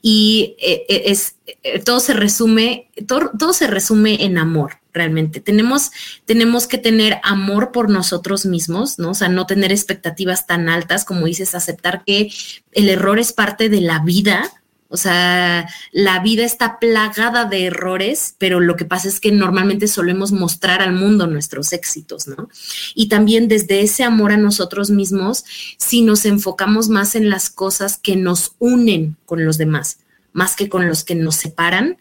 Y 0.00 0.56
eh, 0.58 0.86
eh, 0.88 1.02
es, 1.06 1.36
eh, 1.62 1.80
todo 1.80 2.00
se 2.00 2.14
resume, 2.14 2.90
todo, 3.06 3.30
todo, 3.38 3.52
se 3.52 3.66
resume 3.66 4.24
en 4.24 4.38
amor, 4.38 4.78
realmente. 4.92 5.40
Tenemos, 5.40 5.90
tenemos 6.24 6.66
que 6.66 6.78
tener 6.78 7.18
amor 7.22 7.72
por 7.72 7.90
nosotros 7.90 8.46
mismos, 8.46 8.98
¿no? 8.98 9.10
O 9.10 9.14
sea, 9.14 9.28
no 9.28 9.46
tener 9.46 9.70
expectativas 9.70 10.46
tan 10.46 10.68
altas, 10.68 11.04
como 11.04 11.26
dices, 11.26 11.54
aceptar 11.54 12.02
que 12.04 12.30
el 12.72 12.88
error 12.88 13.18
es 13.18 13.32
parte 13.32 13.68
de 13.68 13.82
la 13.82 13.98
vida, 13.98 14.50
o 14.88 14.96
sea, 14.96 15.68
la 15.90 16.20
vida 16.20 16.44
está 16.44 16.78
plagada 16.78 17.44
de 17.44 17.64
errores, 17.66 18.36
pero 18.38 18.60
lo 18.60 18.76
que 18.76 18.84
pasa 18.84 19.08
es 19.08 19.18
que 19.18 19.32
normalmente 19.32 19.88
solemos 19.88 20.30
mostrar 20.30 20.80
al 20.80 20.92
mundo 20.92 21.26
nuestros 21.26 21.72
éxitos, 21.72 22.28
¿no? 22.28 22.48
Y 22.94 23.08
también 23.08 23.48
desde 23.48 23.80
ese 23.80 24.04
amor 24.04 24.32
a 24.32 24.36
nosotros 24.36 24.90
mismos, 24.90 25.44
si 25.76 26.02
nos 26.02 26.24
enfocamos 26.24 26.88
más 26.88 27.16
en 27.16 27.30
las 27.30 27.50
cosas 27.50 27.98
que 27.98 28.14
nos 28.14 28.54
unen 28.58 29.16
con 29.26 29.44
los 29.44 29.58
demás, 29.58 29.98
más 30.32 30.54
que 30.54 30.68
con 30.68 30.86
los 30.86 31.02
que 31.02 31.16
nos 31.16 31.34
separan, 31.34 31.98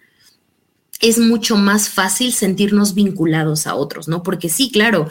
es 1.01 1.17
mucho 1.17 1.57
más 1.57 1.89
fácil 1.89 2.33
sentirnos 2.33 2.93
vinculados 2.93 3.65
a 3.65 3.75
otros, 3.75 4.07
¿no? 4.07 4.21
Porque 4.21 4.49
sí, 4.49 4.71
claro, 4.71 5.09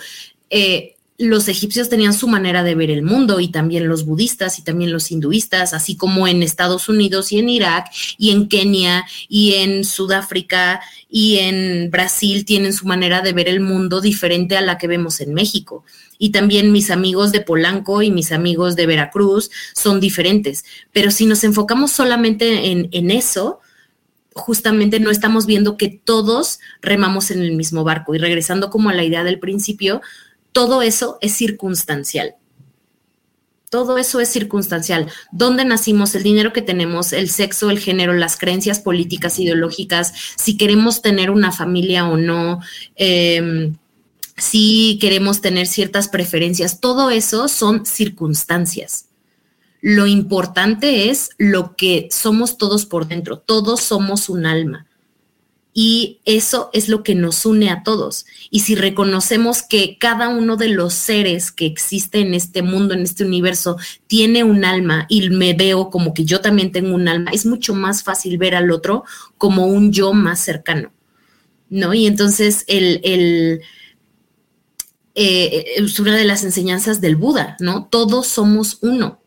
eh, 0.48 0.93
los 1.16 1.46
egipcios 1.46 1.88
tenían 1.88 2.12
su 2.12 2.26
manera 2.26 2.64
de 2.64 2.74
ver 2.74 2.90
el 2.90 3.02
mundo 3.02 3.38
y 3.38 3.48
también 3.48 3.88
los 3.88 4.04
budistas 4.04 4.58
y 4.58 4.62
también 4.62 4.92
los 4.92 5.12
hinduistas, 5.12 5.72
así 5.72 5.96
como 5.96 6.26
en 6.26 6.42
Estados 6.42 6.88
Unidos 6.88 7.30
y 7.30 7.38
en 7.38 7.48
Irak 7.48 7.86
y 8.18 8.30
en 8.30 8.48
Kenia 8.48 9.04
y 9.28 9.54
en 9.54 9.84
Sudáfrica 9.84 10.80
y 11.08 11.38
en 11.38 11.90
Brasil 11.90 12.44
tienen 12.44 12.72
su 12.72 12.86
manera 12.86 13.20
de 13.20 13.32
ver 13.32 13.48
el 13.48 13.60
mundo 13.60 14.00
diferente 14.00 14.56
a 14.56 14.60
la 14.60 14.76
que 14.76 14.88
vemos 14.88 15.20
en 15.20 15.34
México. 15.34 15.84
Y 16.18 16.30
también 16.30 16.72
mis 16.72 16.90
amigos 16.90 17.30
de 17.30 17.40
Polanco 17.40 18.02
y 18.02 18.10
mis 18.10 18.32
amigos 18.32 18.74
de 18.74 18.86
Veracruz 18.86 19.50
son 19.74 20.00
diferentes. 20.00 20.64
Pero 20.92 21.12
si 21.12 21.26
nos 21.26 21.44
enfocamos 21.44 21.92
solamente 21.92 22.70
en, 22.70 23.10
eso, 23.10 23.60
justamente 24.32 24.98
no 24.98 25.10
estamos 25.10 25.46
viendo 25.46 25.76
que 25.76 25.88
todos 25.88 26.58
remamos 26.82 27.30
en 27.30 27.42
el 27.42 27.52
mismo 27.52 27.84
barco. 27.84 28.14
Y 28.14 28.18
regresando 28.18 28.70
como 28.70 28.90
a 28.90 28.94
la 28.94 29.04
idea 29.04 29.22
del 29.22 29.38
principio, 29.38 30.02
todo 30.54 30.82
eso 30.82 31.18
es 31.20 31.34
circunstancial. 31.34 32.36
Todo 33.70 33.98
eso 33.98 34.20
es 34.20 34.28
circunstancial. 34.28 35.10
¿Dónde 35.32 35.64
nacimos? 35.64 36.14
El 36.14 36.22
dinero 36.22 36.52
que 36.52 36.62
tenemos, 36.62 37.12
el 37.12 37.28
sexo, 37.28 37.70
el 37.70 37.80
género, 37.80 38.12
las 38.12 38.36
creencias 38.36 38.78
políticas, 38.78 39.40
ideológicas, 39.40 40.12
si 40.36 40.56
queremos 40.56 41.02
tener 41.02 41.32
una 41.32 41.50
familia 41.50 42.08
o 42.08 42.16
no, 42.16 42.60
em, 42.94 43.76
si 44.36 44.96
queremos 45.00 45.40
tener 45.40 45.66
ciertas 45.66 46.06
preferencias, 46.08 46.78
todo 46.78 47.10
eso 47.10 47.48
son 47.48 47.84
circunstancias. 47.84 49.06
Lo 49.80 50.06
importante 50.06 51.10
es 51.10 51.30
lo 51.36 51.74
que 51.74 52.06
somos 52.12 52.58
todos 52.58 52.86
por 52.86 53.08
dentro. 53.08 53.38
Todos 53.38 53.80
somos 53.80 54.28
un 54.28 54.46
alma 54.46 54.86
y 55.76 56.20
eso 56.24 56.70
es 56.72 56.88
lo 56.88 57.02
que 57.02 57.16
nos 57.16 57.44
une 57.44 57.68
a 57.68 57.82
todos. 57.82 58.26
Y 58.48 58.60
si 58.60 58.76
reconocemos 58.76 59.62
que 59.62 59.98
cada 59.98 60.28
uno 60.28 60.56
de 60.56 60.68
los 60.68 60.94
seres 60.94 61.50
que 61.50 61.66
existe 61.66 62.20
en 62.20 62.32
este 62.32 62.62
mundo, 62.62 62.94
en 62.94 63.00
este 63.00 63.24
universo, 63.24 63.76
tiene 64.06 64.44
un 64.44 64.64
alma 64.64 65.06
y 65.08 65.28
me 65.30 65.52
veo 65.52 65.90
como 65.90 66.14
que 66.14 66.24
yo 66.24 66.40
también 66.40 66.70
tengo 66.70 66.94
un 66.94 67.08
alma, 67.08 67.32
es 67.32 67.44
mucho 67.44 67.74
más 67.74 68.04
fácil 68.04 68.38
ver 68.38 68.54
al 68.54 68.70
otro 68.70 69.02
como 69.36 69.66
un 69.66 69.92
yo 69.92 70.12
más 70.12 70.38
cercano. 70.38 70.92
¿No? 71.68 71.92
Y 71.92 72.06
entonces 72.06 72.64
el, 72.68 73.00
el 73.02 73.62
eh, 75.16 75.64
es 75.76 75.98
una 75.98 76.16
de 76.16 76.24
las 76.24 76.44
enseñanzas 76.44 77.00
del 77.00 77.16
Buda, 77.16 77.56
¿no? 77.58 77.88
Todos 77.90 78.28
somos 78.28 78.78
uno. 78.82 79.23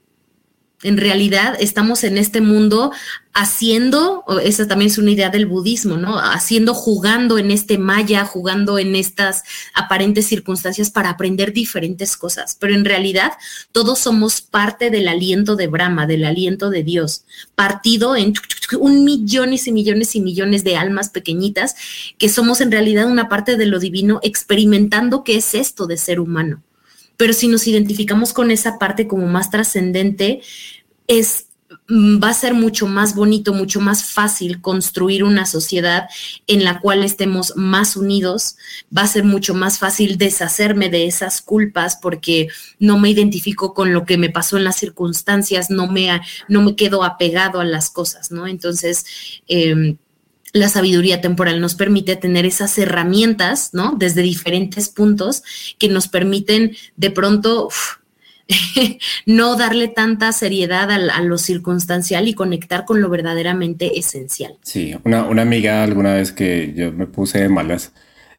En 0.84 0.97
realidad 0.97 1.55
estamos 1.59 2.03
en 2.03 2.19
este 2.19 2.39
mundo 2.39 2.91
haciendo, 3.34 4.23
esa 4.43 4.67
también 4.67 4.91
es 4.91 4.99
una 4.99 5.09
idea 5.09 5.30
del 5.30 5.47
budismo, 5.47 5.97
¿no? 5.97 6.19
Haciendo, 6.19 6.75
jugando 6.75 7.39
en 7.39 7.49
este 7.49 7.80
maya, 7.80 8.25
jugando 8.25 8.78
en 8.78 8.95
estas 8.95 9.41
aparentes 9.73 10.28
circunstancias 10.28 10.91
para 10.91 11.09
aprender 11.09 11.51
diferentes 11.51 12.15
cosas. 12.15 12.55
Pero 12.59 12.75
en 12.75 12.86
realidad 12.86 13.34
todos 13.71 13.97
somos 13.97 14.41
parte 14.41 14.91
del 14.91 15.07
aliento 15.07 15.55
de 15.55 15.65
Brahma, 15.65 16.05
del 16.05 16.25
aliento 16.25 16.69
de 16.69 16.84
Dios, 16.84 17.25
partido 17.55 18.15
en 18.15 18.34
un 18.80 19.03
millones 19.03 19.67
y 19.67 19.71
millones 19.71 20.15
y 20.15 20.21
millones 20.21 20.63
de 20.63 20.78
almas 20.78 21.09
pequeñitas 21.09 21.75
que 22.19 22.30
somos 22.30 22.61
en 22.61 22.71
realidad 22.71 23.07
una 23.07 23.30
parte 23.30 23.57
de 23.57 23.65
lo 23.65 23.80
divino 23.80 24.19
experimentando 24.21 25.23
qué 25.23 25.38
es 25.38 25.55
esto 25.55 25.88
de 25.88 25.97
ser 25.97 26.19
humano 26.19 26.61
pero 27.18 27.34
si 27.34 27.47
nos 27.47 27.68
identificamos 27.68 28.32
con 28.32 28.51
esa 28.51 28.80
parte 28.80 29.07
como 29.07 29.28
más 29.28 29.49
trascendente, 29.49 30.41
es 31.07 31.47
mm, 31.89 32.24
va 32.24 32.30
a 32.30 32.34
ser 32.34 32.53
mucho 32.53 32.86
más 32.86 33.15
bonito, 33.15 33.53
mucho 33.53 33.82
más 33.82 34.05
fácil 34.05 34.61
construir 34.61 35.24
una 35.24 35.45
sociedad 35.45 36.07
en 36.45 36.63
la 36.63 36.80
cual 36.80 37.03
estemos 37.03 37.53
más 37.55 37.97
unidos, 37.97 38.55
va 38.95 39.01
a 39.01 39.07
ser 39.07 39.24
mucho 39.24 39.53
más 39.55 39.80
fácil 39.80 40.18
deshacerme 40.18 40.89
de 40.89 41.07
esas 41.07 41.41
culpas 41.41 41.97
porque 41.99 42.49
no 42.80 42.99
me 42.99 43.09
identifico 43.09 43.74
con 43.74 43.93
lo 43.93 44.05
que 44.05 44.18
me 44.18 44.30
pasó 44.30 44.57
en 44.57 44.63
las 44.63 44.78
circunstancias, 44.78 45.70
no 45.72 45.88
me, 45.88 46.22
no 46.47 46.61
me 46.61 46.76
quedo 46.76 47.03
apegado 47.03 47.59
a 47.59 47.65
las 47.65 47.89
cosas, 47.89 48.32
¿no? 48.32 48.47
Entonces, 48.47 49.05
eh, 49.47 49.97
la 50.53 50.69
sabiduría 50.69 51.21
temporal 51.21 51.59
nos 51.59 51.75
permite 51.75 52.15
tener 52.15 52.45
esas 52.45 52.77
herramientas, 52.77 53.71
¿no? 53.73 53.95
Desde 53.97 54.21
diferentes 54.21 54.89
puntos 54.89 55.43
que 55.77 55.89
nos 55.89 56.07
permiten 56.07 56.75
de 56.95 57.11
pronto 57.11 57.69
no 59.25 59.55
darle 59.55 59.87
tanta 59.87 60.31
seriedad 60.31 60.89
a, 60.91 61.21
lo 61.21 61.37
circunstancial 61.37 62.27
y 62.27 62.33
conectar 62.33 62.85
con 62.85 63.01
lo 63.01 63.09
verdaderamente 63.09 63.99
esencial. 63.99 64.57
Sí, 64.63 64.95
una, 65.03 65.23
una 65.25 65.41
amiga 65.41 65.83
alguna 65.83 66.13
vez 66.13 66.31
que 66.31 66.73
yo 66.75 66.91
me 66.91 67.07
puse 67.07 67.39
de 67.39 67.49
malas 67.49 67.91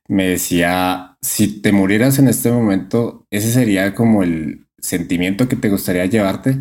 me 0.08 0.26
decía, 0.26 1.16
si 1.20 1.60
te 1.60 1.70
murieras 1.70 2.18
en 2.18 2.28
este 2.28 2.50
momento, 2.50 3.26
ese 3.30 3.52
sería 3.52 3.94
como 3.94 4.22
el 4.22 4.66
sentimiento 4.78 5.48
que 5.48 5.56
te 5.56 5.68
gustaría 5.68 6.06
llevarte. 6.06 6.58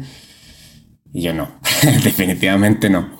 Y 1.13 1.21
yo 1.21 1.33
no, 1.33 1.59
definitivamente 2.03 2.89
no. 2.89 3.17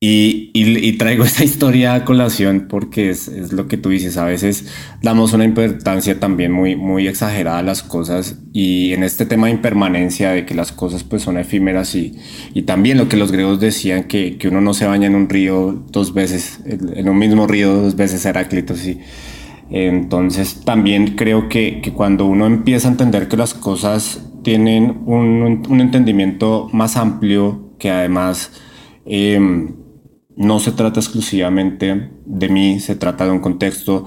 Y, 0.00 0.96
traigo 0.98 1.24
esta 1.24 1.44
historia 1.44 1.94
a 1.94 2.04
colación 2.04 2.66
porque 2.68 3.10
es, 3.10 3.52
lo 3.52 3.66
que 3.66 3.76
tú 3.76 3.88
dices, 3.88 4.16
a 4.16 4.24
veces 4.24 4.66
damos 5.02 5.32
una 5.32 5.44
importancia 5.44 6.20
también 6.20 6.52
muy, 6.52 6.76
muy 6.76 7.08
exagerada 7.08 7.58
a 7.58 7.62
las 7.62 7.82
cosas 7.82 8.38
y 8.52 8.92
en 8.92 9.02
este 9.02 9.26
tema 9.26 9.46
de 9.46 9.54
impermanencia, 9.54 10.30
de 10.30 10.46
que 10.46 10.54
las 10.54 10.70
cosas 10.70 11.02
pues 11.02 11.22
son 11.22 11.36
efímeras 11.36 11.94
y, 11.94 12.16
y 12.54 12.62
también 12.62 12.98
lo 12.98 13.08
que 13.08 13.16
los 13.16 13.32
griegos 13.32 13.58
decían, 13.58 14.04
que, 14.04 14.38
que, 14.38 14.48
uno 14.48 14.60
no 14.60 14.72
se 14.72 14.86
baña 14.86 15.08
en 15.08 15.16
un 15.16 15.28
río 15.28 15.84
dos 15.90 16.14
veces, 16.14 16.60
en 16.64 17.08
un 17.08 17.18
mismo 17.18 17.46
río 17.46 17.74
dos 17.74 17.96
veces 17.96 18.24
Heráclito, 18.24 18.76
sí. 18.76 19.00
Entonces 19.70 20.62
también 20.64 21.16
creo 21.16 21.48
que, 21.48 21.82
cuando 21.94 22.26
uno 22.26 22.46
empieza 22.46 22.88
a 22.88 22.92
entender 22.92 23.28
que 23.28 23.36
las 23.36 23.52
cosas 23.54 24.24
tienen 24.42 25.02
un, 25.06 25.80
entendimiento 25.80 26.68
más 26.72 26.96
amplio, 26.96 27.72
que 27.78 27.90
además 27.90 28.52
em, 29.04 29.74
no 30.38 30.60
se 30.60 30.70
trata 30.70 31.00
exclusivamente 31.00 32.10
de 32.24 32.48
mí, 32.48 32.78
se 32.78 32.94
trata 32.94 33.24
de 33.24 33.32
un 33.32 33.40
contexto, 33.40 34.06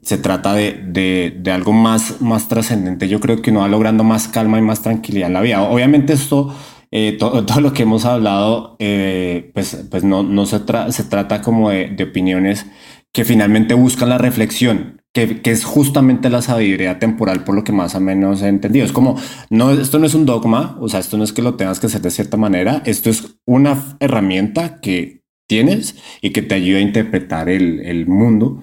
se 0.00 0.16
trata 0.16 0.54
de, 0.54 1.42
algo 1.52 1.72
más, 1.72 2.22
más 2.22 2.48
trascendente. 2.48 3.08
Yo 3.08 3.20
creo 3.20 3.42
que 3.42 3.50
uno 3.50 3.60
va 3.60 3.68
logrando 3.68 4.02
más 4.02 4.26
calma 4.26 4.58
y 4.58 4.62
más 4.62 4.80
tranquilidad 4.80 5.26
en 5.28 5.34
la 5.34 5.42
vida. 5.42 5.62
Obviamente 5.62 6.14
esto 6.14 6.54
eh, 6.90 7.16
todo, 7.18 7.60
lo 7.60 7.74
que 7.74 7.82
hemos 7.82 8.06
hablado, 8.06 8.76
eh, 8.78 9.50
pues, 9.52 9.86
pues 9.90 10.02
no, 10.02 10.22
no 10.22 10.46
se, 10.46 10.60
se 10.90 11.04
trata 11.04 11.42
como 11.42 11.68
de, 11.68 11.88
de, 11.88 12.04
opiniones 12.04 12.66
que 13.12 13.26
finalmente 13.26 13.74
buscan 13.74 14.08
la 14.08 14.18
reflexión, 14.18 15.02
que, 15.12 15.42
que, 15.42 15.50
es 15.50 15.64
justamente 15.64 16.30
la 16.30 16.40
sabiduría 16.40 16.98
temporal, 16.98 17.44
por 17.44 17.54
lo 17.54 17.64
que 17.64 17.72
más 17.72 17.94
o 17.94 18.00
menos 18.00 18.40
he 18.40 18.48
entendido. 18.48 18.86
Es 18.86 18.92
como, 18.92 19.16
no, 19.50 19.72
esto 19.72 19.98
no 19.98 20.06
es 20.06 20.14
un 20.14 20.24
dogma, 20.24 20.78
o 20.80 20.88
sea, 20.88 21.00
esto 21.00 21.18
no 21.18 21.24
es 21.24 21.32
que 21.34 21.42
lo 21.42 21.54
tengas 21.54 21.80
que 21.80 21.86
hacer 21.88 22.00
de 22.00 22.10
cierta 22.10 22.38
manera, 22.38 22.82
esto 22.86 23.10
es 23.10 23.38
una 23.44 23.96
herramienta 24.00 24.80
que 24.80 25.25
tienes 25.46 25.96
y 26.20 26.30
que 26.30 26.42
te 26.42 26.54
ayuda 26.54 26.78
a 26.78 26.82
interpretar 26.82 27.48
el, 27.48 27.80
el 27.80 28.06
mundo. 28.06 28.62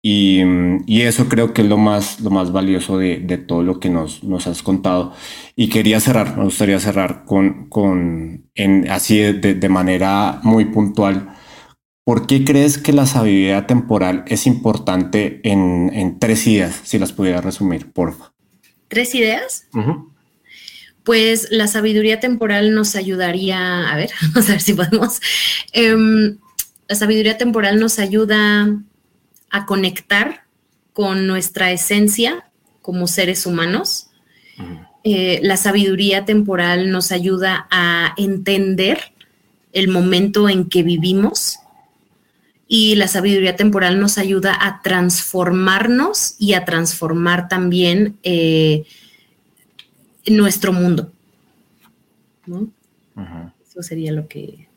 Y, 0.00 0.42
y, 0.86 1.02
eso 1.02 1.28
creo 1.28 1.52
que 1.52 1.62
es 1.62 1.68
lo 1.68 1.76
más, 1.76 2.20
lo 2.20 2.30
más 2.30 2.52
valioso 2.52 2.98
de, 2.98 3.18
de 3.18 3.36
todo 3.36 3.64
lo 3.64 3.80
que 3.80 3.90
nos, 3.90 4.22
nos, 4.22 4.46
has 4.46 4.62
contado. 4.62 5.12
Y 5.56 5.68
quería 5.70 5.98
cerrar, 5.98 6.36
me 6.36 6.44
gustaría 6.44 6.78
cerrar 6.78 7.24
con, 7.24 7.68
con 7.68 8.48
en, 8.54 8.88
así 8.90 9.18
de, 9.18 9.54
de, 9.54 9.68
manera 9.68 10.38
muy 10.44 10.66
puntual. 10.66 11.34
¿Por 12.04 12.26
qué 12.26 12.44
crees 12.44 12.78
que 12.78 12.92
la 12.92 13.06
sabiduría 13.06 13.66
temporal 13.66 14.24
es 14.28 14.46
importante 14.46 15.40
en, 15.42 15.90
en 15.92 16.18
tres 16.20 16.46
ideas? 16.46 16.80
Si 16.84 16.98
las 16.98 17.12
pudiera 17.12 17.40
resumir, 17.40 17.92
porfa. 17.92 18.32
¿Tres 18.86 19.14
ideas? 19.16 19.66
Pues 21.08 21.48
la 21.50 21.68
sabiduría 21.68 22.20
temporal 22.20 22.74
nos 22.74 22.94
ayudaría, 22.94 23.88
a 23.88 23.96
ver, 23.96 24.10
vamos 24.34 24.46
a 24.50 24.52
ver 24.52 24.60
si 24.60 24.74
podemos. 24.74 25.22
Um, 25.74 26.36
la 26.86 26.94
sabiduría 26.96 27.38
temporal 27.38 27.80
nos 27.80 27.98
ayuda 27.98 28.68
a 29.48 29.64
conectar 29.64 30.42
con 30.92 31.26
nuestra 31.26 31.72
esencia 31.72 32.50
como 32.82 33.06
seres 33.06 33.46
humanos. 33.46 34.10
Eh, 35.02 35.40
la 35.42 35.56
sabiduría 35.56 36.26
temporal 36.26 36.90
nos 36.90 37.10
ayuda 37.10 37.66
a 37.70 38.12
entender 38.18 38.98
el 39.72 39.88
momento 39.88 40.46
en 40.50 40.68
que 40.68 40.82
vivimos 40.82 41.58
y 42.66 42.96
la 42.96 43.08
sabiduría 43.08 43.56
temporal 43.56 43.98
nos 43.98 44.18
ayuda 44.18 44.58
a 44.60 44.82
transformarnos 44.82 46.34
y 46.38 46.52
a 46.52 46.66
transformar 46.66 47.48
también 47.48 48.18
eh, 48.24 48.84
nuestro 50.30 50.72
mundo. 50.72 51.10
Eso 53.68 53.82
sería 53.82 54.12
lo 54.12 54.28
que, 54.28 54.67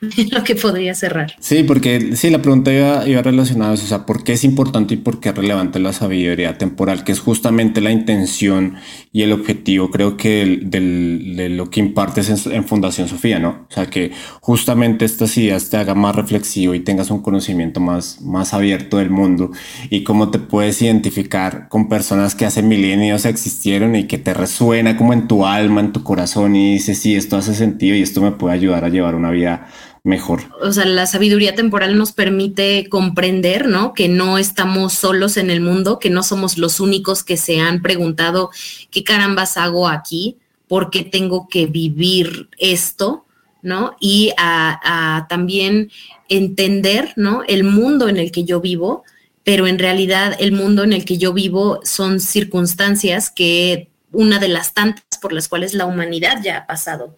lo 0.30 0.44
que 0.44 0.54
podría 0.54 0.94
cerrar. 0.94 1.34
Sí, 1.40 1.62
porque 1.62 2.16
sí, 2.16 2.30
la 2.30 2.42
pregunta 2.42 2.72
iba, 2.72 3.08
iba 3.08 3.22
relacionada 3.22 3.72
a 3.72 3.74
eso, 3.74 3.84
o 3.84 3.88
sea, 3.88 4.04
¿por 4.04 4.24
qué 4.24 4.34
es 4.34 4.44
importante 4.44 4.94
y 4.94 4.96
por 4.98 5.20
qué 5.20 5.30
es 5.30 5.34
relevante 5.34 5.78
la 5.78 5.92
sabiduría 5.92 6.58
temporal? 6.58 7.04
Que 7.04 7.12
es 7.12 7.20
justamente 7.20 7.80
la 7.80 7.90
intención 7.90 8.74
y 9.12 9.22
el 9.22 9.32
objetivo, 9.32 9.90
creo 9.90 10.16
que 10.16 10.60
de 10.62 11.48
lo 11.48 11.70
que 11.70 11.80
impartes 11.80 12.46
en, 12.46 12.66
Fundación 12.66 13.08
Sofía, 13.08 13.38
¿no? 13.38 13.66
O 13.70 13.72
sea, 13.72 13.86
que 13.86 14.12
justamente 14.40 15.04
estas 15.04 15.36
ideas 15.38 15.70
te 15.70 15.76
hagan 15.76 15.98
más 15.98 16.14
reflexivo 16.16 16.74
y 16.74 16.80
tengas 16.80 17.10
un 17.10 17.22
conocimiento 17.22 17.80
más, 17.80 18.20
más 18.20 18.52
abierto 18.52 18.98
del 18.98 19.10
mundo 19.10 19.52
y 19.88 20.02
cómo 20.02 20.30
te 20.30 20.38
puedes 20.38 20.82
identificar 20.82 21.68
con 21.68 21.88
personas 21.88 22.34
que 22.34 22.44
hace 22.44 22.62
milenios 22.62 23.24
existieron 23.24 23.94
y 23.94 24.04
que 24.04 24.18
te 24.18 24.34
resuena 24.34 24.96
como 24.96 25.12
en 25.12 25.28
tu 25.28 25.46
alma, 25.46 25.80
en 25.80 25.92
tu 25.92 26.02
corazón 26.02 26.56
y 26.56 26.74
dices, 26.74 26.98
sí, 26.98 27.14
esto 27.14 27.36
hace 27.36 27.54
sentido 27.54 27.96
y 27.96 28.02
esto 28.02 28.20
me 28.20 28.32
puede 28.32 28.54
ayudar 28.54 28.84
a 28.84 28.88
llevar 28.88 29.14
una 29.14 29.30
vida 29.30 29.68
mejor. 30.06 30.44
O 30.60 30.72
sea, 30.72 30.84
la 30.84 31.04
sabiduría 31.04 31.56
temporal 31.56 31.98
nos 31.98 32.12
permite 32.12 32.88
comprender, 32.88 33.66
¿no? 33.66 33.92
Que 33.92 34.08
no 34.08 34.38
estamos 34.38 34.92
solos 34.92 35.36
en 35.36 35.50
el 35.50 35.60
mundo, 35.60 35.98
que 35.98 36.10
no 36.10 36.22
somos 36.22 36.58
los 36.58 36.78
únicos 36.78 37.24
que 37.24 37.36
se 37.36 37.58
han 37.58 37.82
preguntado 37.82 38.50
qué 38.92 39.02
carambas 39.02 39.56
hago 39.56 39.88
aquí, 39.88 40.36
por 40.68 40.90
qué 40.90 41.02
tengo 41.02 41.48
que 41.48 41.66
vivir 41.66 42.48
esto, 42.56 43.26
¿no? 43.62 43.96
Y 43.98 44.32
a, 44.38 45.26
también 45.28 45.90
entender, 46.28 47.12
¿no? 47.16 47.42
El 47.48 47.64
mundo 47.64 48.08
en 48.08 48.16
el 48.16 48.30
que 48.30 48.44
yo 48.44 48.60
vivo, 48.60 49.02
pero 49.42 49.66
en 49.66 49.80
realidad 49.80 50.36
el 50.38 50.52
mundo 50.52 50.84
en 50.84 50.92
el 50.92 51.04
que 51.04 51.18
yo 51.18 51.32
vivo 51.32 51.80
son 51.82 52.20
circunstancias 52.20 53.28
que 53.28 53.90
una 54.12 54.38
de 54.38 54.48
las 54.48 54.72
tantas 54.72 55.18
por 55.20 55.32
las 55.32 55.48
cuales 55.48 55.74
la 55.74 55.84
humanidad 55.84 56.40
ya 56.44 56.58
ha 56.58 56.66
pasado. 56.68 57.16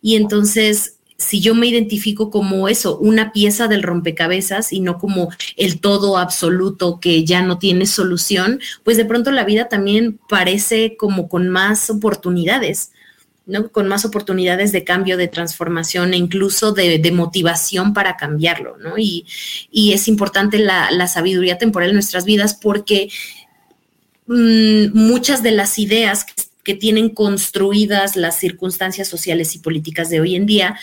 Y 0.00 0.14
entonces 0.14 0.99
si 1.20 1.40
yo 1.40 1.54
me 1.54 1.66
identifico 1.66 2.30
como 2.30 2.68
eso, 2.68 2.98
una 2.98 3.30
pieza 3.30 3.68
del 3.68 3.82
rompecabezas 3.82 4.72
y 4.72 4.80
no 4.80 4.98
como 4.98 5.28
el 5.56 5.78
todo 5.78 6.16
absoluto 6.16 6.98
que 6.98 7.24
ya 7.24 7.42
no 7.42 7.58
tiene 7.58 7.84
solución, 7.84 8.58
pues 8.84 8.96
de 8.96 9.04
pronto 9.04 9.30
la 9.30 9.44
vida 9.44 9.68
también 9.68 10.18
parece 10.28 10.96
como 10.96 11.28
con 11.28 11.48
más 11.48 11.90
oportunidades. 11.90 12.92
¿no? 13.46 13.72
con 13.72 13.88
más 13.88 14.04
oportunidades 14.04 14.70
de 14.70 14.84
cambio, 14.84 15.16
de 15.16 15.26
transformación 15.26 16.14
e 16.14 16.16
incluso 16.16 16.72
de, 16.72 17.10
motivación 17.12 17.94
para 17.94 18.16
cambiarlo, 18.16 18.76
¿no? 18.76 18.96
Y, 18.96 19.26
es 19.72 20.06
importante 20.06 20.58
la, 20.58 21.08
sabiduría 21.08 21.58
temporal 21.58 21.88
en 21.88 21.96
nuestras 21.96 22.24
vidas 22.24 22.54
porque 22.54 23.10
mm, 24.26 24.96
muchas 24.96 25.42
de 25.42 25.50
las 25.50 25.80
ideas 25.80 26.24
que 26.24 26.49
que 26.64 26.74
tienen 26.74 27.10
construidas 27.10 28.16
las 28.16 28.38
circunstancias 28.38 29.08
sociales 29.08 29.54
y 29.54 29.58
políticas 29.58 30.10
de 30.10 30.20
hoy 30.20 30.36
en 30.36 30.46
día, 30.46 30.78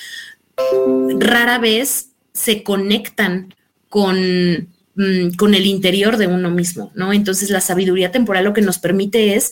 rara 1.19 1.59
vez 1.59 2.09
se 2.33 2.63
conectan 2.63 3.53
con, 3.89 4.69
mm, 4.95 5.35
con 5.37 5.53
el 5.53 5.65
interior 5.65 6.17
de 6.17 6.27
uno 6.27 6.49
mismo, 6.49 6.91
¿no? 6.95 7.13
Entonces 7.13 7.49
la 7.49 7.61
sabiduría 7.61 8.11
temporal 8.11 8.45
lo 8.45 8.53
que 8.53 8.61
nos 8.61 8.79
permite 8.79 9.35
es 9.35 9.51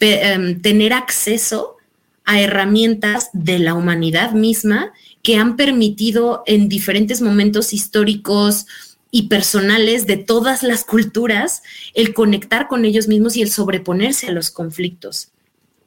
em, 0.00 0.60
tener 0.60 0.92
acceso 0.92 1.76
a 2.24 2.40
herramientas 2.40 3.30
de 3.32 3.60
la 3.60 3.74
humanidad 3.74 4.32
misma 4.32 4.92
que 5.22 5.36
han 5.36 5.54
permitido 5.54 6.42
en 6.46 6.68
diferentes 6.68 7.20
momentos 7.20 7.72
históricos, 7.72 8.66
y 9.14 9.28
personales 9.28 10.06
de 10.06 10.16
todas 10.16 10.64
las 10.64 10.84
culturas 10.84 11.62
el 11.94 12.14
conectar 12.14 12.66
con 12.66 12.84
ellos 12.84 13.06
mismos 13.06 13.36
y 13.36 13.42
el 13.42 13.50
sobreponerse 13.50 14.26
a 14.26 14.32
los 14.32 14.50
conflictos. 14.50 15.31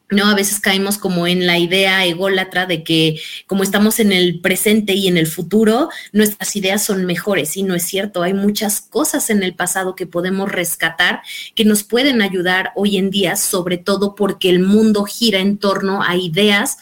¿No? 0.10 0.28
A 0.28 0.36
veces 0.36 0.60
caemos 0.60 0.98
como 0.98 1.28
en 1.28 1.46
la 1.48 1.58
idea 1.58 2.06
ególatra 2.06 2.66
de 2.66 2.84
que 2.84 3.20
como 3.48 3.64
estamos 3.64 4.00
en 4.00 4.12
el 4.12 4.40
presente 4.40 4.94
y 4.94 5.08
en 5.08 5.18
el 5.18 5.28
futuro, 5.28 5.90
nuestras 6.12 6.56
ideas 6.56 6.84
son 6.84 7.06
mejores 7.06 7.58
y 7.58 7.64
no 7.64 7.76
es 7.76 7.84
cierto. 7.84 8.22
Hay 8.22 8.34
muchas 8.34 8.82
cosas 8.82 9.30
en 9.30 9.44
el 9.44 9.56
pasado 9.56 9.96
que 9.96 10.06
podemos 10.06 10.52
rescatar 10.52 11.22
que 11.56 11.66
nos 11.66 11.84
pueden 11.84 12.22
ayudar 12.22 12.72
hoy 12.76 12.98
en 12.98 13.10
día, 13.10 13.36
sobre 13.36 13.78
todo 13.78 14.16
porque 14.16 14.50
el 14.50 14.60
mundo 14.60 15.06
gira 15.06 15.40
en 15.40 15.58
torno 15.58 16.04
a 16.04 16.16
ideas 16.16 16.78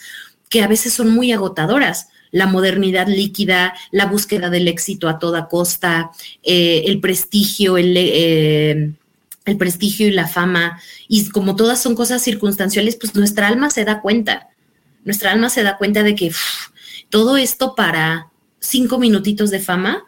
que 0.50 0.62
a 0.62 0.68
veces 0.68 0.94
son 0.94 1.10
muy 1.10 1.32
agotadoras 1.32 2.08
la 2.34 2.48
modernidad 2.48 3.08
líquida, 3.08 3.76
la 3.92 4.08
búsqueda 4.08 4.50
del 4.50 4.68
éxito 4.68 5.08
a 5.08 5.20
toda 5.20 5.48
costa, 5.48 6.12
eh, 6.42 6.84
el 6.88 7.00
prestigio, 7.00 7.78
el, 7.78 7.94
eh, 7.96 8.92
el 9.46 9.58
prestigio 9.58 10.08
y 10.08 10.12
la 10.12 10.28
fama, 10.28 10.80
y 11.08 11.30
como 11.30 11.56
todas 11.56 11.82
son 11.82 11.96
cosas 11.96 12.22
circunstanciales, 12.22 12.96
pues 12.96 13.16
nuestra 13.16 13.48
alma 13.48 13.70
se 13.70 13.86
da 13.86 14.02
cuenta, 14.02 14.50
nuestra 15.04 15.32
alma 15.32 15.50
se 15.50 15.64
da 15.64 15.78
cuenta 15.78 16.04
de 16.04 16.16
que 16.16 16.32
todo 17.10 17.38
esto 17.38 17.76
para 17.76 18.30
cinco 18.60 18.98
minutitos 18.98 19.52
de 19.52 19.60
fama, 19.60 20.06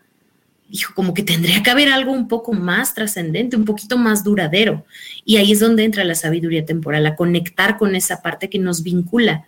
dijo, 0.70 0.94
como 0.96 1.14
que 1.14 1.24
tendría 1.24 1.62
que 1.62 1.70
haber 1.70 1.92
algo 1.92 2.12
un 2.12 2.28
poco 2.28 2.54
más 2.54 2.94
trascendente, 2.94 3.58
un 3.58 3.66
poquito 3.66 3.98
más 3.98 4.24
duradero. 4.24 4.86
Y 5.24 5.38
ahí 5.38 5.52
es 5.52 5.60
donde 5.60 5.84
entra 5.84 6.04
la 6.04 6.16
sabiduría 6.16 6.66
temporal, 6.66 7.06
a 7.06 7.16
conectar 7.16 7.78
con 7.78 7.96
esa 7.96 8.22
parte 8.22 8.50
que 8.50 8.60
nos 8.60 8.84
vincula 8.84 9.46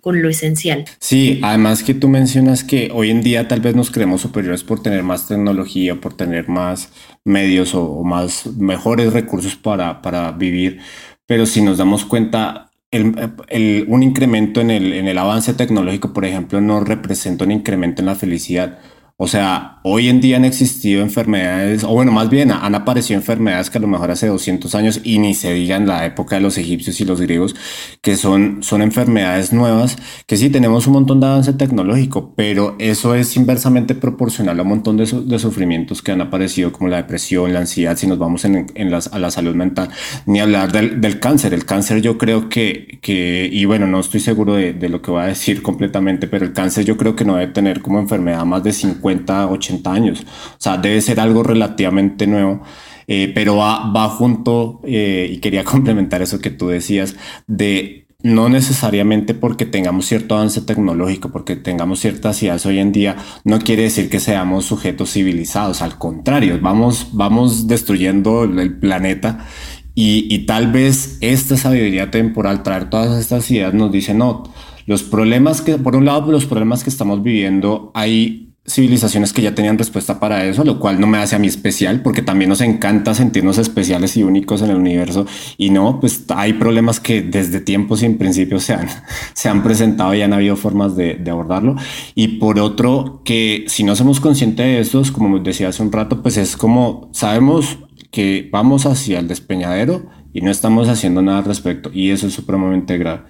con 0.00 0.22
lo 0.22 0.28
esencial. 0.28 0.84
Sí, 1.00 1.40
además 1.42 1.82
que 1.82 1.94
tú 1.94 2.08
mencionas 2.08 2.64
que 2.64 2.90
hoy 2.92 3.10
en 3.10 3.22
día 3.22 3.48
tal 3.48 3.60
vez 3.60 3.74
nos 3.74 3.90
creemos 3.90 4.20
superiores 4.20 4.62
por 4.64 4.82
tener 4.82 5.02
más 5.02 5.26
tecnología, 5.26 6.00
por 6.00 6.14
tener 6.14 6.48
más 6.48 6.90
medios 7.24 7.74
o, 7.74 8.02
más 8.04 8.46
mejores 8.56 9.12
recursos 9.12 9.56
para, 9.56 10.00
para, 10.02 10.32
vivir, 10.32 10.80
pero 11.26 11.46
si 11.46 11.62
nos 11.62 11.78
damos 11.78 12.04
cuenta, 12.04 12.70
un 12.90 14.02
incremento 14.02 14.60
en 14.60 14.70
el, 14.70 14.92
en 14.92 15.08
el 15.08 15.18
avance 15.18 15.52
tecnológico, 15.54 16.12
por 16.12 16.24
ejemplo, 16.24 16.60
no 16.60 16.80
representa 16.80 17.44
un 17.44 17.52
incremento 17.52 18.02
en 18.02 18.06
la 18.06 18.14
felicidad 18.14 18.78
O 19.20 19.26
sea, 19.26 19.80
hoy 19.82 20.08
en 20.08 20.20
día 20.20 20.36
han 20.36 20.44
existido 20.44 21.02
enfermedades, 21.02 21.82
o 21.82 21.88
bueno, 21.88 22.12
más 22.12 22.30
bien 22.30 22.52
han 22.52 22.76
aparecido 22.76 23.18
enfermedades 23.18 23.68
que 23.68 23.78
a 23.78 23.80
lo 23.80 23.88
mejor 23.88 24.12
hace 24.12 24.28
200 24.28 24.72
años 24.76 25.00
y 25.02 25.18
ni 25.18 25.34
se 25.34 25.52
diga 25.52 25.74
en 25.74 25.88
la 25.88 26.06
época 26.06 26.36
de 26.36 26.42
los 26.42 26.56
egipcios 26.56 27.00
y 27.00 27.04
los 27.04 27.20
griegos, 27.20 27.56
que 28.00 28.16
son, 28.16 28.62
son 28.62 28.80
enfermedades 28.80 29.52
nuevas, 29.52 29.96
que 30.28 30.36
sí 30.36 30.50
tenemos 30.50 30.86
un 30.86 30.92
montón 30.92 31.18
de 31.18 31.26
avance 31.26 31.52
tecnológico, 31.52 32.32
pero 32.36 32.76
eso 32.78 33.16
es 33.16 33.36
inversamente 33.36 33.96
proporcional 33.96 34.60
a 34.60 34.62
un 34.62 34.68
montón 34.68 34.96
de, 34.96 35.06
sufrimientos 35.06 36.00
que 36.00 36.12
han 36.12 36.20
aparecido, 36.20 36.70
como 36.70 36.88
la 36.88 36.98
depresión, 36.98 37.52
la 37.52 37.58
ansiedad, 37.58 37.96
si 37.96 38.06
nos 38.06 38.18
vamos 38.18 38.44
en, 38.44 38.68
las, 38.88 39.08
a 39.08 39.18
la 39.18 39.32
salud 39.32 39.56
mental, 39.56 39.88
ni 40.26 40.38
hablar 40.38 40.70
del, 40.70 41.18
cáncer. 41.18 41.54
El 41.54 41.64
cáncer 41.64 42.02
yo 42.02 42.18
creo 42.18 42.48
que, 42.48 43.00
que 43.02 43.48
y 43.50 43.64
bueno, 43.64 43.88
no 43.88 43.98
estoy 43.98 44.20
seguro 44.20 44.54
de, 44.54 44.74
de 44.74 44.88
lo 44.88 45.02
que 45.02 45.10
voy 45.10 45.22
a 45.22 45.26
decir 45.26 45.60
completamente, 45.68 46.28
pero 46.28 46.44
el 46.44 46.52
cáncer 46.52 46.84
yo 46.84 46.96
creo 46.96 47.16
que 47.16 47.24
no 47.24 47.34
debe 47.34 47.52
tener 47.52 47.80
como 47.80 47.98
enfermedad 47.98 48.44
más 48.44 48.62
de 48.62 48.72
50 48.72 49.07
80 49.08 49.92
años. 49.92 50.20
O 50.22 50.60
sea, 50.60 50.76
debe 50.76 51.00
ser 51.00 51.20
algo 51.20 51.42
relativamente 51.42 52.26
nuevo. 52.26 52.62
Eh, 53.10 53.32
pero 53.34 53.56
va, 53.56 53.90
va 53.90 54.08
junto, 54.10 54.80
eh, 54.84 55.30
y 55.32 55.38
quería 55.38 55.64
complementar 55.64 56.20
eso 56.20 56.40
que 56.40 56.50
tú 56.50 56.68
decías, 56.68 57.16
de 57.46 58.06
no 58.22 58.48
necesariamente 58.48 59.32
porque 59.32 59.64
tengamos 59.64 60.06
cierto 60.06 60.34
avance 60.34 60.60
tecnológico, 60.60 61.30
porque 61.30 61.56
tengamos 61.56 62.00
ciertas 62.00 62.42
ideas 62.42 62.66
hoy 62.66 62.80
en 62.80 62.92
día, 62.92 63.16
no 63.44 63.60
quiere 63.60 63.84
decir 63.84 64.10
que 64.10 64.20
seamos 64.20 64.66
sujetos 64.66 65.12
civilizados, 65.12 65.80
al 65.82 65.98
contrario, 65.98 66.58
vamos, 66.60 67.10
vamos 67.12 67.68
destruyendo 67.68 68.44
el 68.44 68.78
planeta 68.78 69.46
y, 69.94 70.26
y 70.34 70.46
tal 70.46 70.70
vez 70.72 71.16
esta 71.20 71.56
sabiduría 71.56 72.10
temporal, 72.10 72.62
traer 72.62 72.90
todas 72.90 73.18
estas 73.18 73.48
ideas 73.50 73.72
nos 73.72 73.92
dice, 73.92 74.14
no, 74.14 74.52
los 74.86 75.02
problemas 75.02 75.60
que, 75.60 75.78
por 75.78 75.94
un 75.96 76.04
lado, 76.06 76.32
los 76.32 76.46
problemas 76.46 76.82
que 76.82 76.90
estamos 76.90 77.22
viviendo, 77.22 77.92
hay 77.94 78.47
civilizaciones 78.68 79.32
que 79.32 79.42
ya 79.42 79.54
tenían 79.54 79.78
respuesta 79.78 80.20
para 80.20 80.44
eso, 80.44 80.62
lo 80.64 80.78
cual 80.78 81.00
no 81.00 81.06
me 81.06 81.18
hace 81.18 81.34
a 81.34 81.38
mí 81.38 81.46
especial, 81.46 82.02
porque 82.02 82.22
también 82.22 82.48
nos 82.48 82.60
encanta 82.60 83.14
sentirnos 83.14 83.58
especiales 83.58 84.16
y 84.16 84.22
únicos 84.22 84.62
en 84.62 84.70
el 84.70 84.76
universo. 84.76 85.26
Y 85.56 85.70
no, 85.70 85.98
pues 86.00 86.24
hay 86.28 86.52
problemas 86.52 87.00
que 87.00 87.22
desde 87.22 87.60
tiempos 87.60 88.00
sin 88.00 88.18
principio 88.18 88.60
se 88.60 88.74
han, 88.74 88.88
se 89.32 89.48
han 89.48 89.62
presentado 89.62 90.14
y 90.14 90.22
han 90.22 90.32
habido 90.32 90.56
formas 90.56 90.96
de, 90.96 91.18
abordarlo. 91.28 91.76
Y 92.14 92.38
por 92.38 92.58
otro, 92.58 93.22
que 93.24 93.64
si 93.68 93.84
no 93.84 93.96
somos 93.96 94.20
conscientes 94.20 94.66
de 94.66 94.80
estos, 94.80 95.10
como 95.10 95.38
decía 95.38 95.68
hace 95.68 95.82
un 95.82 95.92
rato, 95.92 96.22
pues 96.22 96.36
es 96.36 96.56
como 96.56 97.10
sabemos 97.12 97.78
que 98.10 98.48
vamos 98.52 98.86
hacia 98.86 99.18
el 99.18 99.28
despeñadero 99.28 100.06
y 100.32 100.40
no 100.40 100.50
estamos 100.50 100.88
haciendo 100.88 101.22
nada 101.22 101.38
al 101.38 101.44
respecto. 101.44 101.90
Y 101.92 102.10
eso 102.10 102.26
es 102.26 102.34
supremamente 102.34 102.98
grave. 102.98 103.22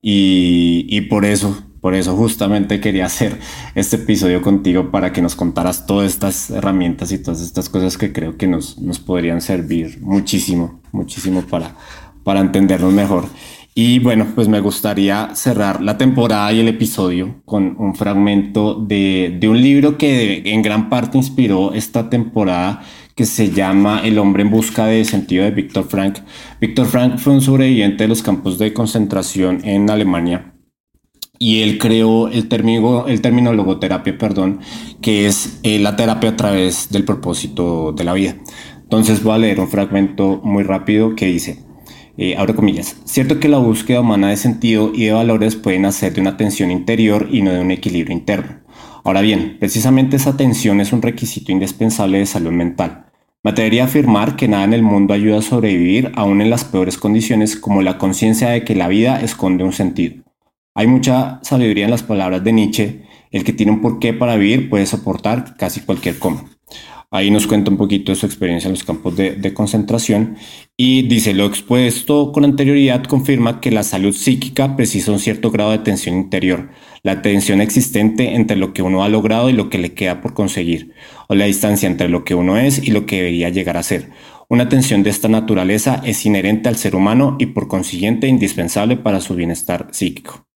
Y, 0.00 0.86
y 0.88 1.02
por 1.02 1.24
eso 1.24 1.67
por 1.80 1.94
eso 1.94 2.16
justamente 2.16 2.80
quería 2.80 3.06
hacer 3.06 3.38
este 3.74 3.96
episodio 3.96 4.42
contigo 4.42 4.90
para 4.90 5.12
que 5.12 5.22
nos 5.22 5.34
contaras 5.34 5.86
todas 5.86 6.10
estas 6.10 6.50
herramientas 6.50 7.12
y 7.12 7.18
todas 7.18 7.40
estas 7.40 7.68
cosas 7.68 7.96
que 7.96 8.12
creo 8.12 8.36
que 8.36 8.46
nos, 8.46 8.78
nos 8.78 8.98
podrían 8.98 9.40
servir 9.40 9.98
muchísimo, 10.00 10.80
muchísimo 10.92 11.42
para, 11.42 11.74
para 12.24 12.40
entendernos 12.40 12.92
mejor. 12.92 13.24
Y 13.74 14.00
bueno, 14.00 14.26
pues 14.34 14.48
me 14.48 14.58
gustaría 14.58 15.36
cerrar 15.36 15.80
la 15.80 15.96
temporada 15.96 16.52
y 16.52 16.58
el 16.58 16.66
episodio 16.66 17.42
con 17.44 17.76
un 17.78 17.94
fragmento 17.94 18.74
de, 18.74 19.36
de 19.38 19.48
un 19.48 19.62
libro 19.62 19.96
que 19.96 20.42
en 20.46 20.62
gran 20.62 20.88
parte 20.88 21.16
inspiró 21.16 21.72
esta 21.72 22.10
temporada 22.10 22.82
que 23.14 23.24
se 23.24 23.50
llama 23.50 24.00
El 24.02 24.18
hombre 24.18 24.42
en 24.42 24.50
busca 24.50 24.86
de 24.86 25.04
sentido 25.04 25.44
de 25.44 25.52
Víctor 25.52 25.84
Frank. 25.88 26.18
Víctor 26.60 26.86
Frank 26.86 27.18
fue 27.18 27.34
un 27.34 27.40
sobreviviente 27.40 28.02
de 28.02 28.08
los 28.08 28.20
campos 28.20 28.58
de 28.58 28.72
concentración 28.72 29.60
en 29.64 29.88
Alemania 29.90 30.57
y 31.38 31.62
él 31.62 31.78
creó 31.78 32.28
el 32.28 32.48
término, 32.48 33.06
el 33.06 33.20
término 33.20 33.52
logoterapia, 33.52 34.18
perdón, 34.18 34.60
que 35.00 35.26
es 35.26 35.60
eh, 35.62 35.78
la 35.78 35.96
terapia 35.96 36.30
a 36.30 36.36
través 36.36 36.90
del 36.90 37.04
propósito 37.04 37.92
de 37.92 38.04
la 38.04 38.14
vida. 38.14 38.36
Entonces 38.82 39.22
voy 39.22 39.34
a 39.34 39.38
leer 39.38 39.60
un 39.60 39.68
fragmento 39.68 40.40
muy 40.42 40.64
rápido 40.64 41.14
que 41.14 41.26
dice, 41.26 41.60
eh, 42.16 42.36
abre 42.36 42.54
comillas, 42.54 42.96
cierto 43.04 43.38
que 43.38 43.48
la 43.48 43.58
búsqueda 43.58 44.00
humana 44.00 44.30
de 44.30 44.36
sentido 44.36 44.92
y 44.94 45.04
de 45.04 45.12
valores 45.12 45.56
pueden 45.56 45.82
nacer 45.82 46.14
de 46.14 46.20
una 46.20 46.36
tensión 46.36 46.70
interior 46.70 47.28
y 47.30 47.42
no 47.42 47.52
de 47.52 47.60
un 47.60 47.70
equilibrio 47.70 48.16
interno. 48.16 48.60
Ahora 49.04 49.20
bien, 49.20 49.56
precisamente 49.60 50.16
esa 50.16 50.36
tensión 50.36 50.80
es 50.80 50.92
un 50.92 51.02
requisito 51.02 51.52
indispensable 51.52 52.18
de 52.18 52.26
salud 52.26 52.50
mental. 52.50 53.06
Me 53.44 53.52
atrevería 53.52 53.84
a 53.84 53.86
afirmar 53.86 54.34
que 54.34 54.48
nada 54.48 54.64
en 54.64 54.72
el 54.72 54.82
mundo 54.82 55.14
ayuda 55.14 55.38
a 55.38 55.42
sobrevivir 55.42 56.10
aún 56.16 56.40
en 56.40 56.50
las 56.50 56.64
peores 56.64 56.98
condiciones 56.98 57.54
como 57.56 57.82
la 57.82 57.96
conciencia 57.96 58.50
de 58.50 58.64
que 58.64 58.74
la 58.74 58.88
vida 58.88 59.20
esconde 59.20 59.62
un 59.62 59.72
sentido. 59.72 60.27
Hay 60.78 60.86
mucha 60.86 61.40
sabiduría 61.42 61.86
en 61.86 61.90
las 61.90 62.04
palabras 62.04 62.44
de 62.44 62.52
Nietzsche. 62.52 63.02
El 63.32 63.42
que 63.42 63.52
tiene 63.52 63.72
un 63.72 63.80
porqué 63.80 64.12
para 64.12 64.36
vivir 64.36 64.70
puede 64.70 64.86
soportar 64.86 65.56
casi 65.56 65.80
cualquier 65.80 66.20
cómo. 66.20 66.48
Ahí 67.10 67.32
nos 67.32 67.48
cuenta 67.48 67.72
un 67.72 67.76
poquito 67.76 68.12
de 68.12 68.16
su 68.16 68.26
experiencia 68.26 68.68
en 68.68 68.74
los 68.74 68.84
campos 68.84 69.16
de, 69.16 69.54
concentración 69.54 70.36
y 70.76 71.02
dice, 71.02 71.34
lo 71.34 71.46
expuesto 71.46 72.30
con 72.30 72.44
anterioridad 72.44 73.02
confirma 73.02 73.60
que 73.60 73.72
la 73.72 73.82
salud 73.82 74.14
psíquica 74.14 74.76
precisa 74.76 75.10
un 75.10 75.18
cierto 75.18 75.50
grado 75.50 75.72
de 75.72 75.78
tensión 75.78 76.14
interior, 76.14 76.70
la 77.02 77.22
tensión 77.22 77.60
existente 77.60 78.36
entre 78.36 78.56
lo 78.56 78.72
que 78.72 78.82
uno 78.82 79.02
ha 79.02 79.08
logrado 79.08 79.50
y 79.50 79.54
lo 79.54 79.70
que 79.70 79.78
le 79.78 79.94
queda 79.94 80.20
por 80.20 80.32
conseguir, 80.32 80.92
o 81.26 81.34
la 81.34 81.46
distancia 81.46 81.88
entre 81.88 82.08
lo 82.08 82.24
que 82.24 82.36
uno 82.36 82.56
es 82.56 82.86
y 82.86 82.92
lo 82.92 83.04
que 83.04 83.16
debería 83.16 83.48
llegar 83.48 83.78
a 83.78 83.82
ser. 83.82 84.10
Una 84.48 84.68
tensión 84.68 85.02
de 85.02 85.10
esta 85.10 85.26
naturaleza 85.26 86.00
es 86.04 86.24
inherente 86.24 86.68
al 86.68 86.76
ser 86.76 86.94
humano 86.94 87.34
y 87.40 87.46
por 87.46 87.66
consiguiente 87.66 88.28
indispensable 88.28 88.96
para 88.96 89.20
su 89.20 89.34
bienestar 89.34 89.88
psíquico. 89.90 90.47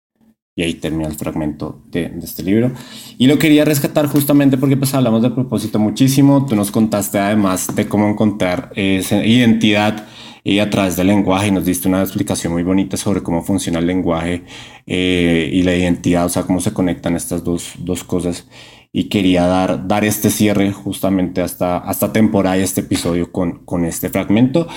Y 0.55 0.63
ahí 0.63 0.73
termina 0.73 1.07
el 1.07 1.15
fragmento 1.15 1.81
de, 1.89 2.09
de, 2.09 2.25
este 2.25 2.43
libro. 2.43 2.71
Y 3.17 3.27
lo 3.27 3.39
quería 3.39 3.63
rescatar 3.63 4.07
justamente 4.07 4.57
porque 4.57 4.75
pues 4.75 4.93
hablamos 4.93 5.21
de 5.21 5.29
propósito 5.29 5.79
muchísimo. 5.79 6.45
Tú 6.45 6.55
nos 6.55 6.71
contaste 6.71 7.19
además 7.19 7.73
de 7.75 7.87
cómo 7.87 8.09
encontrar 8.09 8.71
esa 8.75 9.25
identidad 9.25 10.05
y 10.43 10.59
a 10.59 10.69
través 10.69 10.95
del 10.95 11.07
lenguaje 11.07 11.47
y 11.47 11.51
nos 11.51 11.65
diste 11.65 11.87
una 11.87 12.01
explicación 12.01 12.53
muy 12.53 12.63
bonita 12.63 12.97
sobre 12.97 13.21
cómo 13.21 13.43
funciona 13.43 13.79
el 13.79 13.87
lenguaje 13.87 14.43
eh, 14.87 15.49
y 15.53 15.61
la 15.63 15.75
identidad, 15.75 16.25
o 16.25 16.29
sea, 16.29 16.43
cómo 16.43 16.59
se 16.59 16.73
conectan 16.73 17.15
estas 17.15 17.43
dos, 17.43 17.73
dos 17.77 18.03
cosas 18.03 18.47
y 18.93 19.05
quería 19.05 19.45
dar, 19.45 19.87
dar 19.87 20.03
este 20.03 20.29
cierre 20.29 20.71
justamente 20.73 21.41
hasta, 21.41 21.77
hasta 21.77 22.11
temporada 22.11 22.57
y 22.57 22.61
este 22.61 22.81
episodio 22.81 23.31
con, 23.31 23.59
con 23.63 23.85
este 23.85 24.09
fragmento. 24.09 24.67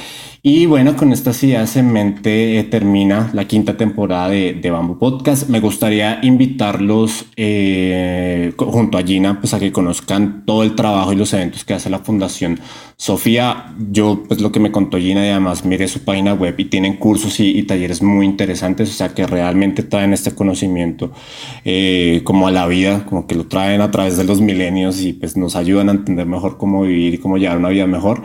Y 0.47 0.67
bueno, 0.67 0.95
con 0.95 1.11
estas 1.11 1.43
ideas 1.43 1.75
en 1.77 1.91
mente 1.91 2.59
eh, 2.59 2.65
termina 2.65 3.31
la 3.33 3.49
quinta 3.49 3.79
temporada 3.79 4.29
de, 4.29 4.71
Bamboo 4.71 4.99
Podcast. 4.99 5.49
Me 5.49 5.59
gustaría 5.59 6.21
invitarlos 6.23 7.25
eh, 7.35 8.53
junto 8.59 8.99
a 8.99 9.03
Gina 9.03 9.41
pues 9.41 9.55
a 9.55 9.59
que 9.59 9.73
conozcan 9.73 10.45
todo 10.45 10.63
el 10.63 10.75
trabajo 10.75 11.15
y 11.15 11.17
los 11.17 11.33
eventos 11.33 11.65
que 11.65 11.73
hace 11.73 11.89
la 11.89 12.01
Fundación 12.01 12.61
Sofía. 12.99 13.75
Yo 13.91 14.23
pues 14.29 14.43
lo 14.43 14.53
que 14.53 14.61
me 14.61 14.71
contó 14.71 14.99
Gina 14.99 15.25
y 15.25 15.31
además 15.31 15.65
mire 15.65 15.89
su 15.89 16.05
página 16.05 16.35
web 16.35 16.55
y 16.59 16.67
tienen 16.67 16.99
cursos 16.99 17.41
y, 17.41 17.59
y 17.59 17.63
talleres 17.63 18.03
muy 18.03 18.27
interesantes, 18.27 18.91
o 18.91 18.93
sea 18.93 19.15
que 19.15 19.27
realmente 19.27 19.83
traen 19.83 20.13
este 20.13 20.33
conocimiento 20.33 21.11
eh, 21.65 22.21
como 22.25 22.49
a 22.49 22.51
la 22.51 22.67
vida, 22.67 23.07
como 23.07 23.27
que 23.27 23.35
lo 23.35 23.47
traen 23.47 23.81
a 23.81 23.91
través 23.91 24.19
de 24.19 24.25
los 24.25 24.43
milenios 24.43 25.01
y 25.01 25.15
pues 25.15 25.39
nos 25.39 25.57
ayudan 25.57 25.89
a 25.89 25.93
entender 25.93 26.27
mejor 26.27 26.59
cómo 26.59 26.83
vivir 26.83 27.15
y 27.15 27.19
cómo 27.19 27.39
llevar 27.39 27.57
una 27.57 27.71
vida 27.71 27.87
mejor. 27.87 28.23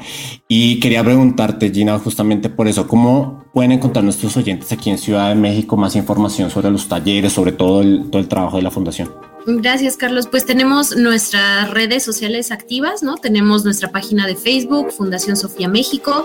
Y 0.50 0.80
quería 0.82 1.04
preguntarte, 1.04 1.72
Gina, 1.72 1.98
justamente 2.10 2.50
por 2.50 2.68
eso, 2.68 2.88
¿cómo 2.88 3.46
pueden 3.54 3.72
encontrar 3.72 4.04
nuestros 4.04 4.36
oyentes 4.36 4.72
aquí 4.72 4.90
en 4.90 4.98
Ciudad 4.98 5.30
de 5.30 5.36
México 5.36 5.78
más 5.78 5.96
información 5.96 6.50
sobre 6.50 6.72
los 6.72 6.88
talleres, 6.88 7.34
sobre 7.34 7.52
todo 7.52 7.82
el, 7.84 8.10
todo 8.10 8.20
el 8.20 8.28
trabajo 8.28 8.58
de 8.58 8.64
la 8.64 8.72
fundación? 8.72 9.12
Gracias, 9.58 9.98
Carlos. 9.98 10.28
Pues 10.28 10.46
tenemos 10.46 10.96
nuestras 10.96 11.70
redes 11.72 12.04
sociales 12.04 12.52
activas, 12.52 13.02
¿no? 13.02 13.16
Tenemos 13.16 13.66
nuestra 13.66 13.90
página 13.90 14.28
de 14.28 14.36
Facebook, 14.36 14.92
Fundación 14.92 15.36
Sofía 15.36 15.68
México, 15.68 16.24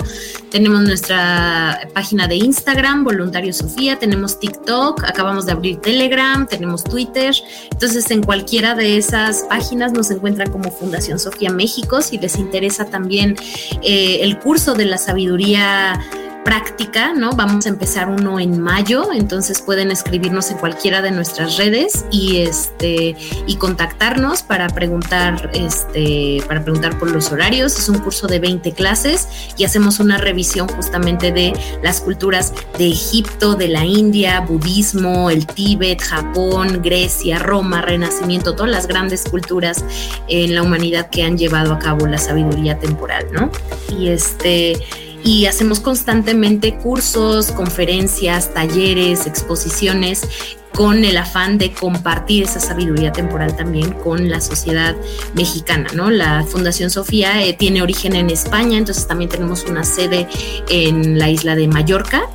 tenemos 0.50 0.82
nuestra 0.82 1.88
página 1.94 2.28
de 2.28 2.36
Instagram, 2.36 3.02
Voluntario 3.02 3.52
Sofía, 3.52 3.98
tenemos 3.98 4.38
TikTok, 4.38 5.04
acabamos 5.04 5.46
de 5.46 5.52
abrir 5.52 5.80
Telegram, 5.80 6.46
tenemos 6.46 6.84
Twitter. 6.84 7.34
Entonces, 7.72 8.10
en 8.10 8.22
cualquiera 8.22 8.74
de 8.74 8.98
esas 8.98 9.44
páginas 9.48 9.92
nos 9.92 10.10
encuentran 10.10 10.52
como 10.52 10.70
Fundación 10.70 11.18
Sofía 11.18 11.50
México. 11.50 12.02
Si 12.02 12.18
les 12.18 12.36
interesa 12.36 12.84
también 12.86 13.36
eh, 13.82 14.18
el 14.20 14.38
curso 14.38 14.74
de 14.74 14.84
la 14.84 14.98
sabiduría 14.98 15.98
práctica, 16.44 17.12
¿no? 17.14 17.32
Vamos 17.32 17.66
a 17.66 17.70
empezar 17.70 18.08
uno 18.08 18.38
en 18.38 18.60
mayo, 18.60 19.12
entonces 19.12 19.62
pueden 19.62 19.90
escribirnos 19.90 20.50
en 20.50 20.58
cualquiera 20.58 21.02
de 21.02 21.10
nuestras 21.10 21.56
redes 21.56 22.04
y 22.10 22.38
este 22.38 23.16
y 23.46 23.56
contactarnos 23.56 24.42
para 24.42 24.68
preguntar 24.68 25.50
este 25.54 26.42
para 26.46 26.62
preguntar 26.62 26.98
por 26.98 27.10
los 27.10 27.32
horarios. 27.32 27.78
Es 27.78 27.88
un 27.88 27.98
curso 27.98 28.26
de 28.26 28.38
20 28.38 28.72
clases 28.72 29.28
y 29.56 29.64
hacemos 29.64 30.00
una 30.00 30.18
revisión 30.18 30.68
justamente 30.68 31.32
de 31.32 31.54
las 31.82 32.00
culturas 32.00 32.52
de 32.78 32.88
Egipto, 32.88 33.54
de 33.54 33.68
la 33.68 33.84
India, 33.84 34.40
budismo, 34.40 35.30
el 35.30 35.46
Tíbet, 35.46 36.02
Japón, 36.02 36.82
Grecia, 36.82 37.38
Roma, 37.38 37.80
Renacimiento, 37.80 38.54
todas 38.54 38.70
las 38.70 38.86
grandes 38.86 39.24
culturas 39.24 39.84
en 40.28 40.54
la 40.54 40.62
humanidad 40.62 41.08
que 41.08 41.22
han 41.22 41.38
llevado 41.38 41.72
a 41.72 41.78
cabo 41.78 42.06
la 42.06 42.18
sabiduría 42.18 42.78
temporal, 42.78 43.26
¿no? 43.32 43.50
Y 43.98 44.08
este 44.08 44.78
y 45.24 45.46
hacemos 45.46 45.80
constantemente 45.80 46.76
cursos, 46.76 47.50
conferencias, 47.50 48.52
talleres, 48.52 49.26
exposiciones 49.26 50.28
con 50.74 51.04
el 51.04 51.16
afán 51.16 51.56
de 51.56 51.72
compartir 51.72 52.44
esa 52.44 52.60
sabiduría 52.60 53.12
temporal 53.12 53.56
también 53.56 53.92
con 53.92 54.28
la 54.28 54.40
sociedad 54.40 54.96
mexicana, 55.34 55.88
¿no? 55.94 56.10
La 56.10 56.44
Fundación 56.44 56.90
Sofía 56.90 57.42
eh, 57.42 57.54
tiene 57.54 57.80
origen 57.80 58.16
en 58.16 58.28
España, 58.28 58.76
entonces 58.76 59.06
también 59.06 59.30
tenemos 59.30 59.64
una 59.64 59.84
sede 59.84 60.28
en 60.68 61.18
la 61.18 61.30
isla 61.30 61.54
de 61.54 61.68
Mallorca 61.68 62.28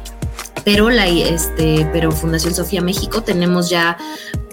pero 0.64 0.90
la 0.90 1.08
este 1.08 1.88
pero 1.92 2.12
Fundación 2.12 2.54
Sofía 2.54 2.82
México 2.82 3.24
tenemos 3.24 3.70
ya 3.70 3.98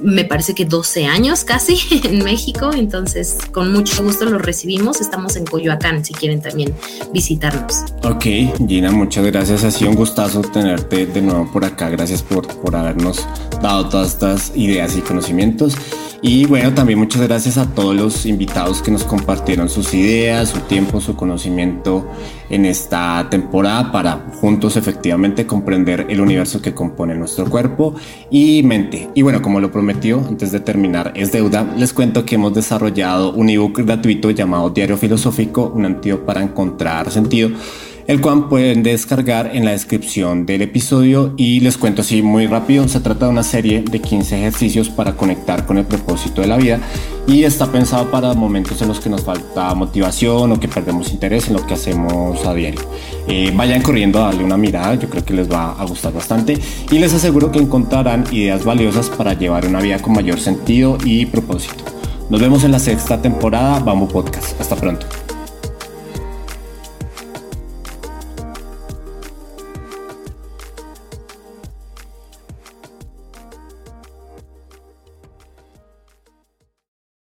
me 0.02 0.24
parece 0.24 0.55
que 0.55 0.64
12 0.64 1.06
años 1.06 1.44
casi 1.44 1.78
en 2.05 2.24
México, 2.24 2.70
entonces 2.73 3.39
con 3.52 3.73
mucho 3.73 4.02
gusto 4.02 4.24
los 4.24 4.43
recibimos. 4.43 5.01
Estamos 5.01 5.36
en 5.36 5.44
Coyoacán 5.44 6.05
si 6.05 6.14
quieren 6.14 6.40
también 6.40 6.74
visitarnos. 7.12 7.85
Ok, 8.02 8.24
Gina, 8.66 8.90
muchas 8.90 9.24
gracias. 9.27 9.64
Ha 9.64 9.70
sido 9.70 9.90
un 9.90 9.97
gustazo 9.97 10.40
tenerte 10.43 11.06
de 11.06 11.23
nuevo 11.23 11.51
por 11.52 11.64
acá. 11.64 11.89
Gracias 11.89 12.23
por, 12.23 12.47
por 12.59 12.77
habernos 12.77 13.27
dado 13.62 13.89
todas 13.89 14.09
estas 14.12 14.52
ideas 14.55 14.97
y 14.97 15.01
conocimientos. 15.01 15.77
Y 16.23 16.47
bueno, 16.47 16.73
también 16.73 16.98
muchas 16.98 17.23
gracias 17.23 17.59
a 17.59 17.66
todos 17.74 17.94
los 17.94 18.27
invitados 18.27 18.81
que 18.81 18.90
nos 18.90 19.05
compartieron 19.05 19.68
sus 19.68 19.93
ideas, 19.93 20.48
su 20.48 20.60
tiempo, 20.60 21.01
su 21.01 21.14
conocimiento 21.14 22.10
en 22.48 22.64
esta 22.64 23.27
temporada 23.31 23.93
para 23.93 24.27
juntos 24.40 24.77
efectivamente 24.77 25.47
comprender 25.47 26.06
el 26.09 26.20
universo 26.20 26.62
que 26.62 26.74
compone 26.74 27.14
nuestro 27.14 27.48
cuerpo 27.48 27.94
y 28.31 28.62
mente. 28.62 29.10
Y 29.14 29.23
bueno, 29.23 29.43
como 29.43 29.60
lo 29.60 29.70
prometió, 29.86 30.18
antes 30.26 30.50
de 30.50 30.58
terminar 30.58 31.12
es 31.14 31.30
deuda, 31.30 31.62
les 31.76 31.92
cuento 31.92 32.24
que 32.24 32.34
hemos 32.34 32.52
desarrollado 32.52 33.32
un 33.32 33.48
ebook 33.48 33.82
gratuito 33.82 34.32
llamado 34.32 34.70
Diario 34.70 34.96
Filosófico, 34.96 35.70
un 35.72 35.84
antídoto 35.84 36.26
para 36.26 36.42
encontrar 36.42 37.08
sentido 37.12 37.50
el 38.06 38.20
cual 38.20 38.48
pueden 38.48 38.82
descargar 38.82 39.50
en 39.54 39.64
la 39.64 39.72
descripción 39.72 40.46
del 40.46 40.62
episodio 40.62 41.34
y 41.36 41.60
les 41.60 41.76
cuento 41.76 42.02
así 42.02 42.22
muy 42.22 42.46
rápido, 42.46 42.86
se 42.88 43.00
trata 43.00 43.26
de 43.26 43.32
una 43.32 43.42
serie 43.42 43.82
de 43.82 44.00
15 44.00 44.38
ejercicios 44.38 44.88
para 44.88 45.14
conectar 45.14 45.66
con 45.66 45.78
el 45.78 45.84
propósito 45.84 46.40
de 46.40 46.46
la 46.46 46.56
vida 46.56 46.78
y 47.26 47.42
está 47.42 47.66
pensado 47.66 48.10
para 48.10 48.32
momentos 48.34 48.80
en 48.80 48.88
los 48.88 49.00
que 49.00 49.10
nos 49.10 49.22
falta 49.22 49.74
motivación 49.74 50.52
o 50.52 50.60
que 50.60 50.68
perdemos 50.68 51.10
interés 51.10 51.48
en 51.48 51.54
lo 51.54 51.66
que 51.66 51.74
hacemos 51.74 52.46
a 52.46 52.54
diario. 52.54 52.80
Eh, 53.26 53.52
vayan 53.56 53.82
corriendo 53.82 54.20
a 54.20 54.26
darle 54.26 54.44
una 54.44 54.56
mirada, 54.56 54.94
yo 54.94 55.10
creo 55.10 55.24
que 55.24 55.34
les 55.34 55.50
va 55.50 55.72
a 55.72 55.84
gustar 55.84 56.12
bastante 56.12 56.56
y 56.90 56.98
les 56.98 57.12
aseguro 57.12 57.50
que 57.50 57.58
encontrarán 57.58 58.24
ideas 58.30 58.64
valiosas 58.64 59.10
para 59.10 59.34
llevar 59.34 59.66
una 59.66 59.80
vida 59.80 59.98
con 59.98 60.14
mayor 60.14 60.38
sentido 60.38 60.96
y 61.04 61.26
propósito. 61.26 61.84
Nos 62.30 62.40
vemos 62.40 62.62
en 62.62 62.72
la 62.72 62.78
sexta 62.78 63.20
temporada 63.20 63.80
Bamboo 63.80 64.08
Podcast. 64.08 64.60
Hasta 64.60 64.76
pronto. 64.76 65.25